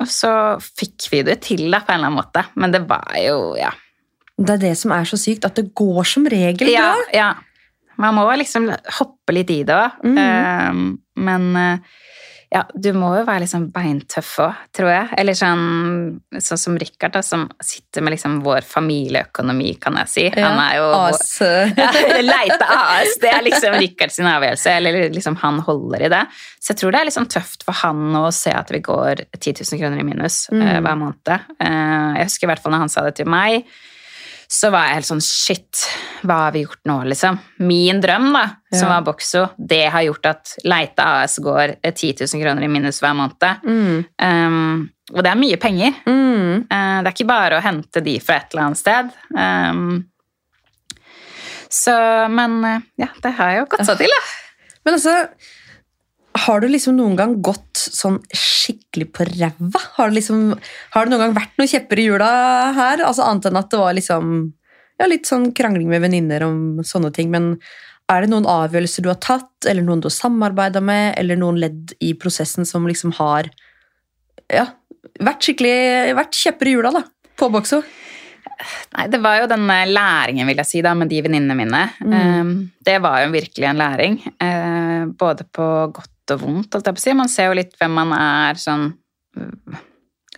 og 0.00 0.08
så 0.08 0.32
fikk 0.62 1.08
vi 1.12 1.22
det 1.26 1.40
til, 1.44 1.66
da, 1.70 1.82
på 1.84 1.92
en 1.92 1.98
eller 2.00 2.08
annen 2.12 2.20
måte. 2.22 2.44
Men 2.54 2.72
det 2.72 2.84
var 2.88 3.10
jo 3.20 3.56
Ja. 3.58 3.72
Det 4.42 4.54
er 4.54 4.62
det 4.62 4.76
som 4.80 4.90
er 4.96 5.04
så 5.04 5.18
sykt, 5.20 5.44
at 5.44 5.54
det 5.58 5.74
går 5.76 6.04
som 6.08 6.24
regel 6.26 6.70
Ja, 6.72 6.94
bra. 6.94 7.10
ja. 7.14 7.34
Man 8.00 8.14
må 8.16 8.24
liksom 8.38 8.70
hoppe 8.98 9.34
litt 9.36 9.50
i 9.50 9.62
det 9.62 9.74
òg. 9.76 9.98
Mhm. 10.02 10.98
men 11.16 11.56
eh, 11.56 11.78
ja, 12.52 12.62
du 12.74 12.90
må 12.92 13.14
jo 13.16 13.22
være 13.24 13.46
liksom 13.46 13.70
beintøff 13.72 14.34
òg, 14.44 14.58
tror 14.76 14.90
jeg. 14.92 15.06
Eller 15.22 15.36
sånn, 15.38 15.62
sånn 16.36 16.60
som 16.60 16.74
Richard, 16.76 17.14
da, 17.14 17.22
som 17.24 17.46
sitter 17.64 18.04
med 18.04 18.12
liksom 18.12 18.34
vår 18.44 18.66
familieøkonomi, 18.68 19.70
kan 19.80 19.96
jeg 20.02 20.10
si. 20.12 20.24
Han 20.36 20.60
er 20.60 20.74
jo 20.76 20.90
AS. 20.98 21.30
ja, 21.80 21.88
Leite 22.20 22.68
AS, 22.68 23.16
det 23.22 23.30
er 23.32 23.46
liksom 23.46 23.78
Richards 23.80 24.20
avgjørelse, 24.20 24.74
eller 24.78 24.98
liksom 25.14 25.38
han 25.40 25.62
holder 25.64 26.04
i 26.06 26.12
det. 26.12 26.22
Så 26.60 26.74
jeg 26.74 26.82
tror 26.82 26.92
det 26.94 27.00
er 27.00 27.08
liksom 27.08 27.28
tøft 27.32 27.64
for 27.66 27.80
han 27.80 28.04
å 28.20 28.26
se 28.36 28.52
at 28.54 28.68
vi 28.74 28.82
går 28.84 29.24
10 29.40 29.56
000 29.64 29.80
kroner 29.80 30.02
i 30.04 30.06
minus 30.12 30.44
eh, 30.52 30.60
Mm. 30.62 30.84
hver 30.84 31.00
måned. 31.00 31.32
Eh, 31.32 32.20
jeg 32.20 32.28
husker 32.28 32.46
i 32.46 32.50
hvert 32.52 32.62
fall 32.62 32.76
når 32.76 32.84
han 32.84 32.92
sa 32.92 33.02
det 33.08 33.16
til 33.18 33.26
meg, 33.32 33.64
så 34.52 34.68
var 34.72 34.84
jeg 34.90 34.98
helt 34.98 35.08
sånn 35.08 35.22
shit, 35.24 35.82
hva 36.28 36.34
har 36.42 36.52
vi 36.52 36.64
gjort 36.66 36.82
nå, 36.90 36.96
liksom? 37.08 37.38
Min 37.64 38.02
drøm, 38.04 38.26
da, 38.34 38.42
som 38.74 38.88
Ja. 38.90 38.98
var 38.98 39.06
Boxo, 39.06 39.46
det 39.56 39.86
har 39.94 40.04
gjort 40.04 40.26
at 40.28 40.50
Leite 40.68 41.06
AS 41.06 41.38
går 41.40 41.76
eh, 41.82 41.92
10 41.94 42.26
000 42.26 42.42
kroner 42.42 42.66
i 42.66 42.68
minus 42.68 43.00
hver 43.00 43.14
måned. 43.16 43.46
Mm. 43.64 44.04
Um, 44.20 44.90
og 45.14 45.22
det 45.24 45.30
er 45.32 45.40
mye 45.40 45.56
penger. 45.62 45.96
Mm. 46.04 46.66
Uh, 46.68 46.98
det 47.00 47.08
er 47.08 47.14
ikke 47.14 47.28
bare 47.32 47.58
å 47.58 47.64
hente 47.64 48.02
de 48.04 48.18
fra 48.20 48.36
et 48.42 48.52
eller 48.52 48.66
annet 48.68 48.82
sted. 48.82 49.10
Um, 49.32 50.04
så, 51.72 51.96
men 52.28 52.58
eh, 52.68 52.80
ja, 53.06 53.08
det 53.24 53.32
har 53.38 53.54
jo 53.56 53.66
gått 53.72 53.86
seg 53.88 54.02
til, 54.04 54.12
da. 54.12 54.22
Men 54.84 54.98
altså, 54.98 55.16
har 56.46 56.62
du 56.62 56.68
liksom 56.70 56.96
noen 56.98 57.14
gang 57.18 57.36
gått 57.44 57.78
sånn 57.78 58.18
skikkelig 58.34 59.08
på 59.14 59.26
ræva? 59.28 59.80
Har 59.98 60.12
liksom, 60.14 60.52
har 60.94 61.06
det 61.06 61.12
noen 61.12 61.26
gang 61.26 61.36
vært 61.36 61.56
noen 61.60 61.70
kjepper 61.70 62.00
i 62.00 62.08
hjula 62.08 62.32
her? 62.76 63.04
Altså 63.06 63.26
Annet 63.26 63.48
enn 63.50 63.60
at 63.60 63.70
det 63.72 63.80
var 63.80 63.96
liksom 63.96 64.34
ja, 65.00 65.08
litt 65.10 65.28
sånn 65.28 65.50
krangling 65.56 65.90
med 65.90 66.04
venninner 66.04 66.44
om 66.46 66.82
sånne 66.86 67.12
ting. 67.14 67.32
Men 67.32 67.56
er 68.12 68.24
det 68.24 68.32
noen 68.32 68.48
avgjørelser 68.50 69.04
du 69.04 69.10
har 69.12 69.20
tatt, 69.22 69.50
eller 69.68 69.84
noen 69.86 70.02
du 70.02 70.08
har 70.10 70.16
samarbeida 70.16 70.82
med, 70.84 71.14
eller 71.20 71.38
noen 71.40 71.60
ledd 71.62 71.96
i 72.02 72.12
prosessen 72.18 72.68
som 72.68 72.86
liksom 72.88 73.14
har 73.20 73.50
ja, 74.52 74.68
vært 75.22 75.46
skikkelig 75.46 76.14
vært 76.18 76.38
kjepper 76.38 76.70
i 76.70 76.76
hjula 76.76 76.94
da, 76.94 77.04
på 77.38 77.50
bokso? 77.52 77.82
Nei, 78.92 79.06
det 79.10 79.18
var 79.22 79.40
jo 79.40 79.50
den 79.50 79.64
læringen, 79.90 80.46
vil 80.46 80.60
jeg 80.60 80.68
si, 80.68 80.82
da, 80.84 80.92
med 80.94 81.10
de 81.10 81.22
venninnene 81.24 81.56
mine. 81.58 81.82
Mm. 82.04 82.12
Um, 82.14 82.52
det 82.84 82.98
var 83.02 83.24
jo 83.24 83.32
virkelig 83.34 83.68
en 83.68 83.80
læring. 83.80 84.18
eh, 84.38 85.06
både 85.18 85.46
på 85.50 85.68
godt 85.96 86.11
og 86.34 86.44
vondt, 86.44 86.74
Alt 86.74 86.90
jeg 86.90 86.96
på 86.96 87.02
å 87.02 87.06
si. 87.06 87.14
Man 87.18 87.32
ser 87.32 87.50
jo 87.50 87.58
litt 87.58 87.74
hvem 87.80 87.96
man 88.00 88.14
er 88.16 88.60
sånn 88.60 88.90
uh, 89.38 89.80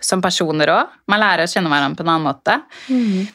som 0.05 0.21
personer 0.21 0.69
òg. 0.73 0.95
Man 1.11 1.21
lærer 1.21 1.45
å 1.45 1.51
kjenne 1.51 1.71
hverandre 1.71 1.97
på 1.97 2.05
en 2.05 2.13
annen 2.13 2.27
måte. 2.27 2.57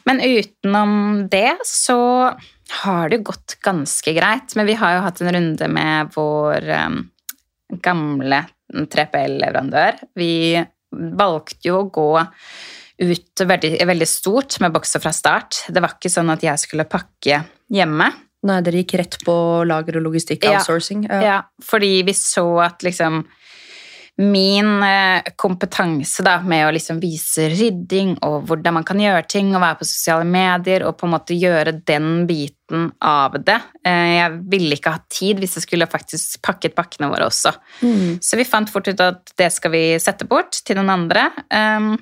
Men 0.07 0.21
utenom 0.23 0.93
det 1.31 1.57
så 1.67 1.99
har 2.81 3.09
det 3.09 3.19
jo 3.19 3.27
gått 3.31 3.57
ganske 3.65 4.13
greit. 4.15 4.55
Men 4.55 4.69
vi 4.69 4.77
har 4.79 4.95
jo 4.95 5.05
hatt 5.05 5.21
en 5.23 5.33
runde 5.35 5.67
med 5.73 6.13
vår 6.15 6.69
um, 6.87 6.99
gamle 7.83 8.43
3PL-leverandør. 8.71 9.99
Vi 10.15 10.33
valgte 10.91 11.67
jo 11.67 11.81
å 11.81 11.89
gå 11.91 12.09
ut 13.01 13.43
veldig, 13.47 13.73
veldig 13.89 14.07
stort 14.07 14.59
med 14.61 14.73
bokser 14.75 15.01
fra 15.03 15.13
start. 15.15 15.65
Det 15.73 15.81
var 15.81 15.95
ikke 15.95 16.11
sånn 16.13 16.31
at 16.33 16.43
jeg 16.45 16.61
skulle 16.61 16.89
pakke 16.89 17.43
hjemme. 17.71 18.11
Nei, 18.43 18.61
dere 18.65 18.81
gikk 18.81 18.95
rett 18.97 19.19
på 19.25 19.33
lager 19.69 19.99
og 19.99 20.07
logistikk, 20.07 20.43
Ja. 20.47 20.57
outsourcing. 20.57 21.05
Ja, 21.05 21.43
fordi 21.61 22.01
vi 22.07 22.13
så 22.17 22.45
at 22.63 22.81
liksom 22.81 23.23
min 24.21 24.83
eh, 24.83 25.23
kompetanse 25.39 26.23
da, 26.23 26.35
med 26.45 26.67
å 26.67 26.73
liksom 26.75 26.99
vise 27.01 27.47
rydding 27.49 28.17
og 28.27 28.43
hvordan 28.49 28.75
man 28.77 28.85
kan 28.85 28.99
gjøre 29.01 29.23
ting, 29.31 29.53
og 29.55 29.63
være 29.63 29.79
på 29.79 29.87
sosiale 29.87 30.27
medier 30.27 30.83
og 30.85 30.97
på 30.99 31.07
en 31.07 31.13
måte 31.15 31.37
gjøre 31.37 31.73
den 31.87 32.27
biten 32.29 32.91
av 33.01 33.39
det. 33.39 33.57
Eh, 33.87 34.17
Jeg 34.19 34.35
ville 34.51 34.77
ikke 34.77 34.93
ha 34.93 35.01
tid 35.09 35.39
hvis 35.41 35.55
jeg 35.57 35.65
skulle 35.65 35.89
faktisk 35.89 36.41
pakket 36.45 36.75
pakkene 36.77 37.09
våre 37.09 37.29
også. 37.31 37.55
Mm. 37.81 38.19
Så 38.21 38.37
vi 38.37 38.45
fant 38.47 38.69
fort 38.69 38.87
ut 38.91 38.99
at 39.01 39.33
det 39.37 39.51
skal 39.53 39.71
vi 39.71 39.83
sette 39.99 40.27
bort 40.27 40.59
til 40.65 40.77
noen 40.77 40.91
andre. 40.93 41.29
Um, 41.49 41.95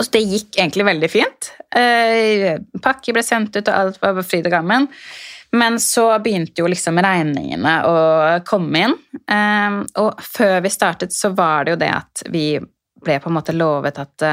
og 0.00 0.12
det 0.14 0.22
gikk 0.24 0.56
egentlig 0.56 0.86
veldig 0.88 1.10
fint. 1.12 1.50
Uh, 1.76 2.56
pakker 2.80 3.16
ble 3.16 3.24
sendt 3.26 3.58
ut, 3.58 3.66
og 3.68 3.74
alt 3.74 4.00
var 4.00 4.24
fryd 4.24 4.48
og 4.48 4.54
gammen. 4.54 4.88
Men 5.52 5.80
så 5.82 6.18
begynte 6.22 6.62
jo 6.62 6.70
liksom 6.70 7.00
regningene 7.02 7.74
å 7.86 7.94
komme 8.46 8.84
inn. 8.86 8.96
Um, 9.26 9.82
og 9.98 10.22
før 10.22 10.60
vi 10.64 10.70
startet, 10.72 11.14
så 11.14 11.32
var 11.34 11.66
det 11.66 11.74
jo 11.74 11.80
det 11.80 11.90
at 11.90 12.26
vi 12.30 12.44
ble 13.00 13.16
på 13.20 13.30
en 13.30 13.34
måte 13.34 13.54
lovet 13.56 13.98
at 13.98 14.24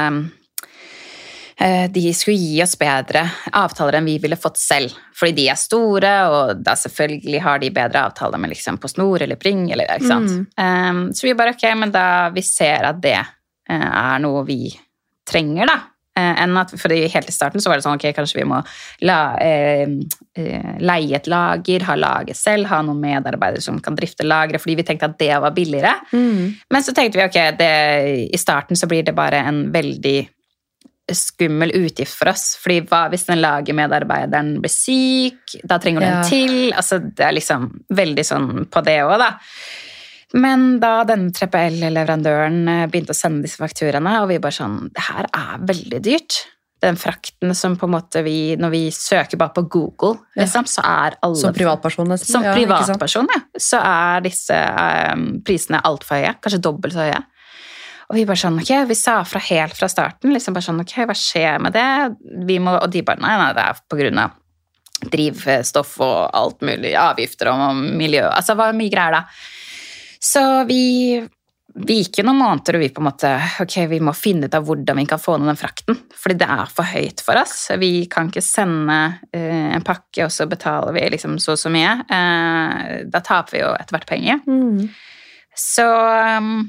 eh, 1.56 1.86
de 1.90 2.02
skulle 2.14 2.36
gi 2.36 2.62
oss 2.62 2.76
bedre 2.78 3.22
avtaler 3.56 3.98
enn 3.98 4.10
vi 4.10 4.18
ville 4.22 4.36
fått 4.38 4.60
selv. 4.60 4.94
Fordi 5.16 5.34
de 5.40 5.46
er 5.50 5.58
store, 5.58 6.12
og 6.30 6.60
da 6.62 6.76
selvfølgelig 6.78 7.40
har 7.42 7.62
de 7.62 7.72
bedre 7.74 8.04
avtaler 8.10 8.38
med 8.38 8.52
liksom 8.52 8.78
på 8.78 8.90
snor 8.92 9.24
eller 9.24 9.40
pring. 9.40 9.70
Eller? 9.72 9.90
Um, 10.04 11.08
så 11.14 11.26
vi 11.26 11.34
bare 11.38 11.56
ok, 11.56 11.64
men 11.80 11.94
da 11.94 12.28
vi 12.34 12.44
ser 12.46 12.92
at 12.92 13.00
det 13.02 13.18
eh, 13.18 13.88
er 13.88 14.22
noe 14.22 14.44
vi 14.46 14.68
trenger, 15.28 15.68
da. 15.70 15.78
Eh, 16.18 16.42
enn 16.42 16.56
at, 16.58 16.72
fordi 16.80 17.04
Helt 17.12 17.28
i 17.30 17.34
starten 17.34 17.62
så 17.62 17.70
var 17.70 17.78
det 17.78 17.84
sånn 17.86 17.98
ok, 17.98 18.08
kanskje 18.16 18.40
vi 18.40 18.46
må 18.48 18.58
la, 19.06 19.18
eh, 19.44 19.86
eh, 20.34 20.72
leie 20.82 21.14
et 21.20 21.28
lager, 21.30 21.84
ha 21.86 21.94
laget 21.98 22.38
selv, 22.38 22.66
ha 22.72 22.80
noen 22.82 22.98
medarbeidere 23.04 23.62
som 23.62 23.78
kan 23.84 23.94
drifte 23.98 24.26
lageret, 24.26 24.62
fordi 24.64 24.78
vi 24.80 24.86
tenkte 24.88 25.12
at 25.12 25.18
det 25.20 25.30
var 25.44 25.54
billigere. 25.54 25.94
Mm. 26.12 26.56
Men 26.74 26.82
så 26.82 26.94
tenkte 26.96 27.20
vi 27.20 27.28
ok, 27.28 27.38
det, 27.60 27.70
i 28.34 28.40
starten 28.40 28.76
så 28.78 28.90
blir 28.90 29.06
det 29.06 29.14
bare 29.14 29.44
en 29.46 29.68
veldig 29.74 30.18
skummel 31.14 31.72
utgift 31.72 32.18
for 32.18 32.32
oss. 32.32 32.50
Fordi 32.60 32.82
hva 32.88 33.06
hvis 33.12 33.28
den 33.28 33.40
lagermedarbeideren 33.40 34.58
blir 34.60 34.72
syk? 34.72 35.54
Da 35.64 35.78
trenger 35.80 36.02
du 36.02 36.06
Ja. 36.06 36.18
en 36.18 36.28
til. 36.28 36.72
Altså, 36.72 36.98
det 36.98 37.24
er 37.24 37.32
liksom 37.32 37.70
veldig 37.88 38.24
sånn 38.26 38.66
på 38.68 38.84
det 38.84 38.98
òg, 39.06 39.18
da. 39.18 39.30
Men 40.36 40.76
da 40.82 41.00
denne 41.08 41.32
3PL-leverandøren 41.32 42.60
eh, 42.68 42.84
begynte 42.90 43.14
å 43.14 43.16
sende 43.16 43.46
disse 43.46 43.60
fakturaene, 43.60 44.18
og 44.20 44.28
vi 44.28 44.40
bare 44.42 44.58
sånn 44.58 44.90
Det 44.92 45.04
her 45.06 45.28
er 45.32 45.62
veldig 45.70 46.00
dyrt. 46.04 46.42
Den 46.84 46.98
frakten 47.00 47.54
som 47.58 47.74
på 47.78 47.88
en 47.88 47.94
måte 47.96 48.20
vi 48.22 48.54
Når 48.60 48.70
vi 48.70 48.82
søker 48.94 49.40
bare 49.40 49.56
på 49.56 49.64
Google, 49.72 50.20
liksom, 50.38 50.68
så 50.70 50.84
er 50.84 51.16
alle 51.24 51.40
Som 51.40 51.56
privatperson, 51.56 52.12
nesten. 52.12 52.30
som 52.36 52.44
privatperson, 52.44 53.32
ja, 53.32 53.40
så 53.58 53.80
er 53.80 54.22
disse 54.28 54.60
um, 55.14 55.26
prisene 55.46 55.80
altfor 55.88 56.20
høye. 56.20 56.36
Kanskje 56.44 56.62
dobbelt 56.68 56.94
så 56.94 57.08
høye. 57.08 57.24
Og 58.08 58.16
vi 58.16 58.24
bare 58.28 58.40
sånn, 58.40 58.60
ok, 58.60 58.70
vi 58.88 58.96
sa 58.96 59.18
fra 59.28 59.40
helt 59.50 59.76
fra 59.76 59.88
starten, 59.92 60.32
liksom 60.32 60.54
bare 60.56 60.64
sånn, 60.64 60.80
ok, 60.80 60.94
hva 61.10 61.16
skjer 61.18 61.58
med 61.60 61.74
det? 61.76 61.88
Vi 62.48 62.56
må, 62.62 62.72
og 62.78 62.88
de 62.92 63.02
bare, 63.04 63.20
nei, 63.20 63.34
nei, 63.36 63.50
det 63.56 63.64
er 63.68 63.82
på 63.84 63.98
grunn 63.98 64.22
av 64.22 64.36
drivstoff 65.12 65.98
og 66.02 66.16
alt 66.34 66.64
mulig, 66.64 66.94
avgifter 66.98 67.52
og 67.52 67.76
miljø. 67.76 68.24
Altså, 68.30 68.56
hva 68.56 68.70
var 68.70 68.78
mye 68.78 68.92
greier 68.92 69.18
da. 69.18 69.26
Så 70.20 70.42
vi, 70.68 71.18
vi 71.86 71.98
gikk 72.00 72.20
jo 72.20 72.26
noen 72.26 72.40
måneder, 72.40 72.78
og 72.78 72.82
vi 72.82 72.90
på 72.94 73.02
en 73.02 73.08
måte, 73.08 73.32
ok, 73.62 73.76
vi 73.90 74.00
må 74.02 74.14
finne 74.16 74.48
ut 74.48 74.56
av 74.58 74.66
hvordan 74.66 74.98
vi 74.98 75.06
kan 75.10 75.22
få 75.22 75.36
ned 75.38 75.52
den 75.52 75.60
frakten, 75.60 76.00
fordi 76.18 76.38
det 76.40 76.48
er 76.54 76.72
for 76.72 76.90
høyt 76.90 77.22
for 77.24 77.40
oss. 77.40 77.56
Vi 77.78 77.92
kan 78.10 78.32
ikke 78.32 78.44
sende 78.44 78.98
eh, 79.32 79.76
en 79.76 79.86
pakke, 79.86 80.26
og 80.26 80.34
så 80.34 80.48
betaler 80.50 80.96
vi 80.96 81.06
liksom 81.14 81.38
så 81.42 81.54
og 81.54 81.62
så 81.62 81.72
mye. 81.72 81.94
Eh, 82.02 82.96
da 83.10 83.22
taper 83.22 83.56
vi 83.56 83.62
jo 83.62 83.70
etter 83.76 83.98
hvert 83.98 84.10
penger. 84.10 84.42
Mm. 84.48 84.88
Så 85.58 85.86
um, 86.38 86.68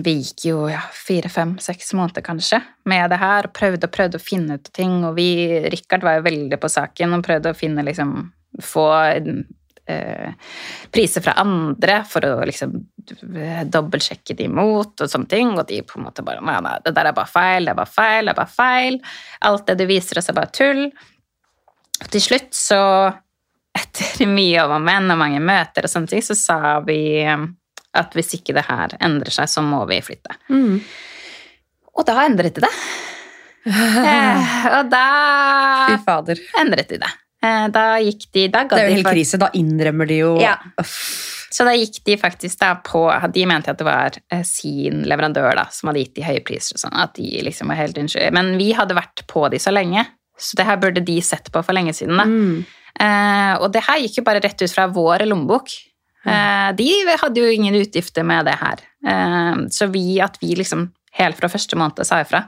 vi 0.00 0.14
gikk 0.22 0.46
jo 0.48 0.66
ja, 0.70 0.80
fire, 0.96 1.28
fem, 1.28 1.56
seks 1.60 1.92
måneder 1.96 2.24
kanskje 2.24 2.62
med 2.88 3.10
det 3.12 3.18
her, 3.20 3.48
og 3.48 3.56
prøvde 3.56 3.88
og 3.88 3.92
prøvde 3.92 4.20
å 4.20 4.24
finne 4.24 4.56
ut 4.56 4.70
ting, 4.72 5.02
og 5.04 5.16
vi, 5.18 5.28
Richard 5.72 6.04
var 6.06 6.18
jo 6.18 6.28
veldig 6.28 6.60
på 6.60 6.70
saken 6.72 7.18
og 7.18 7.24
prøvde 7.26 7.52
å 7.52 7.58
finne 7.58 7.84
liksom, 7.84 8.14
få 8.64 8.86
priser 10.92 11.24
fra 11.24 11.34
andre 11.40 12.00
for 12.08 12.24
å 12.26 12.34
liksom 12.48 12.74
eh, 13.36 13.62
dobbeltsjekke 13.68 14.36
de 14.38 14.46
imot 14.48 15.04
og 15.04 15.10
sånne 15.10 15.30
ting, 15.30 15.54
og 15.56 15.66
de 15.68 15.80
på 15.86 15.98
en 15.98 16.06
måte 16.08 16.24
bare 16.26 16.44
nei, 16.44 16.58
nei, 16.64 16.76
det 16.84 16.94
der 16.96 17.10
er 17.10 17.16
bare 17.16 17.30
feil, 17.30 17.66
det 17.66 17.74
er 17.74 17.80
bare 17.80 17.94
feil, 17.94 18.28
det 18.28 18.34
er 18.34 18.40
bare 18.40 18.56
feil. 18.56 19.00
Alt 19.48 19.66
det 19.70 19.78
du 19.80 19.86
viser 19.90 20.20
oss, 20.20 20.30
er 20.32 20.38
bare 20.38 20.52
tull. 20.54 20.84
Og 22.02 22.10
til 22.12 22.24
slutt 22.24 22.50
så, 22.56 22.82
etter 23.78 24.26
mye 24.38 24.66
om 24.66 24.76
og 24.78 24.84
men 24.88 25.10
og 25.14 25.20
mange 25.20 25.40
møter 25.42 25.86
og 25.88 25.94
sånne 25.94 26.12
ting, 26.12 26.24
så 26.24 26.38
sa 26.38 26.60
vi 26.86 27.00
eh, 27.22 27.48
at 27.98 28.14
hvis 28.16 28.36
ikke 28.38 28.56
det 28.56 28.66
her 28.68 28.96
endrer 29.04 29.34
seg, 29.34 29.50
så 29.52 29.64
må 29.64 29.84
vi 29.90 30.00
flytte. 30.04 30.36
Mm. 30.52 30.78
Og 31.92 32.06
da 32.08 32.22
endret 32.26 32.58
det 32.58 32.66
det. 32.68 32.76
Eh, 33.62 34.64
og 34.74 34.88
da 34.90 35.02
Fy 35.86 35.98
fader. 36.02 36.40
endret 36.58 36.88
de 36.90 36.96
det. 36.98 37.10
Eh, 37.42 37.68
Da 37.74 37.84
gikk 37.98 38.28
de 38.32 38.48
da 38.48 38.64
Det 38.64 38.78
er 38.78 38.88
jo 38.88 38.96
de 38.96 39.02
hel 39.02 39.08
krise. 39.12 39.38
Da 39.38 39.50
innrømmer 39.58 40.08
de 40.08 40.18
jo 40.22 40.36
Ja. 40.40 40.56
Så 41.52 41.66
da 41.68 41.74
gikk 41.76 41.98
de 42.06 42.16
faktisk 42.16 42.58
da 42.62 42.74
på 42.80 43.02
De 43.32 43.44
mente 43.46 43.68
at 43.68 43.78
det 43.78 43.84
var 43.84 44.12
eh, 44.30 44.42
sin 44.42 45.02
leverandør 45.04 45.54
da, 45.58 45.66
som 45.70 45.90
hadde 45.90 46.00
gitt 46.06 46.14
de 46.16 46.22
høye 46.24 46.44
priser 46.44 46.78
og 46.78 46.80
sånn. 46.84 46.96
At 46.96 47.14
de 47.18 47.42
liksom 47.44 47.68
var 47.68 47.76
helt 47.76 47.98
unnskyld. 47.98 48.32
Men 48.32 48.56
vi 48.56 48.72
hadde 48.72 48.96
vært 48.96 49.26
på 49.28 49.48
de 49.52 49.58
så 49.58 49.70
lenge, 49.74 50.06
så 50.38 50.56
det 50.56 50.64
her 50.66 50.78
burde 50.80 51.04
de 51.04 51.20
sett 51.20 51.50
på 51.52 51.62
for 51.64 51.76
lenge 51.76 51.92
siden. 51.92 52.16
da. 52.16 52.24
Mm. 52.24 52.64
Eh, 53.00 53.54
og 53.62 53.72
det 53.72 53.84
her 53.84 54.00
gikk 54.00 54.18
jo 54.20 54.24
bare 54.24 54.40
rett 54.44 54.62
ut 54.62 54.72
fra 54.72 54.86
vår 54.88 55.26
lommebok. 55.28 55.68
Eh, 56.24 56.72
de 56.78 56.88
hadde 57.20 57.40
jo 57.42 57.50
ingen 57.50 57.74
utgifter 57.74 58.24
med 58.24 58.46
det 58.46 58.56
her. 58.60 58.78
Eh, 59.06 59.66
så 59.68 59.90
vi, 59.92 60.20
at 60.20 60.38
vi 60.40 60.54
liksom 60.56 60.90
helt 61.18 61.36
fra 61.36 61.48
første 61.52 61.76
måned 61.76 62.04
sa 62.06 62.20
ifra. 62.24 62.46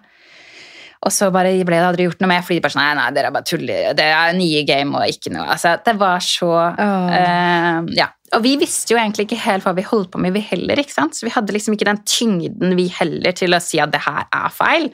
Og 1.05 1.13
så 1.13 1.29
bare 1.35 1.53
ble 1.69 1.77
det 1.77 1.87
aldri 1.87 2.07
gjort 2.07 2.23
noe 2.25 2.31
med, 2.31 2.45
fordi 2.47 2.59
de 2.59 2.65
bare 2.65 2.73
sånn 2.73 2.83
Nei, 2.85 2.93
nei, 2.97 3.09
dere 3.17 3.29
er 3.29 3.35
bare 3.37 3.49
tuller. 3.49 3.89
Det 3.97 4.05
er 4.09 4.37
nye 4.39 4.63
game 4.69 4.97
og 4.97 5.11
ikke 5.13 5.33
noe. 5.35 5.47
Altså, 5.53 5.75
det 5.85 5.97
var 6.01 6.23
så 6.25 6.51
oh. 6.51 7.09
uh, 7.13 7.81
Ja. 7.97 8.11
Og 8.35 8.43
vi 8.43 8.57
visste 8.59 8.95
jo 8.95 8.99
egentlig 8.99 9.29
ikke 9.29 9.39
helt 9.45 9.63
hva 9.63 9.75
vi 9.77 9.85
holdt 9.87 10.09
på 10.11 10.19
med, 10.19 10.33
vi 10.35 10.41
heller. 10.43 10.81
ikke 10.81 10.91
sant? 10.95 11.15
Så 11.15 11.23
vi 11.29 11.31
hadde 11.31 11.55
liksom 11.55 11.77
ikke 11.77 11.87
den 11.87 12.01
tyngden, 12.09 12.73
vi 12.75 12.89
heller, 12.91 13.37
til 13.37 13.55
å 13.55 13.61
si 13.63 13.79
at 13.79 13.93
det 13.93 14.01
her 14.03 14.25
er 14.27 14.49
feil. 14.51 14.89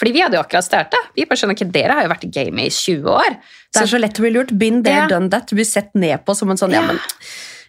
Fordi 0.00 0.12
vi 0.14 0.22
hadde 0.24 0.38
jo 0.38 0.44
akkurat 0.44 0.64
starta. 0.64 1.00
Vi 1.16 1.26
bare 1.28 1.40
skjønner 1.40 1.58
ikke, 1.58 1.68
Dere 1.74 1.96
har 1.98 2.06
jo 2.06 2.12
vært 2.14 2.24
i 2.24 2.30
gamet 2.32 2.70
i 2.70 2.72
20 2.72 3.10
år. 3.12 3.36
Det 3.74 3.82
er 3.82 3.90
så 3.90 4.00
lett 4.00 4.16
å 4.20 4.24
bli 4.24 4.30
lurt. 4.32 4.54
Been 4.56 4.80
there, 4.86 5.02
Ja. 5.02 5.10
done 5.12 5.28
that. 5.32 5.48
Du 5.50 5.56
blir 5.58 5.68
sett 5.68 5.92
ned 5.94 6.24
på 6.24 6.36
som 6.36 6.50
en 6.52 6.56
sånn 6.60 6.72
Ja, 6.72 6.82
men 6.86 7.00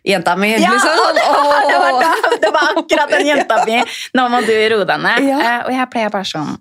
jenta 0.08 0.38
mi, 0.40 0.54
Ja, 0.54 0.72
liksom. 0.72 0.96
det, 1.18 1.26
var, 1.28 1.68
det, 1.68 1.82
var 1.84 2.40
det 2.46 2.54
var 2.56 2.80
akkurat 2.84 3.12
den 3.18 3.28
jenta 3.28 3.60
mi. 3.66 3.82
Nå 4.16 4.30
må 4.32 4.42
du 4.48 4.54
roe 4.76 4.88
deg 4.88 5.04
ned. 5.04 5.28
Ja. 5.28 5.40
Eh, 5.42 5.60
og 5.68 5.76
jeg 5.76 5.92
pleier 5.92 6.14
bare 6.14 6.28
sånn 6.32 6.56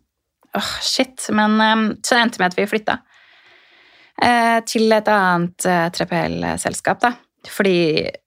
åh, 0.56 0.70
shit. 0.82 1.28
Men 1.36 1.60
eh, 1.60 1.96
så 2.02 2.16
endte 2.20 2.38
det 2.38 2.44
med 2.44 2.52
at 2.54 2.58
vi 2.58 2.66
flytta 2.70 2.98
eh, 4.22 4.60
til 4.68 4.92
et 4.96 5.08
annet 5.12 5.66
eh, 5.68 5.88
3PL-selskap, 5.96 7.00
da. 7.04 7.12
Fordi 7.46 7.76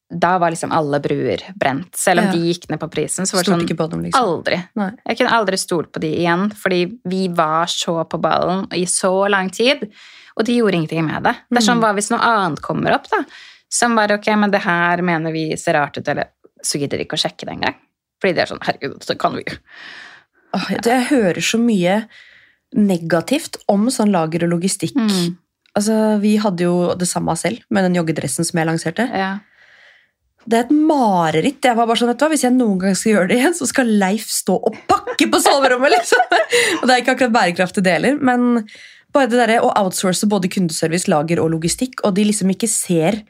da 0.10 0.32
var 0.42 0.50
liksom 0.54 0.72
alle 0.74 0.98
bruer 1.04 1.44
brent. 1.60 1.94
Selv 2.00 2.24
om 2.24 2.26
Ja. 2.26 2.32
de 2.34 2.40
gikk 2.54 2.70
ned 2.72 2.80
på 2.82 2.88
prisen, 2.90 3.28
så 3.30 3.36
var 3.38 3.44
det 3.44 3.52
Stolte 3.52 3.76
sånn 3.78 3.90
dem, 3.92 4.04
liksom. 4.08 4.24
Aldri. 4.26 4.58
Nei. 4.80 4.88
Jeg 5.06 5.18
kunne 5.20 5.36
aldri 5.38 5.58
stolt 5.62 5.92
på 5.94 6.00
de 6.02 6.10
igjen, 6.24 6.48
fordi 6.58 6.80
vi 7.06 7.28
var 7.28 7.68
så 7.70 8.00
på 8.10 8.18
ballen 8.22 8.66
i 8.74 8.86
så 8.90 9.12
lang 9.30 9.52
tid, 9.54 9.84
og 10.36 10.46
de 10.48 10.56
gjorde 10.58 10.80
ingenting 10.80 11.06
med 11.06 11.24
det. 11.28 11.36
Det 11.52 11.58
er 11.62 11.66
sånn, 11.68 11.78
Mm. 11.78 11.84
hva 11.84 11.94
hvis 11.94 12.10
noe 12.10 12.20
annet 12.26 12.62
kommer 12.62 12.94
opp, 12.96 13.08
da? 13.12 13.24
Som 13.70 13.94
bare, 13.96 14.18
ok, 14.18 14.26
men 14.36 14.50
det 14.50 14.62
her 14.64 14.98
mener 15.04 15.32
vi 15.32 15.56
ser 15.56 15.74
rart 15.74 15.98
ut, 16.00 16.08
eller 16.08 16.30
så 16.64 16.80
gidder 16.80 16.98
de 16.98 17.06
ikke 17.06 17.18
å 17.20 17.22
sjekke 17.30 17.46
det 17.46 17.54
engang. 17.54 17.76
Fordi 18.20 18.34
de 18.34 18.42
er 18.42 18.46
sånn, 18.48 18.64
herregud, 18.66 19.04
så 19.06 19.16
kan 19.18 19.36
vi 19.36 19.44
jo. 19.46 19.58
Det- 20.54 20.86
Jeg 20.86 21.08
hører 21.10 21.42
så 21.42 21.60
mye 21.62 22.08
negativt 22.76 23.58
om 23.68 23.88
sånn 23.90 24.12
lager 24.14 24.44
og 24.46 24.52
logistikk. 24.60 24.96
Mm. 24.96 25.38
Altså, 25.76 26.20
Vi 26.22 26.38
hadde 26.38 26.60
jo 26.66 26.96
det 26.96 27.08
samme 27.08 27.36
selv 27.38 27.60
med 27.70 27.84
den 27.84 27.96
joggedressen 27.96 28.46
som 28.46 28.58
jeg 28.60 28.68
lanserte. 28.68 29.06
Ja. 29.14 29.40
Det 30.48 30.58
er 30.58 30.64
et 30.66 30.72
mareritt. 30.72 31.62
Jeg 31.62 31.76
var 31.76 31.86
bare 31.86 31.98
sånn, 32.00 32.08
vet 32.10 32.18
du 32.18 32.26
hva, 32.26 32.32
Hvis 32.32 32.44
jeg 32.44 32.54
noen 32.56 32.80
gang 32.80 32.96
skal 32.96 33.14
gjøre 33.14 33.28
det 33.30 33.38
igjen, 33.38 33.54
så 33.54 33.68
skal 33.68 33.86
Leif 33.86 34.26
stå 34.32 34.56
og 34.66 34.78
pakke 34.88 35.28
på 35.30 35.42
soverommet! 35.44 35.92
liksom. 35.98 36.20
Og 36.82 36.88
Det 36.88 36.96
er 36.96 37.02
ikke 37.04 37.16
akkurat 37.18 37.36
bærekraftig 37.36 37.84
deler, 37.84 38.18
men 38.22 38.66
bare 39.14 39.28
det 39.30 39.38
der 39.48 39.60
å 39.62 39.74
outsource 39.76 40.26
både 40.30 40.50
kundeservice, 40.50 41.08
lager 41.08 41.40
og 41.44 41.52
logistikk, 41.52 42.02
og 42.04 42.16
de 42.16 42.24
liksom 42.26 42.50
ikke 42.54 42.70
ser 42.70 43.24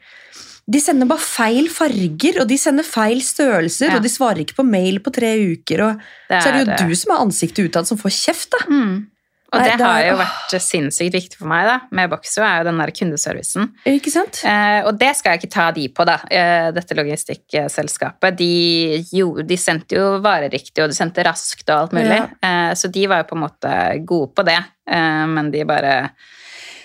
De 0.70 0.78
sender 0.80 1.08
bare 1.10 1.18
feil 1.24 1.66
farger, 1.72 2.40
og 2.42 2.46
de 2.50 2.56
sender 2.60 2.86
feil 2.86 3.18
størrelser, 3.26 3.88
Ja. 3.90 3.96
og 3.96 4.02
de 4.04 4.08
svarer 4.12 4.38
ikke 4.44 4.54
på 4.60 4.66
mail 4.68 5.00
på 5.02 5.10
tre 5.12 5.32
uker. 5.56 5.80
og 5.88 5.96
Det 6.28 6.42
Så 6.42 6.48
er 6.48 6.52
det 6.52 6.60
jo 6.60 6.70
det. 6.70 6.88
du 6.88 6.94
som 6.94 7.14
er 7.16 7.24
ansiktet 7.24 7.64
utad, 7.70 7.86
som 7.88 7.98
får 7.98 8.10
kjeft, 8.14 8.50
da. 8.50 8.58
Mm. 8.70 9.06
Og 9.52 9.58
Nei, 9.58 9.64
det, 9.66 9.80
er- 9.80 9.84
har 9.84 10.02
jo 10.06 10.16
vært 10.20 10.52
sinnssykt 10.62 11.12
viktig 11.12 11.36
for 11.40 11.48
meg 11.50 11.64
da, 11.66 11.80
med 11.90 12.08
Boxo, 12.12 12.40
er 12.40 12.58
jo 12.62 12.68
den 12.70 12.78
der 12.78 12.92
kundeservicen. 12.94 13.72
Ikke 13.84 14.12
sant? 14.14 14.44
Eh, 14.46 14.84
og 14.86 14.96
det 14.96 15.16
skal 15.16 15.32
jeg 15.32 15.40
ikke 15.42 15.50
ta 15.56 15.64
de 15.72 15.88
på, 15.88 16.06
da, 16.06 16.20
eh, 16.30 16.70
dette 16.70 16.94
logistikkselskapet. 16.94 18.36
De, 18.38 19.04
jo, 19.12 19.42
de 19.42 19.56
sendte 19.56 19.96
jo 19.98 20.20
varer 20.22 20.50
riktig, 20.52 20.84
og 20.84 20.90
de 20.92 20.94
sendte 20.94 21.24
raskt 21.26 21.66
og 21.68 21.80
alt 21.80 21.92
mulig. 21.98 22.20
Eh, 22.46 22.72
så 22.78 22.88
de 22.92 23.06
var 23.10 23.24
jo 23.24 23.28
på 23.34 23.36
en 23.40 23.42
måte 23.48 24.06
gode 24.06 24.32
på 24.36 24.44
det, 24.46 24.58
eh, 24.86 25.26
men 25.26 25.50
de 25.50 25.64
bare 25.64 26.10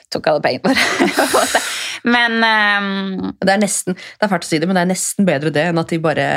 tok 0.09 0.25
alle 0.27 0.41
pengene 0.41 0.73
våre. 0.73 1.61
men 2.05 2.37
um... 2.45 3.33
Det 3.41 3.55
er 3.55 3.61
nesten, 3.61 3.97
det 3.97 4.27
er 4.27 4.31
fælt 4.31 4.45
å 4.47 4.51
si 4.51 4.59
det, 4.61 4.69
men 4.69 4.77
det 4.77 4.85
er 4.85 4.93
nesten 4.93 5.27
bedre 5.27 5.51
det 5.55 5.65
enn 5.71 5.81
at 5.81 5.91
de 5.91 5.99
bare 6.03 6.29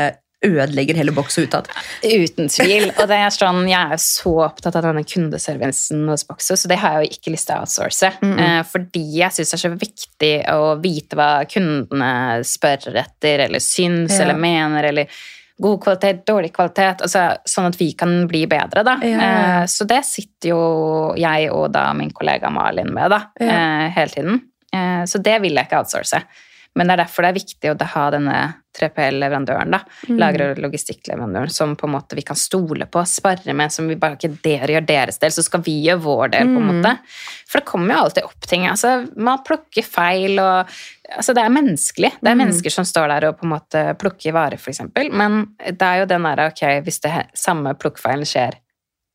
ødelegger 0.44 0.94
hele 0.94 1.10
boksen 1.10 1.48
utad. 1.48 1.66
uten 2.04 2.46
tvil. 2.52 2.92
Og 2.92 3.08
det 3.10 3.16
er 3.18 3.32
sånn, 3.34 3.64
jeg 3.66 3.94
er 3.96 3.98
så 4.02 4.34
opptatt 4.44 4.76
av 4.78 4.84
denne 4.86 5.02
kundeservicen 5.02 6.04
hos 6.12 6.22
Boxo, 6.28 6.54
så 6.54 6.70
det 6.70 6.78
har 6.78 6.98
jeg 6.98 7.08
jo 7.08 7.16
ikke 7.18 7.32
lyst 7.34 7.48
til 7.50 7.56
å 7.56 7.64
outsource. 7.64 8.12
Mm, 8.22 8.36
eh, 8.44 8.60
fordi 8.70 9.02
jeg 9.18 9.34
syns 9.34 9.50
det 9.50 9.58
er 9.58 9.64
så 9.64 9.72
viktig 9.80 10.30
å 10.54 10.68
vite 10.82 11.18
hva 11.18 11.30
kundene 11.50 12.12
spør 12.46 12.94
etter, 13.02 13.44
eller 13.48 13.58
syns, 13.64 14.14
Ja. 14.14 14.22
eller 14.24 14.38
mener, 14.38 14.84
eller 14.92 15.08
god 15.60 15.80
kvalitet, 15.82 16.22
dårlig 16.24 16.52
kvalitet, 16.54 17.02
altså, 17.02 17.24
sånn 17.44 17.66
at 17.66 17.76
vi 17.80 17.90
kan 17.98 18.28
bli 18.30 18.44
bedre. 18.46 18.84
Da. 18.86 18.94
Ja. 19.02 19.18
Eh, 19.18 19.64
så 19.66 19.84
det 19.90 20.04
sitter 20.06 20.52
jo 20.52 21.14
jeg 21.18 21.50
og 21.50 21.72
da 21.74 21.88
min 21.98 22.14
kollega 22.14 22.48
Malin 22.48 22.94
med 22.94 23.10
da, 23.10 23.24
Ja. 23.40 23.48
eh, 23.48 23.90
hele 23.90 24.14
tiden. 24.14 24.40
Eh, 24.72 25.04
så 25.04 25.22
det 25.22 25.40
vil 25.42 25.54
jeg 25.54 25.66
ikke 25.66 25.78
outsource. 25.82 26.22
Men 26.76 26.86
det 26.86 26.92
er 26.98 27.04
derfor 27.04 27.22
det 27.24 27.28
er 27.32 27.38
viktig 27.40 27.70
å 27.72 27.86
ha 27.90 28.10
denne 28.10 28.54
3PL-leverandøren, 28.78 29.70
da, 29.72 29.80
Mm. 30.08 30.18
lager- 30.18 30.50
og 30.52 30.58
logistikkleverandøren, 30.58 31.50
som 31.50 31.74
på 31.76 31.84
en 31.88 31.94
måte 31.94 32.14
vi 32.14 32.22
kan 32.22 32.36
stole 32.36 32.86
på, 32.86 33.02
spare 33.06 33.52
med, 33.54 33.72
som 33.72 33.88
vi 33.88 33.96
bare 33.96 34.16
ikke 34.16 34.40
dere 34.42 34.68
gjør 34.68 34.86
deres 34.86 35.18
del, 35.18 35.30
så 35.30 35.42
skal 35.42 35.60
vi 35.62 35.82
gjøre 35.86 36.00
vår 36.02 36.30
del, 36.30 36.46
på 36.46 36.56
en 36.60 36.68
Mm. 36.68 36.82
måte. 36.82 36.98
For 37.48 37.58
det 37.58 37.66
kommer 37.66 37.94
jo 37.94 38.04
alltid 38.04 38.24
opp 38.24 38.40
ting. 38.46 38.66
Altså, 38.68 39.10
man 39.16 39.38
plukker 39.42 39.82
feil, 39.82 40.38
og 40.38 40.66
altså, 41.16 41.34
det 41.34 41.38
er 41.44 41.48
menneskelig. 41.48 42.12
Det 42.20 42.28
er 42.30 42.34
Mm. 42.34 42.46
mennesker 42.46 42.70
som 42.70 42.84
står 42.84 43.08
der 43.08 43.28
og 43.28 43.38
på 43.40 43.44
en 43.44 43.50
måte 43.58 43.98
plukker 43.98 44.32
varer, 44.32 44.58
eksempel. 44.58 45.10
Men 45.12 45.48
det 45.66 45.82
er 45.82 46.00
jo 46.00 46.06
den 46.06 46.22
derre 46.22 46.46
ok, 46.52 46.80
hvis 46.84 47.00
det 47.00 47.26
samme 47.34 47.74
plukkfeilen 47.74 48.24
skjer 48.24 48.52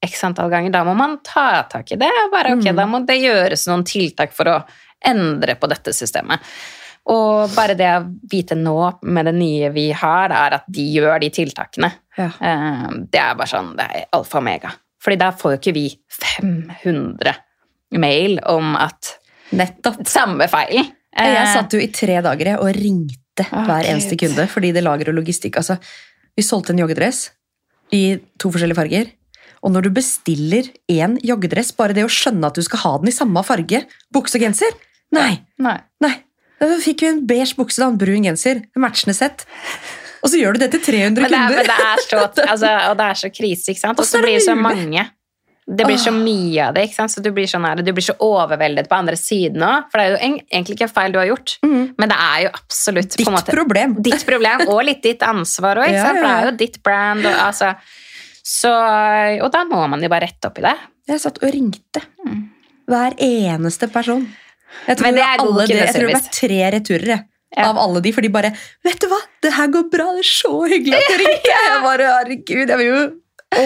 x 0.04 0.22
antall 0.24 0.50
ganger, 0.50 0.72
da 0.72 0.84
må 0.84 0.96
man 0.98 1.20
ta 1.24 1.64
tak 1.64 1.92
i 1.94 1.96
det. 1.96 2.12
Bare, 2.32 2.52
ok, 2.58 2.64
Mm. 2.66 2.76
Da 2.76 2.86
må 2.86 3.06
det 3.06 3.22
gjøres 3.22 3.68
noen 3.68 3.84
tiltak 3.86 4.34
for 4.34 4.44
å 4.46 4.66
endre 5.06 5.56
på 5.60 5.70
dette 5.72 5.94
systemet. 5.96 6.40
Og 7.12 7.52
bare 7.56 7.76
det 7.76 7.90
å 7.98 8.06
vite 8.32 8.56
nå 8.56 8.78
med 9.04 9.26
det 9.28 9.34
nye 9.36 9.70
vi 9.76 9.90
har, 9.92 10.32
er 10.32 10.56
at 10.62 10.68
de 10.72 10.86
gjør 10.96 11.18
de 11.20 11.30
tiltakene. 11.36 11.90
Ja. 12.18 12.30
Eh, 12.40 12.86
Det 13.12 13.20
er 13.20 13.36
bare 13.36 13.52
sånn, 13.52 13.74
det 13.76 13.84
er 13.90 14.06
alfa 14.16 14.38
og 14.40 14.46
mega. 14.48 14.72
Fordi 15.04 15.18
da 15.20 15.32
får 15.36 15.52
jo 15.52 15.60
ikke 15.60 15.74
vi 15.76 15.88
500 16.08 17.34
mail 18.00 18.40
om 18.50 18.76
at 18.80 19.18
Nettopp. 19.54 20.06
samme 20.08 20.48
feil. 20.50 20.80
Jeg 21.14 21.36
Eh, 21.38 21.54
satt 21.54 21.74
jo 21.76 21.80
i 21.84 21.92
tre 21.94 22.22
dager 22.26 22.56
og 22.58 22.72
ringte 22.74 23.46
oh, 23.52 23.66
hver 23.68 23.86
eneste 23.86 24.16
Gud. 24.18 24.32
kunde, 24.34 24.48
fordi 24.50 24.72
det 24.74 24.82
lager 24.84 25.10
og 25.12 25.16
logistikk. 25.20 25.58
Altså, 25.60 25.78
vi 26.36 26.42
solgte 26.42 26.72
en 26.74 26.80
joggedress 26.80 27.28
i 27.92 28.16
to 28.40 28.50
forskjellige 28.50 28.80
farger. 28.80 29.12
Og 29.62 29.72
når 29.72 29.84
du 29.84 29.90
bestiller 29.92 30.64
én 30.90 31.20
joggedress, 31.24 31.72
bare 31.76 31.94
det 31.94 32.04
å 32.04 32.10
skjønne 32.12 32.48
at 32.48 32.56
du 32.56 32.64
skal 32.66 32.80
ha 32.80 32.98
den 32.98 33.08
i 33.12 33.16
samme 33.16 33.44
farge, 33.46 33.84
bukse 34.12 34.36
og 34.40 34.42
genser 34.48 34.72
Nei! 35.14 35.34
Nei. 35.64 35.80
nei. 36.04 36.14
Da 36.64 36.78
fikk 36.82 37.04
vi 37.04 37.10
en 37.12 37.26
beige 37.28 37.58
bukse 37.58 37.82
og 37.84 37.94
en 37.94 38.00
brun 38.00 38.26
genser. 38.28 38.64
En 38.76 38.86
matchende 38.86 39.16
sett. 39.18 39.44
Og 40.24 40.32
så 40.32 40.40
gjør 40.40 40.56
du 40.56 40.64
det 40.64 40.70
til 40.78 40.86
300 40.86 41.26
Men 41.26 41.34
det 41.34 41.40
er, 41.40 41.50
kunder! 41.50 41.58
men 41.58 41.68
det 41.68 41.90
er 41.90 42.06
så, 42.06 42.22
altså, 42.46 42.72
og 42.92 42.96
det 43.00 43.10
er 43.10 43.20
så 43.20 43.30
krise, 43.34 43.74
ikke 43.74 43.82
sant? 43.82 44.00
Og 44.00 44.08
så 44.08 44.22
blir 44.24 44.38
det 44.38 44.46
så 44.46 44.56
mange. 44.56 45.04
Det 45.64 45.86
blir 45.88 46.00
så 46.00 46.12
mye 46.12 46.66
av 46.66 46.76
det, 46.76 46.90
ikke 46.90 46.98
sant? 46.98 47.12
så 47.14 47.22
du 47.24 47.30
blir, 47.32 47.48
sånn 47.48 47.64
her, 47.64 47.80
du 47.80 47.92
blir 47.96 48.04
så 48.04 48.16
overveldet 48.24 48.90
på 48.92 48.98
andre 48.98 49.16
siden 49.20 49.64
òg. 49.64 49.86
For 49.92 50.00
det 50.00 50.06
er 50.06 50.12
jo 50.12 50.40
egentlig 50.52 50.76
ikke 50.76 50.90
feil 50.92 51.16
du 51.16 51.20
har 51.22 51.30
gjort, 51.30 51.56
mm. 51.64 51.84
men 52.00 52.12
det 52.12 52.18
er 52.20 52.40
jo 52.46 52.50
absolutt 52.60 53.14
på 53.14 53.22
Ditt 53.22 53.30
en 53.30 53.38
måte, 53.38 53.56
problem. 53.56 53.96
ditt 54.04 54.26
problem, 54.28 54.66
og 54.68 54.82
litt 54.90 55.04
ditt 55.06 55.24
ansvar 55.24 55.80
òg, 55.86 55.94
Ja, 55.96 56.10
for 56.10 56.20
det 56.20 56.34
er 56.34 56.50
jo 56.50 56.56
ditt 56.60 56.82
brand. 56.84 57.24
Og, 57.24 57.40
altså, 57.46 57.72
så, 58.44 58.74
og 59.40 59.48
da 59.56 59.64
må 59.70 59.86
man 59.92 60.04
jo 60.04 60.12
bare 60.12 60.28
rette 60.28 60.52
opp 60.52 60.60
i 60.60 60.68
det. 60.68 60.76
Jeg 61.14 61.24
satt 61.24 61.40
og 61.40 61.56
ringte 61.56 62.04
hver 62.92 63.16
eneste 63.24 63.88
person. 63.92 64.28
Jeg 64.88 64.98
tror, 64.98 65.06
Men 65.08 65.16
det 65.16 65.24
er 65.24 65.38
god 65.38 65.48
alle 65.54 65.68
det, 65.68 65.78
jeg 65.80 65.94
tror 65.96 66.08
det 66.08 66.18
var 66.18 66.30
tre 66.40 66.60
returer 66.78 67.12
jeg, 67.14 67.24
Ja. 67.56 67.68
av 67.70 67.78
alle 67.78 68.02
de, 68.02 68.12
for 68.12 68.22
de 68.26 68.30
bare 68.34 68.50
'Vet 68.84 69.00
du 69.00 69.08
hva, 69.08 69.20
det 69.46 69.54
her 69.54 69.68
går 69.68 69.84
bra, 69.94 70.06
det 70.18 70.24
er 70.26 70.30
så 70.34 70.54
hyggelig 70.68 70.96
at 70.98 71.12
du 71.12 71.18
ringte!' 71.24 71.58
Jeg 71.68 71.82
bare, 71.84 72.08
herregud, 72.20 72.70
jeg 72.70 72.78
vil 72.78 72.88
jo 72.88 73.02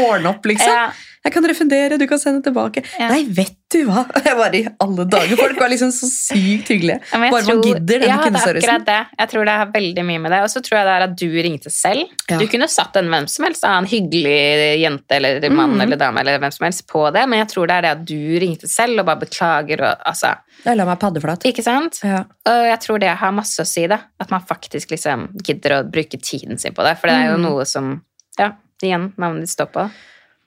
ordne 0.08 0.30
opp, 0.34 0.44
liksom. 0.46 0.68
Ja. 0.68 0.92
Jeg 1.28 1.34
kan 1.36 1.44
refundere, 1.50 1.98
du 2.00 2.06
kan 2.08 2.20
sende 2.22 2.40
tilbake. 2.46 2.82
Ja. 2.96 3.10
Nei, 3.12 3.26
vet 3.36 3.56
du 3.74 3.82
hva? 3.90 4.06
Jeg 4.28 4.36
var 4.40 4.54
i 4.56 4.62
alle 4.80 5.04
dager. 5.12 5.36
Folk 5.36 5.58
var 5.60 5.68
liksom 5.74 5.90
så 5.92 6.08
sykt 6.08 6.70
hyggelige. 6.72 7.02
Ja, 7.12 7.20
Bare 7.20 7.42
tror, 7.44 7.58
man 7.58 7.64
gidder 7.66 8.00
den 8.00 8.08
ja, 8.08 8.16
det 8.16 8.22
er 8.22 8.30
kundeservicen. 8.30 8.86
Jeg 9.20 9.32
tror 9.34 9.50
det 9.50 9.56
har 9.60 9.74
veldig 9.74 10.06
mye 10.08 10.22
med 10.24 10.32
det. 10.32 10.40
Og 10.46 10.54
så 10.54 10.62
tror 10.64 10.78
jeg 10.80 10.88
det 10.88 10.94
er 10.94 11.06
at 11.10 11.18
du 11.20 11.28
ringte 11.50 11.74
selv. 11.74 12.14
Ja. 12.32 12.40
Du 12.40 12.46
kunne 12.48 12.70
satt 12.72 12.96
en 13.02 13.12
hvem 13.12 13.28
som 13.32 13.48
helst, 13.48 13.68
en 13.68 13.90
hyggelig 13.92 14.38
jente 14.86 15.20
eller 15.20 15.50
mann 15.52 15.76
mm. 15.76 15.84
eller 15.84 16.00
dame 16.00 16.24
eller 16.24 16.40
hvem 16.46 16.56
som 16.56 16.68
helst 16.70 16.86
på 16.88 17.04
det, 17.12 17.26
men 17.28 17.44
jeg 17.44 17.52
tror 17.52 17.68
det 17.68 17.76
er 17.78 17.86
det 17.90 17.94
at 17.98 18.08
du 18.08 18.40
ringte 18.46 18.72
selv 18.72 19.04
og 19.04 19.10
bare 19.12 19.26
beklager 19.26 19.84
og 19.84 20.08
altså 20.08 20.32
Jeg 20.64 20.80
la 20.80 20.88
meg 20.88 21.00
paddeflat. 21.04 21.44
Ikke 21.52 21.66
sant? 21.66 22.00
Ja. 22.08 22.24
Og 22.48 22.64
jeg 22.72 22.80
tror 22.88 23.04
det 23.04 23.12
har 23.20 23.36
masse 23.36 23.62
å 23.62 23.68
si, 23.68 23.84
da. 23.92 24.00
At 24.24 24.32
man 24.34 24.48
faktisk 24.48 24.96
liksom 24.96 25.28
gidder 25.44 25.82
å 25.82 25.84
bruke 25.92 26.20
tiden 26.24 26.58
sin 26.62 26.76
på 26.78 26.88
det. 26.88 26.96
For 27.02 27.12
det 27.12 27.18
er 27.20 27.34
jo 27.34 27.38
Mm. 27.42 27.50
noe 27.52 27.66
som 27.68 27.98
Ja, 28.40 28.52
igjen, 28.84 29.12
navnet 29.18 29.48
ditt 29.48 29.54
står 29.56 29.70
på. 29.74 29.90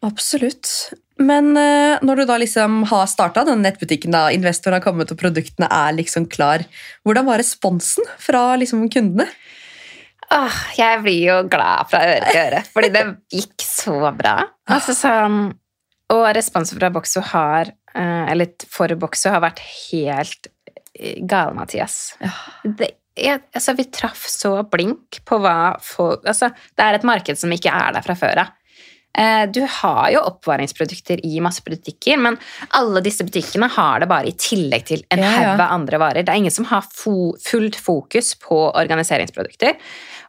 Absolutt. 0.07 0.69
Men 1.21 1.53
eh, 1.61 2.01
når 2.01 2.23
du 2.23 2.27
da 2.31 2.39
liksom 2.41 2.83
har 2.89 3.09
starta 3.11 3.45
den 3.45 3.61
nettbutikken, 3.65 4.15
da, 4.15 4.29
investoren 4.33 4.79
har 4.79 4.85
kommet 4.85 5.13
og 5.13 5.21
produktene 5.21 5.69
er 5.69 5.97
liksom 5.99 6.29
klar, 6.33 6.65
hvordan 7.05 7.29
var 7.29 7.43
responsen 7.43 8.07
fra 8.21 8.55
liksom 8.61 8.87
kundene? 8.93 9.29
Åh, 10.31 10.61
jeg 10.79 11.01
blir 11.03 11.25
jo 11.27 11.37
glad 11.51 11.91
fra 11.91 12.05
øre 12.07 12.31
til 12.31 12.41
øre, 12.45 12.63
fordi 12.71 12.93
det 12.95 13.03
gikk 13.35 13.65
så 13.67 13.99
bra. 14.17 14.37
Altså 14.71 14.95
så, 14.97 15.13
og 16.15 16.23
responsen 16.37 16.79
fra 16.79 16.91
Boxo 16.95 17.23
har, 17.33 17.73
eh, 17.93 18.25
eller 18.31 18.55
for 18.71 18.95
Boxo 19.01 19.33
har 19.35 19.43
vært 19.45 19.61
helt 19.91 20.49
eh, 20.95 21.19
gale, 21.21 21.53
Mathias. 21.59 22.15
Det, 22.63 22.95
jeg, 23.19 23.43
altså, 23.53 23.75
vi 23.77 23.89
traff 23.93 24.25
så 24.31 24.55
blink 24.71 25.21
på 25.27 25.41
hva 25.43 25.75
folk 25.83 26.23
altså, 26.31 26.49
Det 26.79 26.85
er 26.87 26.97
et 26.97 27.05
marked 27.05 27.37
som 27.37 27.53
ikke 27.53 27.75
er 27.75 27.99
der 27.99 28.07
fra 28.07 28.17
før 28.17 28.45
av. 28.47 28.55
Eh, 29.19 29.47
Du 29.51 29.61
har 29.67 30.11
jo 30.11 30.21
oppvaringsprodukter 30.21 31.25
i 31.27 31.41
masse 31.41 31.63
butikker, 31.67 32.19
men 32.19 32.39
alle 32.79 33.03
disse 33.03 33.25
butikkene 33.27 33.69
har 33.69 34.01
det 34.01 34.09
bare 34.09 34.31
i 34.31 34.37
tillegg 34.39 34.87
til 34.87 35.03
en 35.11 35.19
Ja, 35.19 35.31
haug 35.31 35.61
av 35.61 35.73
andre 35.75 35.99
varer. 35.99 36.23
Det 36.25 36.29
er 36.31 36.39
ingen 36.39 36.55
som 36.55 36.65
har 36.71 36.83
fo 36.83 37.35
fullt 37.43 37.77
fokus 37.77 38.35
på 38.35 38.73
organiseringsprodukter. 38.75 39.77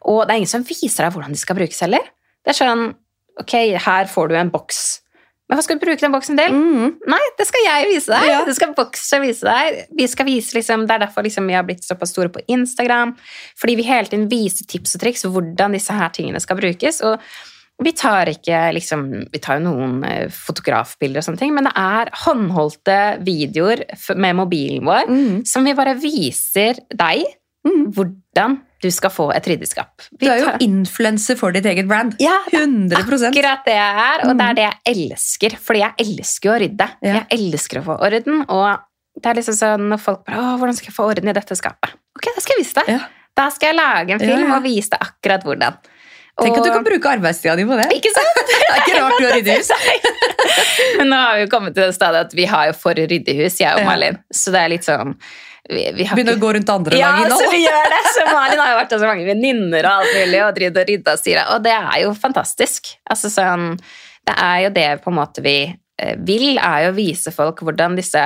Og 0.09 0.25
det 0.25 0.33
er 0.33 0.37
ingen 0.41 0.47
som 0.47 0.63
viser 0.63 1.05
deg 1.05 1.13
hvordan 1.13 1.31
de 1.31 1.37
skal 1.37 1.55
brukes 1.55 1.79
heller. 1.81 2.01
Det 2.43 2.55
er 2.55 2.65
sånn 2.65 2.95
Ok, 3.39 3.53
her 3.79 4.05
får 4.11 4.27
du 4.27 4.35
en 4.35 4.49
boks. 4.51 4.99
Men 5.49 5.57
hva 5.57 5.63
skal 5.63 5.79
du 5.79 5.85
bruke 5.85 5.99
den 5.99 6.11
boksen 6.13 6.37
til? 6.37 6.51
Mm. 6.51 6.91
Nei, 7.11 7.21
det 7.39 7.45
skal 7.47 7.63
jeg 7.65 7.87
vise 7.89 8.11
deg. 8.11 8.27
Ja. 8.29 8.41
Det 8.47 8.53
skal 8.55 8.73
Boxer 8.75 9.19
vise 9.23 9.43
deg. 9.47 9.81
Vi 9.97 10.05
skal 10.07 10.27
vise 10.27 10.55
liksom, 10.55 10.85
det 10.87 10.95
er 10.95 11.03
derfor 11.05 11.23
liksom 11.23 11.47
vi 11.47 11.55
har 11.57 11.63
blitt 11.67 11.83
såpass 11.83 12.13
store 12.13 12.29
på 12.31 12.43
Instagram. 12.47 13.15
Fordi 13.59 13.75
vi 13.75 13.83
hele 13.87 14.07
tiden 14.07 14.29
viser 14.31 14.67
tips 14.67 14.95
og 14.95 15.01
triks 15.03 15.25
hvordan 15.27 15.75
disse 15.75 15.95
her 15.95 16.11
tingene 16.15 16.39
skal 16.43 16.59
brukes. 16.59 17.01
Og 17.03 17.19
vi 17.81 17.91
tar 17.97 18.25
ikke 18.31 18.73
liksom, 18.75 19.05
Vi 19.33 19.39
tar 19.39 19.59
jo 19.59 19.65
noen 19.69 20.03
eh, 20.07 20.27
fotografbilder 20.29 21.17
og 21.21 21.25
sånne 21.27 21.39
ting, 21.41 21.53
men 21.55 21.65
det 21.69 21.73
er 21.75 22.11
håndholdte 22.25 22.97
videoer 23.25 23.85
med 24.15 24.35
mobilen 24.35 24.85
vår 24.85 25.07
Mm. 25.09 25.45
som 25.47 25.63
vi 25.63 25.73
bare 25.73 25.95
viser 25.95 26.79
deg 26.93 27.25
Mm. 27.65 27.91
hvordan 27.93 28.59
du 28.81 28.89
skal 28.89 29.11
få 29.13 29.27
et 29.35 29.45
ryddeskap. 29.45 30.01
Vi 30.19 30.25
Du 30.25 30.31
er 30.31 30.39
jo 30.39 30.51
influenser 30.65 31.37
for 31.37 31.51
ditt 31.51 31.65
eget 31.65 31.87
brand. 31.87 32.15
ja, 32.19 32.39
100 32.51 32.97
akkurat 32.97 33.63
det 33.65 33.75
jeg 33.75 33.95
er, 34.01 34.23
og 34.27 34.37
det 34.37 34.47
er 34.47 34.53
det 34.55 34.63
jeg 34.65 34.95
elsker. 35.11 35.57
Fordi 35.61 35.79
jeg 35.83 35.93
elsker 35.99 36.49
jo 36.49 36.55
å 36.55 36.59
rydde. 36.63 36.87
Mm. 37.03 37.05
Ja. 37.05 37.13
Jeg 37.13 37.27
elsker 37.53 37.81
å 37.81 37.83
få 37.85 37.99
orden, 38.01 38.45
og 38.49 38.79
det 39.21 39.25
er 39.29 39.35
liksom 39.35 39.53
sånn 39.53 39.89
når 39.91 39.99
folk 39.99 40.25
bare 40.25 40.37
Å, 40.37 40.57
hvordan 40.57 40.73
skal 40.75 40.89
jeg 40.89 40.95
få 40.95 41.05
orden 41.11 41.27
i 41.29 41.33
dette 41.33 41.55
skapet? 41.55 41.93
Ok, 42.17 42.33
da 42.33 42.41
skal 42.41 42.55
jeg 42.57 42.65
vise 42.65 42.73
deg. 42.73 42.87
Ja. 42.95 42.99
Da 43.37 43.49
skal 43.49 43.67
jeg 43.69 43.75
lage 43.77 44.09
en 44.11 44.19
film 44.19 44.51
og 44.51 44.63
vise 44.63 44.89
deg 44.89 44.99
akkurat 44.99 45.43
hvordan. 45.45 45.77
Tenk 46.39 46.57
at 46.57 46.65
du 46.65 46.71
kan 46.71 46.85
bruke 46.85 47.09
arbeidstida 47.11 47.55
di 47.59 47.65
på 47.67 47.75
det. 47.77 47.89
Ikke 47.97 48.11
sant? 48.15 48.41
Det 48.49 48.57
er 48.71 48.81
ikke 48.81 48.97
rart 49.01 49.17
du 49.19 49.25
har 49.27 49.33
ryddehus. 49.35 49.71
Men 50.97 51.11
nå 51.11 51.19
har 51.19 51.37
vi 51.37 51.45
jo 51.45 51.51
kommet 51.51 51.75
til 51.75 51.83
det 51.89 51.95
stadiet 51.97 52.29
at 52.29 52.35
vi 52.37 52.45
har 52.49 52.69
jo 52.71 52.75
for 52.77 52.97
ryddehus, 52.97 53.59
jeg 53.61 53.77
og 53.77 53.87
Malin. 53.87 54.19
Så 54.33 54.53
det 54.55 54.61
er 54.63 54.71
litt 54.73 54.87
sånn 54.87 55.15
vi, 55.69 55.83
vi 55.95 56.05
har 56.07 56.17
Begynner 56.17 56.35
ikke- 56.35 56.41
å 56.41 56.45
gå 56.47 56.53
rundt 56.57 56.71
andre 56.73 56.97
ja, 56.97 57.11
lag 57.21 57.35
så 57.37 57.51
vi 57.51 57.61
gjør 57.63 57.91
det. 57.93 57.99
Så 58.15 58.23
Malin 58.31 58.59
har 58.63 58.71
jo 58.71 58.79
vært 58.79 58.95
hos 58.95 59.05
mange 59.07 59.27
venninner 59.27 59.85
og 59.87 59.91
alt 60.01 60.15
mulig 60.17 60.41
og 60.45 60.55
drevet 60.57 60.79
og 60.81 60.89
rydda 60.89 61.13
og 61.13 61.21
styra, 61.21 61.43
og 61.55 61.61
det 61.67 61.75
er 61.77 61.99
jo 62.05 62.15
fantastisk. 62.17 62.89
Altså 63.11 63.31
sånn, 63.31 63.69
det 64.27 64.35
er 64.47 64.57
jo 64.65 64.73
det 64.79 64.89
på 65.03 65.13
en 65.13 65.19
måte 65.19 65.43
vi 65.45 65.55
eh, 65.69 66.15
vil, 66.17 66.57
er 66.57 66.87
jo 66.87 66.95
å 66.95 66.97
vise 66.97 67.31
folk 67.35 67.61
hvordan 67.63 67.95
disse 67.99 68.23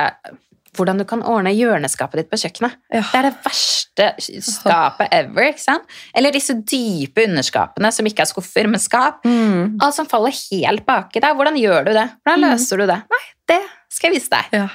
hvordan 0.76 1.00
du 1.00 1.04
kan 1.08 1.22
ordne 1.26 1.52
hjørneskapet 1.56 2.20
ditt 2.22 2.30
på 2.32 2.38
kjøkkenet. 2.44 2.76
Ja. 2.92 3.02
Det 3.02 3.18
er 3.20 3.26
det 3.30 3.34
verste 3.44 4.08
skapet 4.44 5.08
ever. 5.16 5.48
ikke 5.50 5.64
sant? 5.64 5.84
Eller 6.14 6.34
disse 6.34 6.54
dype 6.62 7.24
underskapene 7.26 7.90
som 7.92 8.06
ikke 8.08 8.24
er 8.26 8.30
skuffer, 8.30 8.68
men 8.70 8.80
skap. 8.82 9.24
Mm. 9.26 9.76
Alt 9.82 9.96
som 9.98 10.08
faller 10.10 10.34
helt 10.36 10.84
baki 10.88 11.20
deg. 11.24 11.36
Hvordan 11.38 11.56
gjør 11.60 11.88
du 11.88 11.92
det? 11.96 12.06
Hvordan 12.24 12.42
Mm. 12.44 12.50
løser 12.52 12.76
du 12.82 12.86
det? 12.86 13.00
Nei, 13.16 13.22
det 13.48 13.62
skal 13.88 14.10
jeg 14.12 14.20
vise 14.20 14.30
deg. 14.36 14.52
Ja. 14.60 14.66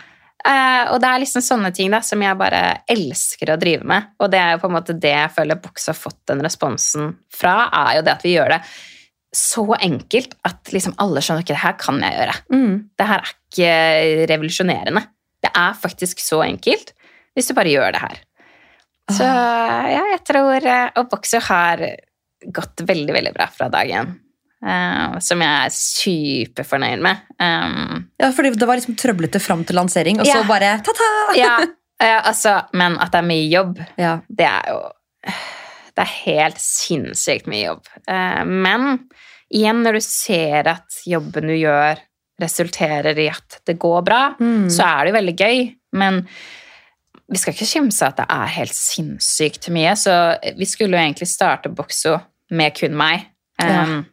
Uh, 0.41 0.93
og 0.95 1.01
det 1.03 1.05
er 1.11 1.19
liksom 1.21 1.41
sånne 1.45 1.69
ting 1.77 1.91
da, 1.93 1.99
som 2.01 2.21
jeg 2.25 2.37
bare 2.39 2.61
elsker 2.89 3.51
å 3.53 3.59
drive 3.61 3.85
med. 3.85 4.07
Og 4.19 4.31
det 4.33 4.39
er 4.41 4.55
jo 4.55 4.61
på 4.63 4.71
en 4.71 4.73
måte 4.73 4.95
det 4.99 5.11
jeg 5.13 5.29
føler 5.35 5.59
Box 5.61 5.85
har 5.91 5.93
fått 5.93 6.17
den 6.31 6.41
responsen 6.41 7.11
fra, 7.29 7.69
er 7.69 7.99
jo 7.99 8.01
det 8.07 8.15
at 8.15 8.23
vi 8.25 8.33
gjør 8.33 8.55
det 8.55 8.61
så 9.37 9.63
enkelt 9.79 10.33
at 10.43 10.73
liksom 10.73 10.95
alle 10.99 11.21
skjønner 11.23 11.45
ikke 11.45 11.53
det 11.53 11.61
her 11.61 11.75
kan 11.79 12.01
jeg 12.03 12.17
gjøre. 12.17 12.33
Mm. 12.51 12.73
Det 12.99 13.05
her 13.07 13.21
er 13.21 13.29
ikke 13.31 14.25
revolusjonerende. 14.33 15.03
Det 15.41 15.51
er 15.57 15.73
faktisk 15.77 16.19
så 16.21 16.41
enkelt 16.45 16.93
hvis 17.35 17.47
du 17.47 17.53
bare 17.57 17.71
gjør 17.71 17.93
det 17.95 18.01
her. 18.03 18.17
Så 19.11 19.25
ja, 19.25 20.01
jeg 20.13 20.19
tror 20.27 20.65
eh, 20.67 20.89
Og 20.99 21.07
Boxer 21.11 21.41
har 21.43 21.81
gått 22.53 22.83
veldig, 22.87 23.13
veldig 23.15 23.31
bra 23.35 23.47
fra 23.51 23.67
dag 23.73 23.89
én. 23.89 24.11
eh, 24.65 25.17
som 25.25 25.41
jeg 25.41 25.65
er 25.65 25.73
superfornøyd 25.75 27.01
med. 27.01 27.21
Um, 27.41 28.05
Ja, 28.21 28.29
fordi 28.35 28.51
det 28.55 28.67
var 28.69 28.77
liksom 28.79 28.95
trøblete 28.99 29.41
fram 29.41 29.63
til 29.65 29.75
lansering, 29.79 30.19
og 30.21 30.25
så 30.29 30.37
Ja. 30.41 30.43
bare 30.47 30.71
ta-ta! 30.85 31.09
ja, 31.35 31.55
eh, 32.01 32.19
altså, 32.27 32.59
men 32.73 32.97
at 33.01 33.11
det 33.11 33.19
er 33.23 33.27
mye 33.31 33.49
jobb, 33.49 33.81
Ja. 33.97 34.19
det 34.29 34.45
er 34.47 34.69
jo 34.69 34.81
Det 35.91 36.05
er 36.05 36.13
helt 36.25 36.57
sinnssykt 36.57 37.47
mye 37.51 37.65
jobb. 37.65 37.87
Uh, 38.09 38.45
men 38.45 39.09
igjen, 39.53 39.81
når 39.83 39.93
du 39.99 40.01
ser 40.05 40.67
at 40.71 41.01
jobben 41.05 41.47
du 41.51 41.53
gjør, 41.59 41.99
resulterer 42.41 43.17
i 43.19 43.27
at 43.31 43.59
det 43.69 43.77
går 43.79 44.01
bra, 44.07 44.21
Mm. 44.39 44.67
så 44.69 44.83
er 44.87 45.05
det 45.05 45.13
jo 45.13 45.19
veldig 45.19 45.35
gøy. 45.37 45.75
Men 45.93 46.27
vi 47.31 47.37
skal 47.39 47.53
ikke 47.53 47.69
kimse 47.69 48.07
at 48.07 48.17
det 48.17 48.25
er 48.29 48.45
helt 48.57 48.75
sinnssykt 48.75 49.69
mye. 49.71 49.93
Så 49.95 50.15
vi 50.57 50.65
skulle 50.65 50.97
jo 50.97 51.03
egentlig 51.03 51.27
starte 51.31 51.69
Boxo 51.73 52.17
med 52.51 52.75
kun 52.75 52.95
meg. 52.99 53.27
Ja. 53.61 53.83
Um, 53.85 54.05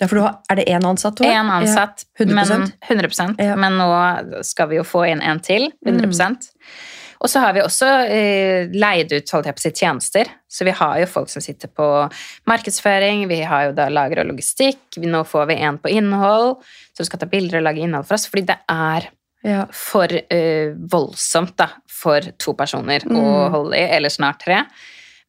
ja, 0.00 0.06
for 0.06 0.16
du 0.18 0.22
har, 0.22 0.38
er 0.50 0.54
det 0.60 0.66
én 0.68 0.84
ansatt? 0.86 1.18
har? 1.22 1.32
En 1.40 1.50
ansatt, 1.50 2.04
Ja, 2.18 2.24
100%? 2.24 2.34
men, 2.58 2.72
100%, 2.88 3.40
Ja. 3.40 3.56
Men 3.56 3.72
nå 3.78 4.44
skal 4.44 4.68
vi 4.68 4.76
jo 4.76 4.82
få 4.84 5.04
inn 5.10 5.20
en 5.22 5.40
til, 5.40 5.70
100%. 5.86 6.50
Og 7.22 7.30
så 7.30 7.38
har 7.38 7.52
vi 7.54 7.62
også 7.62 7.88
eh, 8.10 8.72
leid 8.74 9.12
ut 9.14 9.30
holdt 9.30 9.46
jeg 9.46 9.54
på 9.54 9.62
å 9.62 9.64
si, 9.68 9.70
tjenester, 9.78 10.30
så 10.50 10.64
vi 10.66 10.72
har 10.74 10.96
jo 10.98 11.06
folk 11.06 11.30
som 11.30 11.42
sitter 11.44 11.70
på 11.70 11.86
markedsføring, 12.50 13.28
vi 13.30 13.40
har 13.46 13.68
jo 13.68 13.74
da 13.76 13.86
lager 13.92 14.24
og 14.24 14.32
logistikk, 14.32 14.98
nå 15.06 15.20
får 15.28 15.46
vi 15.52 15.58
en 15.62 15.78
på 15.78 15.92
innhold, 15.94 16.56
som 16.96 17.06
skal 17.06 17.22
ta 17.22 17.28
bilder 17.30 17.60
og 17.60 17.68
lage 17.68 17.84
innhold 17.84 18.08
for 18.08 18.18
oss, 18.18 18.26
fordi 18.30 18.48
det 18.50 18.58
er 18.68 19.08
Ja. 19.44 19.64
for 19.74 20.06
eh, 20.06 20.70
voldsomt 20.90 21.56
da, 21.58 21.68
for 21.90 22.20
to 22.38 22.52
personer 22.54 23.00
å 23.06 23.10
Mm. 23.10 23.50
holde 23.50 23.74
i, 23.78 23.86
eller 23.96 24.08
snart 24.08 24.38
tre. 24.44 24.64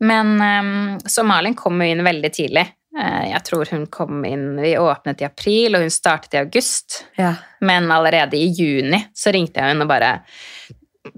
Men 0.02 0.36
eh, 0.42 0.98
så 1.10 1.24
Malin 1.26 1.56
kom 1.56 1.80
jo 1.82 1.88
inn 1.94 2.04
veldig 2.06 2.32
tidlig. 2.34 2.68
Eh, 3.00 3.32
jeg 3.32 3.44
tror 3.44 3.70
hun 3.72 3.88
kom 3.88 4.24
inn, 4.26 4.56
Vi 4.62 4.76
åpnet 4.78 5.22
i 5.22 5.26
april, 5.26 5.76
og 5.76 5.82
hun 5.82 5.90
startet 5.90 6.34
i 6.36 6.42
august. 6.44 7.06
Ja. 7.18 7.36
Men 7.62 7.90
allerede 7.92 8.34
i 8.38 8.52
juni 8.54 9.00
så 9.16 9.34
ringte 9.34 9.62
jeg 9.62 9.72
henne 9.74 9.82
og 9.82 9.90
bare 9.90 10.20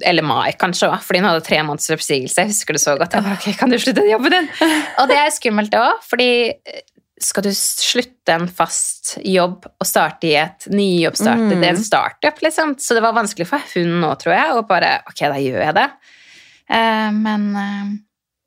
Eller 0.02 0.26
mai, 0.26 0.52
kanskje 0.58 0.90
fordi 1.06 1.20
hun 1.22 1.28
hadde 1.30 1.44
tre 1.46 1.60
måneders 1.64 1.92
oppsigelse. 1.94 2.42
Jeg 2.42 2.50
husker 2.56 2.74
det 2.74 2.82
så 2.82 2.96
godt. 2.98 3.14
Jeg 3.14 3.24
bare, 3.28 3.38
ok, 3.38 3.52
kan 3.60 3.70
du 3.70 3.78
slutte 3.80 4.06
jobben 4.10 4.34
din? 4.34 4.48
Og 5.02 5.08
det 5.12 5.18
er 5.22 5.30
skummelt 5.36 5.76
òg, 5.78 6.00
fordi 6.10 6.30
eh, 6.50 6.82
skal 7.22 7.46
du 7.46 7.52
slutte 7.56 8.34
en 8.34 8.48
fast 8.52 9.14
jobb 9.24 9.68
og 9.70 9.86
starte 9.88 10.28
i 10.28 10.34
et 10.42 10.66
nyoppstart, 10.74 11.40
Mm. 11.46 11.54
det 11.54 11.70
er 11.70 11.76
en 11.78 11.84
startup, 11.86 12.42
liksom. 12.44 12.74
Så 12.82 12.98
det 12.98 13.04
var 13.06 13.14
vanskelig 13.16 13.48
for 13.48 13.62
hun 13.76 13.94
nå, 14.02 14.10
tror 14.20 14.34
jeg, 14.36 14.58
og 14.58 14.68
bare 14.68 14.98
ok, 15.08 15.22
da 15.32 15.38
gjør 15.40 15.62
jeg 15.68 15.78
det. 15.78 15.86
Eh, 16.76 17.12
men 17.16 17.46
eh, 17.56 17.94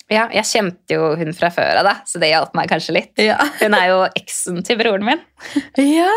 ja, 0.09 0.23
jeg 0.33 0.47
kjente 0.49 0.97
jo 0.97 1.11
hun 1.21 1.35
fra 1.37 1.51
før 1.53 1.83
av, 1.83 1.85
da, 1.85 1.93
så 2.09 2.21
det 2.23 2.31
hjalp 2.31 2.55
meg 2.57 2.71
kanskje 2.71 2.95
litt. 2.97 3.11
Ja. 3.21 3.37
Hun 3.61 3.75
er 3.77 3.91
jo 3.91 3.99
eksen 4.17 4.63
til 4.65 4.79
broren 4.81 5.05
min, 5.05 5.21
ja. 5.77 6.09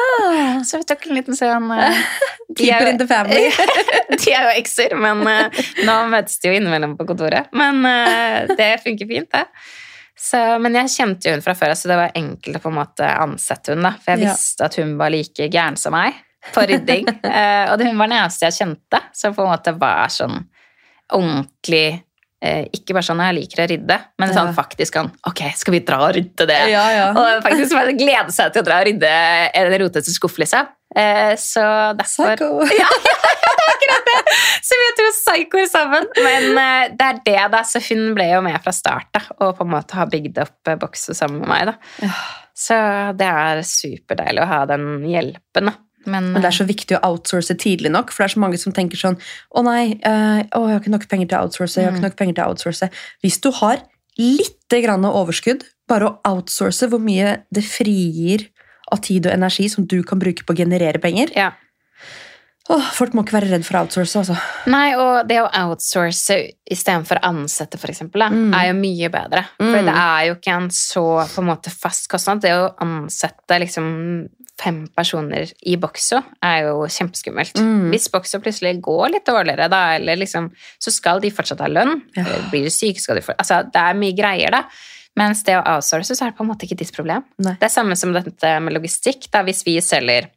så 0.67 0.79
vi 0.79 0.87
tok 0.87 1.09
en 1.09 1.17
liten 1.17 1.35
sånn 1.35 1.67
eh, 1.75 1.99
Keeper 2.57 2.87
er 2.87 2.91
in 2.93 3.01
the 3.01 3.07
family. 3.09 3.49
De 4.21 4.31
er 4.31 4.47
jo 4.47 4.53
ekser, 4.61 4.95
men 4.99 5.25
uh, 5.27 5.61
nå 5.87 5.95
møtes 6.11 6.39
de 6.39 6.51
jo 6.51 6.55
innimellom 6.55 6.97
på 6.99 7.07
kontoret. 7.09 7.47
Men 7.55 7.79
uh, 7.83 8.47
det 8.59 8.73
funker 8.83 9.07
fint, 9.07 9.29
det. 9.31 9.45
Så, 10.19 10.39
men 10.61 10.75
jeg 10.75 10.91
kjente 10.93 11.27
jo 11.29 11.35
hun 11.35 11.43
fra 11.43 11.55
før, 11.57 11.73
så 11.75 11.91
det 11.91 11.97
var 11.99 12.15
enkelt 12.19 12.59
å 12.59 12.63
på 12.63 12.71
en 12.71 12.77
måte 12.77 13.07
ansette 13.07 13.75
hun 13.75 13.87
da. 13.87 13.93
For 13.99 14.13
jeg 14.13 14.23
Ja. 14.27 14.35
visste 14.35 14.67
at 14.67 14.77
hun 14.79 14.93
var 14.99 15.11
like 15.15 15.47
gæren 15.51 15.79
som 15.79 15.95
meg 15.95 16.19
på 16.51 16.63
rydding. 16.69 17.07
Og 17.07 17.81
hun 17.81 17.97
var 17.99 18.11
den 18.11 18.17
eneste 18.19 18.47
jeg 18.49 18.59
kjente 18.59 18.99
som 19.17 19.33
på 19.35 19.43
en 19.45 19.51
måte 19.53 19.73
var 19.79 20.11
sånn 20.13 20.37
ordentlig 21.11 22.01
ikke 22.41 22.95
bare 22.97 23.05
sånn 23.05 23.19
jeg 23.21 23.35
liker 23.37 23.59
å 23.61 23.65
rydde, 23.69 23.97
men 24.17 24.31
sånn 24.33 24.47
Ja. 24.49 24.55
faktisk 24.57 24.95
sånn 24.97 25.11
Ok, 25.29 25.43
skal 25.55 25.75
vi 25.75 25.81
dra 25.85 25.99
og 26.07 26.15
rydde 26.15 26.47
det? 26.49 26.59
Ja, 26.71 26.85
ja. 26.89 27.07
Og 27.13 27.43
faktisk 27.45 27.75
bare 27.77 27.93
glede 27.93 28.33
seg 28.33 28.49
til 28.53 28.63
å 28.63 28.65
dra 28.65 28.79
og 28.81 28.87
rydde 28.89 29.11
en 29.61 29.75
rotete 29.83 30.09
skuff, 30.09 30.39
liksom. 30.41 30.71
Eh, 30.95 31.35
så 31.39 31.61
derfor 31.95 32.35
Psycho. 32.35 32.65
Så 34.65 34.77
vi 34.77 34.87
er 34.87 34.97
to 34.97 35.07
psychoer 35.15 35.69
sammen. 35.69 36.07
Men 36.23 36.57
eh, 36.57 36.91
det 36.97 37.07
er 37.07 37.21
det, 37.25 37.37
da. 37.53 37.61
Så 37.67 37.81
hun 37.89 38.11
ble 38.17 38.27
jo 38.31 38.41
med 38.45 38.57
fra 38.63 38.73
start, 38.75 39.09
da. 39.15 39.23
Og 39.41 39.55
på 39.57 39.65
en 39.65 39.73
måte 39.73 39.97
har 39.97 40.09
bygd 40.11 40.41
opp 40.43 40.71
eh, 40.71 40.79
bokset 40.81 41.17
sammen 41.17 41.43
med 41.43 41.51
meg, 41.51 41.71
da. 41.71 42.11
Så 42.61 42.77
det 43.17 43.27
er 43.27 43.63
superdeilig 43.65 44.43
å 44.43 44.49
ha 44.49 44.59
den 44.69 45.05
hjelpen, 45.09 45.71
da. 45.71 45.77
Men, 46.05 46.31
Men 46.33 46.41
det 46.41 46.49
er 46.49 46.57
så 46.61 46.67
viktig 46.67 46.97
å 46.97 47.03
outsource 47.11 47.55
tidlig 47.61 47.91
nok, 47.93 48.13
for 48.13 48.23
det 48.23 48.29
er 48.29 48.35
så 48.35 48.43
mange 48.43 48.59
som 48.61 48.73
tenker 48.73 48.99
sånn 48.99 49.19
Å 49.53 49.63
nei, 49.65 49.83
øh, 49.97 50.39
å, 50.57 50.63
jeg 50.65 50.75
har 50.75 50.81
ikke 50.81 50.95
nok 50.95 51.07
penger 51.11 51.29
til 51.29 51.37
å 51.37 51.43
outsource. 51.45 51.77
jeg 51.77 51.89
har 51.89 51.97
ikke 51.97 52.07
nok 52.09 52.19
penger 52.19 52.37
til 52.37 52.43
å 52.43 52.53
outsource. 52.53 52.89
Hvis 53.21 53.41
du 53.43 53.51
har 53.61 53.83
litt 54.19 54.75
grann 54.83 55.05
overskudd, 55.07 55.65
bare 55.89 56.09
å 56.09 56.17
outsource 56.31 56.87
hvor 56.89 57.01
mye 57.03 57.41
det 57.53 57.63
frigir 57.67 58.47
av 58.91 59.01
tid 59.05 59.27
og 59.27 59.35
energi 59.35 59.67
som 59.71 59.85
du 59.87 60.01
kan 60.07 60.19
bruke 60.19 60.45
på 60.45 60.55
å 60.55 60.57
generere 60.57 60.99
penger 61.03 61.31
ja. 61.35 61.51
Åh, 62.69 62.91
Folk 62.93 63.13
må 63.17 63.23
ikke 63.25 63.39
være 63.39 63.49
redd 63.51 63.65
for 63.65 63.77
å 63.79 63.81
outsource, 63.85 64.15
altså. 64.21 64.35
Nei, 64.69 64.93
og 64.95 65.27
det 65.27 65.39
å 65.41 65.47
outsource 65.49 66.35
istedenfor 66.71 67.17
å 67.19 67.31
ansette, 67.31 67.79
for 67.81 67.87
eksempel, 67.91 68.21
Mm. 68.29 68.53
er 68.53 68.67
jo 68.67 68.73
mye 68.79 69.09
bedre. 69.09 69.45
For 69.57 69.79
Mm. 69.81 69.85
det 69.85 69.95
er 69.95 70.25
jo 70.27 70.35
ikke 70.35 70.53
en 70.55 70.69
så 70.69 71.03
på 71.27 71.39
en 71.41 71.47
måte 71.49 71.71
fast 71.71 72.07
kostnad. 72.07 72.39
Det 72.41 72.51
å 72.51 72.75
ansette 72.79 73.59
liksom 73.59 74.29
fem 74.61 74.87
personer 74.95 75.51
i 75.65 75.75
Boxo 75.75 76.23
er 76.43 76.67
jo 76.67 76.85
kjempeskummelt. 76.85 77.53
Mm. 77.57 77.89
Hvis 77.89 78.07
Boxo 78.11 78.39
plutselig 78.39 78.79
går 78.79 79.09
litt 79.11 79.25
dårligere, 79.25 79.67
da, 79.67 79.95
eller 79.95 80.15
liksom, 80.17 80.51
så 80.79 80.91
skal 80.93 81.19
de 81.19 81.31
fortsatt 81.31 81.59
ha 81.59 81.67
lønn. 81.67 82.03
Ja. 82.15 82.23
Blir 82.51 82.63
du 82.63 82.69
syk, 82.69 82.99
skal 82.99 83.15
de 83.15 83.21
få 83.21 83.33
Altså, 83.39 83.63
det 83.71 83.75
er 83.81 83.93
mye 83.95 84.15
greier, 84.15 84.51
da. 84.51 84.63
Mens 85.17 85.41
det 85.43 85.55
å 85.57 85.65
outsource, 85.65 86.13
så 86.15 86.21
er 86.27 86.29
det 86.31 86.37
på 86.37 86.41
en 86.45 86.51
måte 86.55 86.67
ikke 86.69 86.77
ditt 86.77 86.93
problem. 86.95 87.23
Nei. 87.39 87.53
Det 87.59 87.63
er 87.63 87.81
samme 87.81 87.97
som 87.97 88.13
dette 88.13 88.61
med 88.61 88.71
logistikk. 88.73 89.29
Da, 89.31 89.41
hvis 89.43 89.63
vi 89.65 89.77
selger 89.81 90.29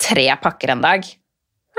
tre 0.00 0.34
pakker 0.42 0.70
en 0.70 0.80
dag, 0.80 1.04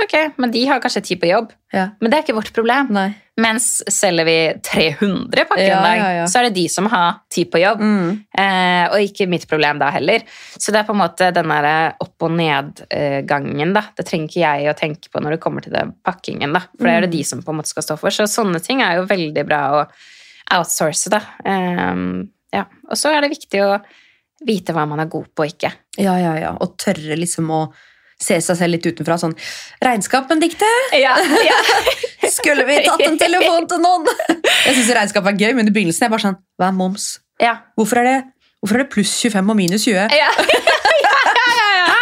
ok, 0.01 0.13
men 0.41 0.51
de 0.51 0.65
har 0.67 0.79
kanskje 0.81 1.03
tid 1.05 1.19
på 1.21 1.27
jobb. 1.29 1.51
Ja. 1.73 1.89
Men 2.01 2.09
det 2.11 2.17
er 2.17 2.23
ikke 2.25 2.35
vårt 2.37 2.53
problem. 2.55 2.89
Nei. 2.95 3.09
Mens 3.41 3.79
selger 3.89 4.25
vi 4.27 4.35
300 4.61 5.45
pakker 5.49 5.63
Ja, 5.65 5.77
en 5.79 5.83
dag, 5.87 6.01
ja, 6.19 6.25
så 6.29 6.37
er 6.39 6.43
det 6.47 6.53
de 6.59 6.67
som 6.69 6.85
har 6.91 7.15
tid 7.33 7.49
på 7.49 7.57
jobb. 7.61 7.79
Mm. 7.81 8.09
Eh, 8.37 8.83
og 8.93 8.99
ikke 9.01 9.25
mitt 9.31 9.47
problem 9.49 9.79
da 9.81 9.89
heller. 9.95 10.21
Så 10.53 10.69
det 10.73 10.83
er 10.83 10.85
på 10.85 10.93
en 10.93 11.01
måte 11.01 11.31
den 11.33 11.49
der 11.49 11.95
opp- 12.03 12.21
og 12.27 12.31
nedgangen, 12.37 13.73
da. 13.73 13.85
Det 13.97 14.05
trenger 14.05 14.29
ikke 14.29 14.43
jeg 14.43 14.69
å 14.69 14.77
tenke 14.77 15.09
på 15.13 15.21
når 15.23 15.35
det 15.37 15.41
kommer 15.45 15.65
til 15.65 15.73
det 15.73 15.85
pakkingen, 16.05 16.53
da. 16.53 16.61
For 16.77 16.85
det 16.85 16.93
er 16.93 17.01
det 17.07 17.09
Mm. 17.09 17.17
de 17.17 17.23
som 17.23 17.41
på 17.41 17.49
en 17.51 17.57
måte 17.61 17.67
skal 17.73 17.83
stå 17.83 17.97
for. 17.99 18.09
Så 18.09 18.27
sånne 18.29 18.61
ting 18.61 18.81
er 18.81 18.97
jo 18.97 19.05
veldig 19.09 19.45
bra 19.47 19.61
å 19.81 19.87
outsource, 20.59 21.09
da. 21.09 21.21
Eh, 21.45 22.25
ja. 22.53 22.65
Og 22.89 22.93
så 22.97 23.09
er 23.15 23.21
det 23.21 23.31
viktig 23.33 23.61
å 23.65 23.81
vite 24.45 24.73
hva 24.73 24.85
man 24.87 24.99
er 24.99 25.05
god 25.09 25.25
på 25.33 25.41
og 25.43 25.49
ikke. 25.49 25.71
Ja, 25.97 26.17
ja, 26.17 26.35
ja. 26.37 26.51
Og 26.61 26.77
tørre 26.77 27.17
liksom 27.17 27.49
å 27.49 27.73
se 28.23 28.39
seg 28.41 28.57
selv 28.59 28.75
litt 28.77 28.87
utenfra. 28.87 29.17
Sånn 29.21 29.35
Regnskap, 29.83 30.29
Benedicte! 30.31 30.69
Ja, 30.97 31.15
ja. 31.45 31.59
Skulle 32.37 32.63
vi 32.69 32.79
tatt 32.85 33.03
en 33.05 33.19
telefon 33.21 33.67
til 33.69 33.81
noen? 33.83 34.07
Jeg 34.31 34.77
syns 34.77 34.93
regnskap 34.95 35.27
er 35.29 35.37
gøy, 35.43 35.51
men 35.59 35.67
i 35.69 35.75
begynnelsen 35.75 36.05
er 36.05 36.09
jeg 36.09 36.15
bare 36.15 36.25
sånn 36.29 36.39
Hva 36.59 36.69
er 36.71 36.77
moms? 36.79 37.09
ja. 37.43 37.57
Hvorfor 37.77 37.99
er 38.01 38.07
det, 38.09 38.17
hvorfor 38.63 38.79
er 38.79 38.85
det 38.85 38.91
pluss 38.93 39.13
25 39.27 39.51
og 39.53 39.59
minus 39.59 39.85
20? 39.89 40.07
Ja, 40.23 40.31
ja, 41.43 41.47
ja, 41.59 41.69
ja. 41.83 41.93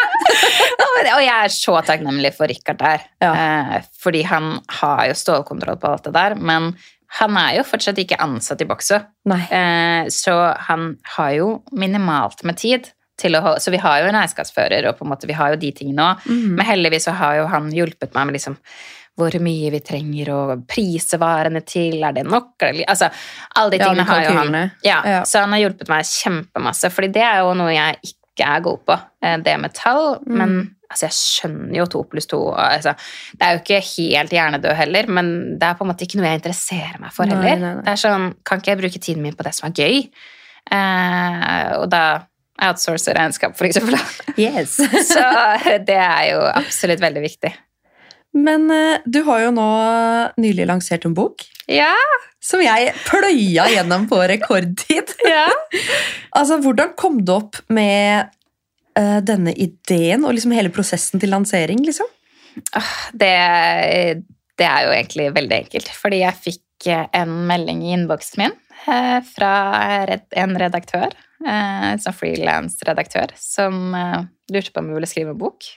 Og- 0.86 1.24
jeg 1.26 1.34
er 1.34 1.52
så 1.54 1.74
takknemlig 1.86 2.32
for 2.38 2.48
Richard 2.52 2.78
der. 2.80 3.04
Ja. 3.24 3.32
Eh, 3.34 3.86
fordi 4.02 4.22
han 4.28 4.52
har 4.80 5.08
jo 5.10 5.16
stålkontroll 5.18 5.80
på 5.82 5.90
alt 5.92 6.06
det 6.08 6.14
der. 6.16 6.36
Men 6.38 6.72
han 7.18 7.38
er 7.42 7.58
jo 7.58 7.64
fortsatt 7.68 7.98
ikke 8.00 8.20
ansatt 8.24 8.62
i 8.64 8.68
Boxo. 8.70 9.00
Eh, 9.28 10.08
så 10.14 10.36
han 10.70 10.86
har 11.18 11.32
jo 11.36 11.50
minimalt 11.74 12.44
med 12.48 12.60
tid. 12.62 12.92
Til 13.22 13.38
å, 13.38 13.42
holde- 13.46 13.62
så 13.62 13.72
vi 13.74 13.78
har 13.84 14.00
jo 14.02 14.08
en 14.10 14.18
regnskapsfører, 14.18 14.88
og 14.90 14.98
på 14.98 15.06
en 15.06 15.12
måte 15.14 15.28
vi 15.30 15.36
har 15.38 15.54
jo 15.54 15.60
de 15.62 15.70
tingene 15.78 16.08
òg. 16.12 16.26
Mm. 16.26 16.56
Men 16.58 16.66
heldigvis 16.72 17.06
så 17.10 17.14
har 17.20 17.36
jo 17.42 17.46
han 17.52 17.70
hjulpet 17.76 18.16
meg 18.18 18.26
med 18.32 18.38
liksom 18.40 18.58
hvor 19.20 19.36
mye 19.44 19.70
vi 19.74 19.80
trenger 19.84 20.30
å 20.34 20.38
prise 20.72 21.18
varene 21.22 21.60
til, 21.68 21.98
er 22.08 22.14
det 22.16 22.24
nok? 22.26 22.54
Altså, 22.88 23.10
alle 23.60 23.74
de 23.76 23.80
tingene 23.84 24.06
ja, 24.06 24.08
har 24.08 24.24
jo 24.24 24.36
han. 24.40 24.56
Ja, 24.88 25.00
Ja. 25.06 25.18
Så 25.28 25.44
han 25.44 25.52
har 25.54 25.60
hjulpet 25.66 25.92
meg 25.92 26.08
kjempemasse, 26.08 26.90
fordi 26.96 27.10
det 27.20 27.26
er 27.28 27.42
jo 27.44 27.52
noe 27.60 27.74
jeg 27.76 28.00
ikke 28.14 28.48
er 28.56 28.64
god 28.66 28.80
på, 28.88 28.96
eh, 29.28 29.36
det 29.44 29.58
med 29.60 29.76
tall. 29.78 30.16
Mm. 30.24 30.38
Men 30.40 30.56
altså, 30.90 31.10
jeg 31.10 31.18
skjønner 31.20 31.76
jo 31.82 31.86
to 31.92 32.04
pluss 32.10 32.26
to. 32.32 32.40
Altså, 32.56 32.96
det 33.36 33.46
er 33.50 33.58
jo 33.58 33.62
ikke 33.66 33.82
helt 33.92 34.32
hjernedød 34.40 34.74
heller, 34.80 35.12
men 35.20 35.34
det 35.60 35.68
er 35.70 35.78
på 35.78 35.86
en 35.86 35.92
måte 35.92 36.08
ikke 36.08 36.18
noe 36.22 36.32
jeg 36.32 36.40
interesserer 36.42 36.98
meg 37.04 37.12
for 37.14 37.28
Nei, 37.30 37.36
heller. 37.44 37.60
nei, 37.68 37.74
nei. 37.76 37.86
Det 37.86 37.94
er 37.98 38.02
sånn, 38.08 38.30
Kan 38.48 38.64
ikke 38.64 38.74
jeg 38.74 38.82
bruke 38.86 39.04
tiden 39.04 39.22
min 39.28 39.36
på 39.38 39.44
det 39.46 39.54
som 39.60 39.68
er 39.70 39.76
gøy? 39.84 40.06
Eh, 40.72 41.72
og 41.82 41.90
da 41.92 42.04
outsource 42.62 43.14
regnskap, 43.18 43.58
for 43.58 43.68
eksempel. 43.70 43.98
Yes. 44.40 44.78
Så 45.12 45.26
det 45.88 45.98
er 45.98 46.32
jo 46.34 46.46
absolutt 46.52 47.04
veldig 47.04 47.24
viktig. 47.26 47.54
Men 48.38 48.70
eh, 48.72 49.02
du 49.06 49.22
har 49.28 49.46
jo 49.46 49.54
nå 49.56 49.70
nylig 50.40 50.68
lansert 50.70 51.04
en 51.08 51.16
bok 51.16 51.44
Ja, 51.68 51.92
som 52.42 52.62
jeg 52.64 52.94
pløya 53.06 53.68
gjennom 53.74 54.08
på 54.10 54.22
rekordtid. 54.32 55.12
ja. 55.28 55.48
Altså, 56.32 56.58
Hvordan 56.64 56.96
kom 57.00 57.20
du 57.26 57.36
opp 57.36 57.60
med 57.70 58.32
uh, 58.98 59.20
denne 59.22 59.54
ideen 59.54 60.26
og 60.26 60.34
liksom 60.38 60.56
hele 60.56 60.74
prosessen 60.74 61.22
til 61.22 61.34
lansering? 61.34 61.84
liksom? 61.86 62.10
Det, 63.14 63.36
det 64.60 64.68
er 64.68 64.88
jo 64.88 64.96
egentlig 64.96 65.30
veldig 65.36 65.58
enkelt. 65.60 65.92
Fordi 65.96 66.24
jeg 66.24 66.44
fikk 66.48 66.90
eh, 66.90 67.06
en 67.22 67.36
melding 67.52 67.86
i 67.86 67.94
innboksen 68.00 68.42
min 68.42 68.58
fra 68.82 69.52
en 70.10 70.56
redaktør, 70.58 71.12
eh, 71.46 71.92
en 71.94 72.00
sånn 72.02 72.16
frilansredaktør, 72.18 73.34
som 73.40 73.94
eh, 73.96 74.20
lurte 74.54 74.72
på 74.74 74.80
om 74.84 74.90
jeg 74.92 75.00
ville 75.00 75.10
skrive 75.12 75.34
en 75.36 75.40
bok. 75.42 75.68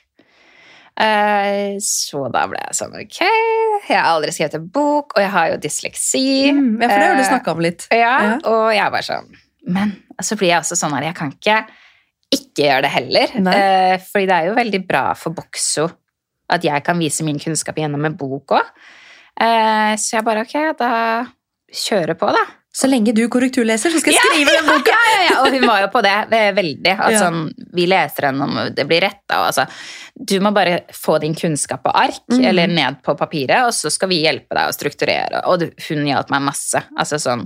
Eh, 1.00 1.74
så 1.82 2.28
da 2.30 2.44
ble 2.46 2.60
jeg 2.62 2.76
sånn 2.78 2.92
Ok, 3.00 3.16
jeg 3.88 3.96
har 3.98 4.12
aldri 4.12 4.30
skrevet 4.34 4.54
en 4.60 4.68
bok, 4.70 5.16
og 5.16 5.24
jeg 5.24 5.32
har 5.34 5.48
jo 5.50 5.56
dysleksi. 5.64 6.22
Mm, 6.54 6.68
ja, 6.78 6.86
for 6.88 6.94
det 7.00 7.08
har 7.08 7.16
du 7.18 7.22
Eh, 7.24 7.30
snakka 7.32 7.50
om 7.56 7.60
litt. 7.64 7.86
Ja, 7.90 8.12
Ja. 8.22 8.36
og 8.44 8.68
jeg 8.74 8.90
var 8.94 9.02
sånn 9.02 9.32
Men 9.66 9.96
så 10.22 10.36
blir 10.36 10.48
jeg 10.52 10.60
også 10.60 10.76
sånn 10.76 10.92
her 10.94 11.02
Jeg 11.08 11.14
kan 11.16 11.32
ikke 11.32 11.66
ikke 12.34 12.64
gjøre 12.66 12.82
det 12.82 12.90
heller. 12.90 13.28
Eh, 13.54 13.98
fordi 13.98 14.26
det 14.26 14.34
er 14.34 14.46
jo 14.48 14.54
veldig 14.54 14.86
bra 14.88 15.14
for 15.14 15.30
Bokso 15.30 15.88
at 16.50 16.62
jeg 16.62 16.82
kan 16.84 16.98
vise 16.98 17.22
min 17.24 17.38
kunnskap 17.38 17.76
gjennom 17.76 18.04
en 18.04 18.14
bok 18.16 18.46
òg. 18.52 18.64
Eh, 19.40 19.94
så 19.96 20.16
jeg 20.18 20.24
bare 20.24 20.42
ok, 20.42 20.76
da 20.78 21.26
kjører 21.72 22.14
på, 22.18 22.26
da. 22.34 22.42
Så 22.74 22.88
lenge 22.90 23.12
du 23.14 23.22
korrekturleser, 23.30 23.92
så 23.94 24.00
skal 24.02 24.16
jeg 24.16 24.30
skrive 24.32 24.56
den 24.56 24.66
boka! 24.66 24.94
Ja, 25.04 25.10
ja, 25.10 25.18
ja, 25.28 25.34
og 25.44 25.54
hun 25.54 25.64
var 25.68 25.82
jo 25.84 25.88
på 25.92 26.00
det 26.02 26.14
eh, 26.34 26.48
veldig. 26.56 26.92
At 26.94 27.12
Ja. 27.14 27.20
sånn, 27.22 27.44
vi 27.76 27.84
leser 27.86 28.28
den 28.28 28.40
om 28.42 28.56
det 28.74 28.84
blir 28.88 29.04
retta. 29.04 29.44
Altså, 29.46 29.66
du 30.14 30.34
må 30.42 30.50
bare 30.54 30.80
få 30.94 31.20
din 31.22 31.36
kunnskap 31.38 31.84
på 31.84 31.92
ark 31.94 32.24
mm. 32.32 32.44
eller 32.50 32.70
ned 32.70 32.98
på 33.04 33.14
papiret, 33.18 33.68
og 33.68 33.70
så 33.76 33.92
skal 33.94 34.10
vi 34.10 34.22
hjelpe 34.24 34.56
deg 34.58 34.70
å 34.70 34.74
strukturere. 34.74 35.44
Og 35.52 35.62
hun 35.86 36.02
hjalp 36.08 36.32
meg 36.34 36.42
masse. 36.48 36.82
Altså 36.98 37.20
sånn, 37.22 37.44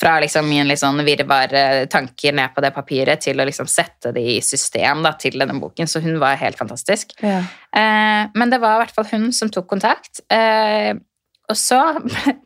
fra 0.00 0.16
liksom 0.24 0.48
min 0.48 0.70
litt 0.70 0.80
sånn 0.80 1.04
virvar 1.04 1.52
eh, 1.52 1.84
tanker 1.92 2.36
ned 2.40 2.56
på 2.56 2.64
det 2.64 2.72
papiret 2.76 3.20
til 3.26 3.40
å 3.40 3.48
liksom 3.48 3.68
sette 3.68 4.14
det 4.16 4.24
i 4.36 4.38
system 4.44 5.04
da, 5.04 5.12
til 5.20 5.36
denne 5.40 5.58
boken. 5.60 5.90
Så 5.90 6.00
hun 6.04 6.16
var 6.22 6.40
helt 6.40 6.60
fantastisk. 6.60 7.12
Ja. 7.20 7.42
Eh, 7.76 8.32
men 8.32 8.52
det 8.52 8.62
var 8.64 8.78
i 8.78 8.84
hvert 8.86 8.96
fall 8.96 9.12
hun 9.12 9.28
som 9.36 9.52
tok 9.52 9.68
kontakt. 9.76 10.24
Eh, 10.32 10.96
og 11.50 11.56
så 11.58 11.80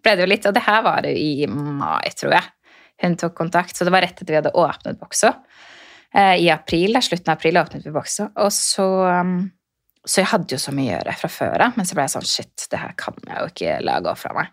ble 0.03 0.15
det 0.17 0.25
jo 0.25 0.31
litt 0.31 0.47
Og 0.49 0.55
det 0.57 0.65
her 0.67 0.83
var 0.87 1.03
det 1.07 1.13
i 1.21 1.47
mai, 1.51 2.11
tror 2.19 2.35
jeg. 2.39 2.51
Hun 3.05 3.17
tok 3.21 3.35
kontakt, 3.37 3.77
så 3.77 3.85
det 3.87 3.93
var 3.95 4.05
rett 4.07 4.17
etter 4.17 4.33
vi 4.33 4.39
hadde 4.39 4.53
åpnet 4.55 4.99
Boxo. 5.01 5.33
Eh, 6.15 6.37
I 6.45 6.51
april, 6.55 6.95
slutten 7.03 7.33
av 7.33 7.37
april 7.39 7.59
åpnet 7.59 7.85
vi 7.87 7.93
Boxo. 7.95 8.29
Og 8.39 8.53
så 8.55 8.87
um, 9.21 9.51
Så 10.07 10.21
jeg 10.21 10.29
hadde 10.31 10.55
jo 10.55 10.61
så 10.61 10.73
mye 10.77 10.93
å 10.93 10.99
gjøre 10.99 11.17
fra 11.19 11.29
før 11.33 11.63
av, 11.67 11.77
men 11.79 11.87
så 11.89 11.97
ble 11.97 12.05
jeg 12.07 12.13
sånn 12.15 12.29
Shit, 12.29 12.67
det 12.71 12.79
her 12.83 12.93
kan 13.01 13.17
jeg 13.27 13.41
jo 13.41 13.51
ikke 13.51 13.77
la 13.83 13.99
gå 14.05 14.13
fra 14.21 14.35
meg. 14.37 14.51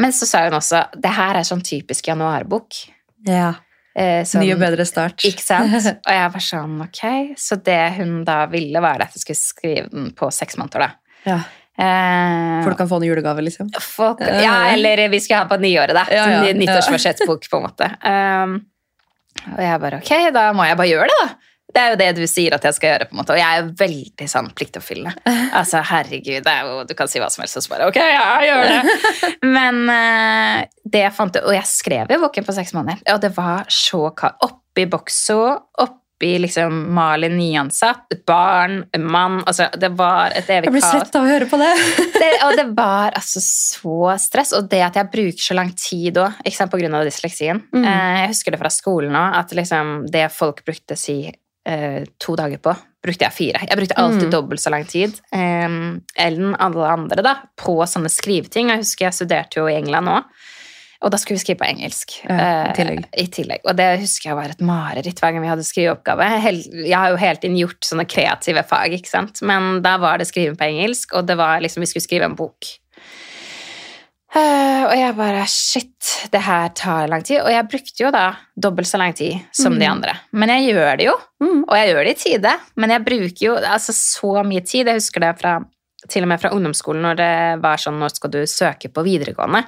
Men 0.00 0.12
så 0.14 0.26
sa 0.30 0.44
hun 0.46 0.56
også 0.58 0.84
Det 0.96 1.10
her 1.16 1.38
er 1.40 1.46
sånn 1.48 1.62
typisk 1.66 2.08
januarbok. 2.10 2.82
ja. 3.26 3.54
Eh, 3.98 4.22
sånn- 4.22 4.44
Ny 4.44 4.52
og 4.54 4.60
bedre 4.60 4.84
start. 4.86 5.24
ikke 5.26 5.42
sant? 5.42 5.72
Og 6.06 6.12
jeg 6.14 6.30
var 6.34 6.42
sånn, 6.44 6.74
ok. 6.84 7.00
Så 7.36 7.56
det 7.66 7.80
hun 7.96 8.20
da 8.24 8.44
ville, 8.46 8.78
var 8.84 9.00
at 9.02 9.16
jeg 9.16 9.24
skulle 9.24 9.40
skrive 9.40 9.88
den 9.90 10.12
på 10.14 10.28
seks 10.30 10.54
måneder, 10.60 10.84
da. 10.84 10.90
Ja. 11.26 11.38
Eh, 11.78 12.64
Folk 12.64 12.78
kan 12.80 12.88
få 12.90 12.96
en 12.96 13.06
julegave, 13.06 13.42
liksom. 13.46 13.70
folk, 13.80 14.20
ja, 14.20 14.56
eller 14.72 15.08
vi 15.08 15.20
skal 15.22 15.44
ha 15.44 15.50
på 15.50 15.60
nyåret, 15.62 15.94
da. 15.94 16.06
Ja, 16.10 16.24
ja, 16.42 16.54
nyttårsforsettsbok, 16.58 17.46
på 17.50 17.60
en 17.60 17.68
måte. 17.68 17.90
Um, 18.02 18.56
og 19.54 19.60
jeg 19.62 19.82
bare, 19.84 20.00
ok, 20.02 20.10
da 20.34 20.48
må 20.56 20.66
jeg 20.66 20.78
bare 20.80 20.90
gjøre 20.90 21.12
det, 21.12 21.20
da. 21.22 21.28
Det 21.68 21.80
er 21.82 21.92
jo 21.92 21.98
det 22.00 22.08
du 22.16 22.22
sier 22.26 22.54
at 22.56 22.64
jeg 22.64 22.74
skal 22.78 22.90
gjøre, 22.94 23.06
på 23.10 23.14
en 23.14 23.20
måte. 23.20 23.34
Og 23.36 23.38
jeg 23.38 23.60
er 23.60 23.66
veldig 23.78 24.28
sånn 24.32 24.50
pliktoppfyllende. 24.56 25.14
Altså, 25.58 25.80
herregud, 25.84 26.42
det 26.44 26.52
er 26.52 26.66
jo, 26.66 26.82
du 26.88 26.94
kan 26.98 27.10
si 27.10 27.20
hva 27.22 27.28
som 27.32 27.44
helst, 27.44 27.60
og 27.60 27.64
så 27.64 27.72
bare, 27.74 27.88
ok, 27.92 27.98
ja, 28.00 28.26
jeg 28.42 28.50
gjør 28.50 28.72
det. 28.72 28.96
Men 29.56 29.80
uh, 29.86 30.66
det 30.88 31.04
jeg 31.04 31.14
fant, 31.14 31.38
og 31.44 31.54
jeg 31.54 31.70
skrev 31.70 32.10
jo 32.14 32.20
boken 32.24 32.48
på 32.48 32.56
seks 32.58 32.74
måneder, 32.76 33.04
og 33.14 33.22
det 33.22 33.30
var 33.36 33.70
så 33.72 34.08
kaldt. 34.18 34.42
Oppi 34.48 34.88
bokso, 34.90 35.38
oppe 35.78 36.02
oppi 36.18 36.38
liksom 36.42 36.92
Malin 36.94 37.36
nyansatt, 37.38 38.08
barn, 38.26 38.84
mann 38.98 39.36
altså 39.46 39.68
Det 39.78 39.90
var 39.94 40.32
et 40.34 40.48
evig 40.50 40.66
Jeg 40.66 40.72
blir 40.74 40.82
kaos. 40.82 40.90
svett 40.96 41.14
av 41.14 41.22
å 41.22 41.28
høre 41.30 41.46
på 41.46 41.58
det. 41.60 41.68
Det, 42.18 42.30
og 42.44 42.56
det 42.58 42.64
var 42.74 43.12
altså 43.14 43.38
så 43.40 44.16
stress. 44.18 44.52
Og 44.58 44.66
det 44.68 44.80
at 44.82 44.96
jeg 44.98 45.10
bruker 45.12 45.38
så 45.44 45.54
lang 45.54 45.70
tid 45.78 46.18
òg, 46.18 46.32
på 46.42 46.80
grunn 46.80 46.94
av 46.98 47.04
dysleksien. 47.06 47.62
Mm. 47.72 47.84
Eh, 47.84 48.16
jeg 48.24 48.32
husker 48.32 48.50
det 48.50 48.58
fra 48.58 48.70
skolen 48.74 49.14
òg, 49.14 49.36
at 49.38 49.54
liksom 49.54 50.06
det 50.10 50.26
folk 50.34 50.64
brukte 50.66 50.96
si 50.98 51.30
eh, 51.68 52.02
to 52.18 52.34
dager 52.34 52.58
på, 52.58 52.74
brukte 53.04 53.28
jeg 53.28 53.32
fire. 53.38 53.62
Jeg 53.68 53.78
brukte 53.78 53.94
alltid 54.02 54.26
Mm. 54.26 54.30
dobbelt 54.34 54.60
så 54.60 54.70
lang 54.74 54.84
tid. 54.90 55.14
Eh, 55.32 55.68
enn 56.26 56.54
alle 56.58 56.90
andre 56.90 57.22
da, 57.22 57.36
på 57.56 57.78
sånne 57.86 58.10
skriveting. 58.10 58.70
Jeg 58.74 58.82
husker 58.82 59.06
jeg 59.06 59.14
studerte 59.20 59.60
jo 59.62 59.68
i 59.70 59.76
England 59.78 60.08
òg. 60.08 60.24
Og 61.00 61.12
da 61.14 61.18
skulle 61.20 61.38
vi 61.38 61.44
skrive 61.44 61.60
på 61.60 61.66
engelsk. 61.68 62.16
Ja, 62.26 62.70
i 62.70 62.72
tillegg. 62.74 63.04
tillegg. 63.04 63.04
I 63.22 63.26
tillegg. 63.36 63.60
Og 63.70 63.76
det 63.78 64.00
husker 64.00 64.30
jeg 64.32 64.36
var 64.40 64.50
et 64.50 64.60
mareritt 64.66 65.20
hver 65.22 65.30
gang 65.32 65.44
vi 65.44 65.50
hadde 65.52 65.62
skriveoppgave. 65.68 66.26
Jeg 66.82 66.96
har 66.98 67.12
jo 67.12 67.20
helt 67.22 67.44
inn 67.46 67.54
gjort 67.60 67.86
sånne 67.86 68.06
kreative 68.10 68.64
fag, 68.66 68.96
ikke 68.98 69.08
sant. 69.12 69.38
Men 69.46 69.80
da 69.84 69.96
var 70.02 70.18
det 70.18 70.26
skrive 70.26 70.56
på 70.58 70.66
engelsk, 70.66 71.14
og 71.14 71.26
det 71.30 71.36
var 71.38 71.60
liksom 71.62 71.84
vi 71.84 71.90
skulle 71.92 72.02
skrive 72.08 72.26
en 72.26 72.34
bok. 72.34 72.66
Uh, 74.28 74.84
og 74.90 74.92
jeg 74.98 75.14
bare 75.16 75.44
Shit, 75.48 76.08
det 76.34 76.42
her 76.44 76.68
tar 76.76 77.06
lang 77.08 77.22
tid. 77.24 77.40
Og 77.40 77.48
jeg 77.52 77.68
brukte 77.70 78.02
jo 78.04 78.10
da 78.12 78.26
dobbelt 78.60 78.88
så 78.90 78.98
lang 79.00 79.14
tid 79.16 79.38
som 79.56 79.78
de 79.78 79.86
Mm. 79.86 79.92
andre. 79.94 80.18
Men 80.32 80.48
jeg 80.52 80.74
gjør 80.74 80.96
det 80.98 81.06
jo, 81.06 81.14
Mm. 81.40 81.64
og 81.66 81.74
jeg 81.76 81.88
gjør 81.94 82.04
det 82.04 82.10
i 82.16 82.22
tide. 82.28 82.52
Men 82.76 82.90
jeg 82.90 83.04
bruker 83.04 83.40
jo 83.46 83.54
altså 83.56 83.92
så 83.94 84.44
mye 84.44 84.60
tid. 84.66 84.86
Jeg 84.86 84.96
husker 85.00 85.20
det 85.20 85.38
fra, 85.40 85.64
til 86.08 86.22
og 86.22 86.28
med 86.28 86.40
fra 86.40 86.50
ungdomsskolen 86.50 87.00
når 87.02 87.16
det 87.16 87.62
var 87.62 87.76
sånn 87.76 87.98
Nå 87.98 88.10
skal 88.10 88.30
du 88.30 88.42
søke 88.42 88.88
på 88.92 89.02
videregående. 89.02 89.64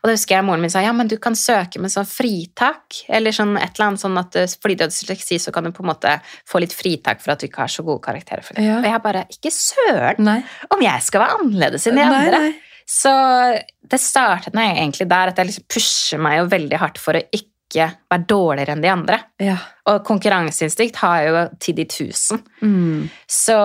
Og 0.00 0.08
da 0.08 0.14
husker 0.16 0.38
jeg 0.38 0.46
moren 0.48 0.62
min 0.64 0.72
sa 0.72 0.80
ja, 0.84 0.92
men 0.96 1.08
du 1.10 1.16
kan 1.20 1.36
søke 1.36 1.80
med 1.82 1.92
sånn 1.92 2.08
fritak. 2.08 3.02
Eller 3.12 3.34
sånn 3.36 3.56
et 3.60 3.74
eller 3.76 3.90
annet 3.90 4.00
sånn 4.04 4.16
at 4.20 4.38
fordi 4.62 4.78
du 4.80 4.84
har 4.86 4.92
dysleksi, 4.92 5.38
så 5.42 5.52
kan 5.52 5.66
du 5.68 5.72
på 5.76 5.84
en 5.84 5.90
måte 5.92 6.14
få 6.48 6.62
litt 6.64 6.72
fritak 6.76 7.20
for 7.20 7.34
at 7.34 7.42
du 7.42 7.48
ikke 7.50 7.66
har 7.66 7.72
så 7.72 7.84
gode 7.86 8.00
karakterer. 8.06 8.44
For 8.46 8.56
det. 8.56 8.64
Ja. 8.64 8.78
Og 8.80 8.88
jeg 8.88 9.02
bare 9.04 9.26
Ikke 9.30 9.52
søren 9.54 10.24
Nei. 10.24 10.40
om 10.72 10.82
jeg 10.84 11.06
skal 11.06 11.24
være 11.24 11.38
annerledes 11.42 11.86
enn 11.90 12.00
de 12.00 12.04
Nei, 12.08 12.24
andre. 12.24 12.42
nei. 12.48 12.52
Så 12.90 13.12
det 13.92 14.00
startet 14.02 14.56
meg 14.56 14.72
egentlig 14.80 15.06
der 15.12 15.30
at 15.30 15.38
jeg 15.38 15.46
liksom 15.50 15.68
pusher 15.70 16.18
meg 16.22 16.40
jo 16.40 16.48
veldig 16.50 16.80
hardt 16.82 16.98
for 16.98 17.14
å 17.14 17.22
ikke 17.30 17.86
være 18.10 18.24
dårligere 18.26 18.74
enn 18.74 18.82
de 18.82 18.90
andre. 18.90 19.18
Ja. 19.38 19.54
Og 19.92 20.00
konkurranseinstinkt 20.08 20.98
har 21.04 21.20
jeg 21.20 21.30
jo 21.30 21.44
til 21.62 21.76
de 21.78 21.84
tusen. 21.92 22.40
Mm. 22.64 23.04
Så 23.30 23.58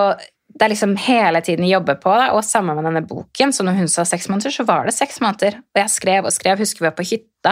det 0.55 0.63
er 0.63 0.71
liksom 0.71 0.93
hele 1.03 1.41
tiden 1.43 1.67
jobbe 1.67 1.97
på 1.99 2.13
det, 2.15 2.29
og 2.31 2.45
sammen 2.47 2.77
med 2.77 2.85
denne 2.87 3.01
boken, 3.03 3.51
så 3.51 3.63
når 3.67 3.75
hun 3.81 3.89
sa 3.91 4.05
seks 4.07 4.29
måneder, 4.31 4.53
så 4.55 4.63
var 4.67 4.87
det 4.87 4.93
seks 4.95 5.19
måneder. 5.19 5.57
Og 5.75 5.81
jeg 5.81 5.91
skrev 5.91 6.29
og 6.29 6.31
skrev, 6.31 6.61
husker 6.63 6.85
vi 6.85 6.87
var 6.87 6.95
på 6.95 7.07
hytta. 7.09 7.51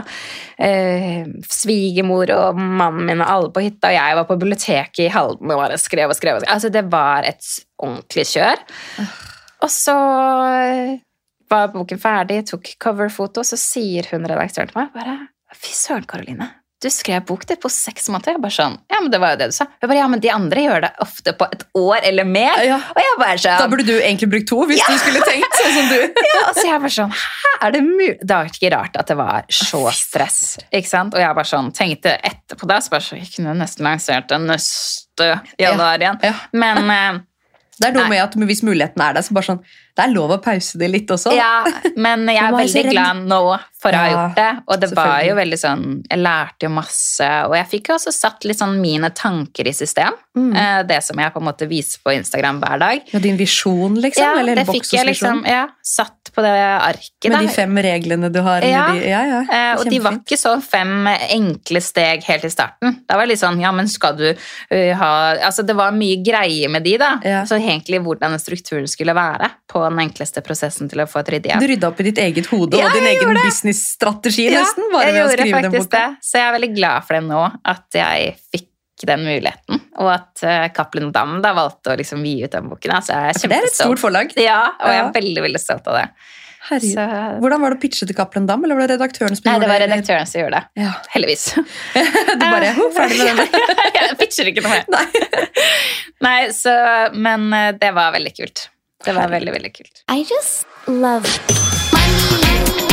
Eh, 0.56 1.28
svigermor 1.52 2.32
og 2.32 2.62
mannen 2.64 3.04
min 3.10 3.26
og 3.26 3.34
alle 3.34 3.52
på 3.52 3.66
hytta, 3.66 3.92
og 3.92 3.98
jeg 3.98 4.20
var 4.22 4.30
på 4.30 4.40
biblioteket 4.40 5.04
i 5.04 5.12
Halden 5.12 5.52
og 5.52 5.60
bare 5.66 5.82
skrev 5.82 6.16
og 6.16 6.16
skrev. 6.16 6.40
Og 6.40 6.46
skrev. 6.46 6.56
Altså, 6.56 6.72
det 6.72 6.86
var 6.96 7.28
et 7.28 7.52
ordentlig 7.84 8.28
kjør. 8.32 8.64
Og 9.68 9.72
så 9.72 10.00
var 11.52 11.76
boken 11.76 12.00
ferdig, 12.00 12.42
tok 12.48 12.72
coverfoto, 12.80 13.44
så 13.44 13.60
sier 13.60 14.08
hun 14.14 14.32
redaktøren 14.32 14.72
til 14.72 14.80
meg 14.80 14.96
bare 14.96 15.20
Fy 15.54 15.70
søren, 15.78 16.08
Karoline. 16.10 16.48
Du 16.84 16.90
skrev 16.92 17.24
bok 17.24 17.46
det 17.48 17.56
på 17.64 17.70
seks 17.72 18.10
måneder. 18.12 18.36
Jeg 18.36 18.44
bare 18.44 18.56
sånn, 18.56 18.74
ja, 18.92 18.98
men 19.00 19.12
det 19.14 19.20
var 19.24 19.34
jo 19.34 19.40
det 19.40 19.46
du 19.54 19.56
sa. 19.56 19.68
Jeg 19.80 19.88
bare, 19.88 20.00
ja, 20.02 20.08
men 20.12 20.24
de 20.24 20.32
andre 20.34 20.64
gjør 20.66 20.84
det 20.84 20.90
ofte 21.06 21.34
på 21.40 21.48
et 21.56 21.64
år 21.80 22.08
eller 22.10 22.28
mer. 22.28 22.60
Ja. 22.68 22.80
Og 22.92 23.00
jeg 23.00 23.20
bare 23.22 23.38
sånn, 23.40 23.62
Da 23.64 23.70
burde 23.72 23.86
du 23.88 23.94
egentlig 23.96 24.30
brukt 24.34 24.50
to, 24.52 24.60
hvis 24.68 24.84
du 24.84 24.98
skulle 25.00 25.22
tenkt 25.24 25.56
sånn 25.62 25.78
som 25.78 25.88
du. 25.94 26.20
ja, 26.34 26.42
og 26.42 26.58
så 26.58 26.66
jeg 26.68 26.84
bare 26.84 26.96
sånn, 26.98 27.14
hæ, 27.22 27.54
er 27.68 27.76
det 27.78 27.84
mulig? 27.86 28.10
Det 28.20 28.36
var 28.36 28.52
ikke 28.52 28.74
rart 28.76 29.00
at 29.00 29.14
det 29.14 29.18
var 29.22 29.48
så 29.62 29.84
stress, 29.96 30.42
ikke 30.68 30.92
sant? 30.92 31.16
Og 31.16 31.24
jeg 31.24 31.40
bare 31.40 31.52
sånn, 31.54 31.72
tenkte 31.78 32.18
etterpå 32.20 32.68
da, 32.68 32.82
så 32.84 32.96
bare 32.98 33.08
så, 33.08 33.20
jeg 33.22 33.32
kunne 33.38 33.56
nesten 33.62 33.88
lansert 33.88 34.28
den 34.34 34.50
neste 34.52 35.30
januar 35.62 36.04
igjen. 36.04 36.20
Ja. 36.26 36.36
Men 36.52 36.84
eh, 36.98 37.24
Det 37.80 37.90
er 37.90 37.96
noe 37.96 38.12
med 38.12 38.26
at 38.26 38.36
hvis 38.38 38.66
muligheten 38.68 39.02
er 39.08 39.16
der, 39.16 39.24
så 39.24 39.40
bare 39.40 39.54
sånn 39.54 39.64
Det 39.94 40.02
er 40.08 40.10
lov 40.14 40.32
å 40.34 40.40
pause 40.42 40.80
det 40.82 40.88
litt 40.90 41.12
også. 41.14 41.34
Ja, 41.38 41.64
men 42.02 42.26
jeg 42.32 42.42
er 42.42 42.56
veldig 42.56 42.84
glad 42.90 43.20
nå 43.30 43.42
for 43.84 43.94
å 43.94 44.00
ha 44.00 44.10
gjort 44.10 44.38
det. 44.40 44.50
Og 44.72 44.80
det 44.82 44.90
var 44.96 45.20
jo 45.28 45.36
veldig 45.38 45.60
sånn 45.60 45.84
Jeg 46.08 46.22
lærte 46.22 46.66
jo 46.66 46.72
masse, 46.74 47.28
og 47.50 47.54
jeg 47.58 47.70
fikk 47.76 47.92
jo 47.92 47.98
også 47.98 48.14
satt 48.16 48.48
litt 48.48 48.62
sånn 48.62 48.78
mine 48.82 49.12
tanker 49.14 49.68
i 49.70 49.76
system. 49.76 50.16
Mm. 50.40 50.50
Eh, 50.56 50.80
Det 50.90 51.00
som 51.04 51.20
jeg 51.20 51.34
på 51.34 51.42
en 51.44 51.48
måte 51.50 51.68
viser 51.70 52.02
på 52.04 52.14
Instagram 52.16 52.62
hver 52.64 52.80
dag. 52.80 53.04
Ja, 53.14 53.20
din 53.20 53.38
visjon, 53.38 54.00
liksom? 54.02 54.24
Ja, 54.24 54.40
eller 54.40 54.56
det 54.62 54.66
fikk 54.72 54.90
jeg 54.96 55.06
liksom 55.12 55.44
ja, 55.46 55.68
satt 55.84 56.23
på 56.34 56.42
det 56.42 56.52
arket. 56.52 57.30
Med 57.30 57.46
de 57.46 57.52
fem 57.54 57.80
reglene 57.86 58.30
du 58.34 58.40
har? 58.46 58.66
Ja. 58.66 58.88
De, 58.94 59.04
ja, 59.06 59.22
ja. 59.30 59.42
Eh, 59.44 59.74
og 59.78 59.86
de 59.90 60.00
var 60.02 60.18
ikke 60.18 60.38
så 60.40 60.56
fem 60.66 61.08
enkle 61.08 61.82
steg 61.84 62.26
helt 62.28 62.48
i 62.48 62.52
starten. 62.54 62.98
Da 63.08 63.18
var 63.20 63.28
det 63.28 63.36
litt 63.36 63.44
sånn, 63.44 63.62
ja, 63.62 63.72
men 63.76 63.90
skal 63.92 64.18
du 64.18 64.26
uh, 64.32 64.94
ha 65.00 65.12
Altså, 65.44 65.66
det 65.68 65.76
var 65.78 65.94
mye 65.96 66.20
greie 66.26 66.70
med 66.72 66.86
de, 66.86 66.96
da. 67.02 67.12
Ja. 67.28 67.44
Så 67.50 67.60
egentlig 67.60 68.02
hvordan 68.04 68.36
strukturen 68.42 68.90
skulle 68.90 69.16
være 69.18 69.52
på 69.70 69.84
den 69.86 70.02
enkleste 70.04 70.44
prosessen 70.46 70.90
til 70.92 71.04
å 71.04 71.08
få 71.10 71.22
et 71.24 71.34
ryddig. 71.36 71.56
Du 71.62 71.70
rydda 71.70 71.94
opp 71.94 72.02
i 72.02 72.10
ditt 72.10 72.22
eget 72.24 72.50
hode 72.52 72.80
Ja, 72.80 72.90
og 72.90 72.98
din 72.98 73.10
egen 73.14 73.40
businessstrategi, 73.44 74.50
nesten, 74.54 74.90
bare 74.94 75.10
jeg 75.10 75.18
ved 75.18 75.26
å 75.26 75.32
skrive 75.38 75.64
den 75.68 75.76
boka. 75.78 75.90
det. 75.96 76.06
Så 76.26 76.42
jeg 76.42 76.50
er 76.50 76.56
veldig 76.58 76.74
glad 76.76 77.08
for 77.08 77.20
det 77.20 77.26
nå, 77.30 77.48
at 77.74 78.02
jeg 78.02 78.38
fikk 78.54 78.70
den 79.04 79.26
muligheten. 79.26 79.82
Og 80.02 80.12
at 80.14 80.44
uh, 80.46 80.68
Cappelen 80.76 81.12
Dam 81.16 81.40
da 81.44 81.54
valgte 81.58 81.94
å 81.94 81.98
liksom 82.00 82.24
gi 82.26 82.38
ut 82.46 82.54
den 82.54 82.70
boken. 82.72 82.94
Altså, 83.00 83.18
er 83.18 83.36
det 83.36 83.58
er 83.58 83.68
et 83.68 83.76
stort 83.76 84.02
forlag. 84.02 84.32
Ja, 84.40 84.62
og 84.80 84.94
jeg 84.94 85.04
er 85.04 85.12
veldig, 85.18 85.44
veldig 85.48 85.62
stolt 85.62 85.90
av 85.92 86.00
det. 86.00 86.08
Herregud. 86.64 86.94
Så, 86.96 87.06
Hvordan 87.44 87.64
var 87.64 87.74
det 87.74 87.78
å 87.78 87.82
pitche 87.82 88.08
til 88.08 88.16
Cappelen 88.16 88.46
Dam, 88.48 88.64
eller 88.64 88.80
var 88.80 88.88
det 88.88 88.96
redaktøren 88.96 89.36
som 89.36 89.50
nei, 89.50 89.58
det 89.60 89.68
var 89.68 89.82
redaktøren 89.84 90.30
som 90.30 90.40
gjorde 90.40 90.62
det. 90.62 90.84
Ja. 90.86 90.94
Heldigvis. 91.16 91.48
Du 92.40 92.46
bare 92.46 92.72
«Ho, 92.78 92.88
ferdig 92.96 93.20
med 93.20 93.42
den. 93.42 93.68
jeg 93.98 94.16
pitcher 94.22 94.52
ikke 94.54 94.64
noe 94.64 94.78
mer. 94.78 94.88
Nei. 94.94 95.44
Nei, 96.28 96.38
så, 96.56 96.78
men 97.14 97.50
eh, 97.58 97.74
det 97.82 97.92
var 97.98 98.16
veldig 98.16 98.36
kult. 98.40 98.68
Det 99.04 99.18
var 99.18 99.28
veldig, 99.34 99.58
veldig 99.60 99.74
kult. 99.76 100.06
I 100.08 100.24
just 100.24 100.64
love 100.88 101.28
money. 101.92 102.93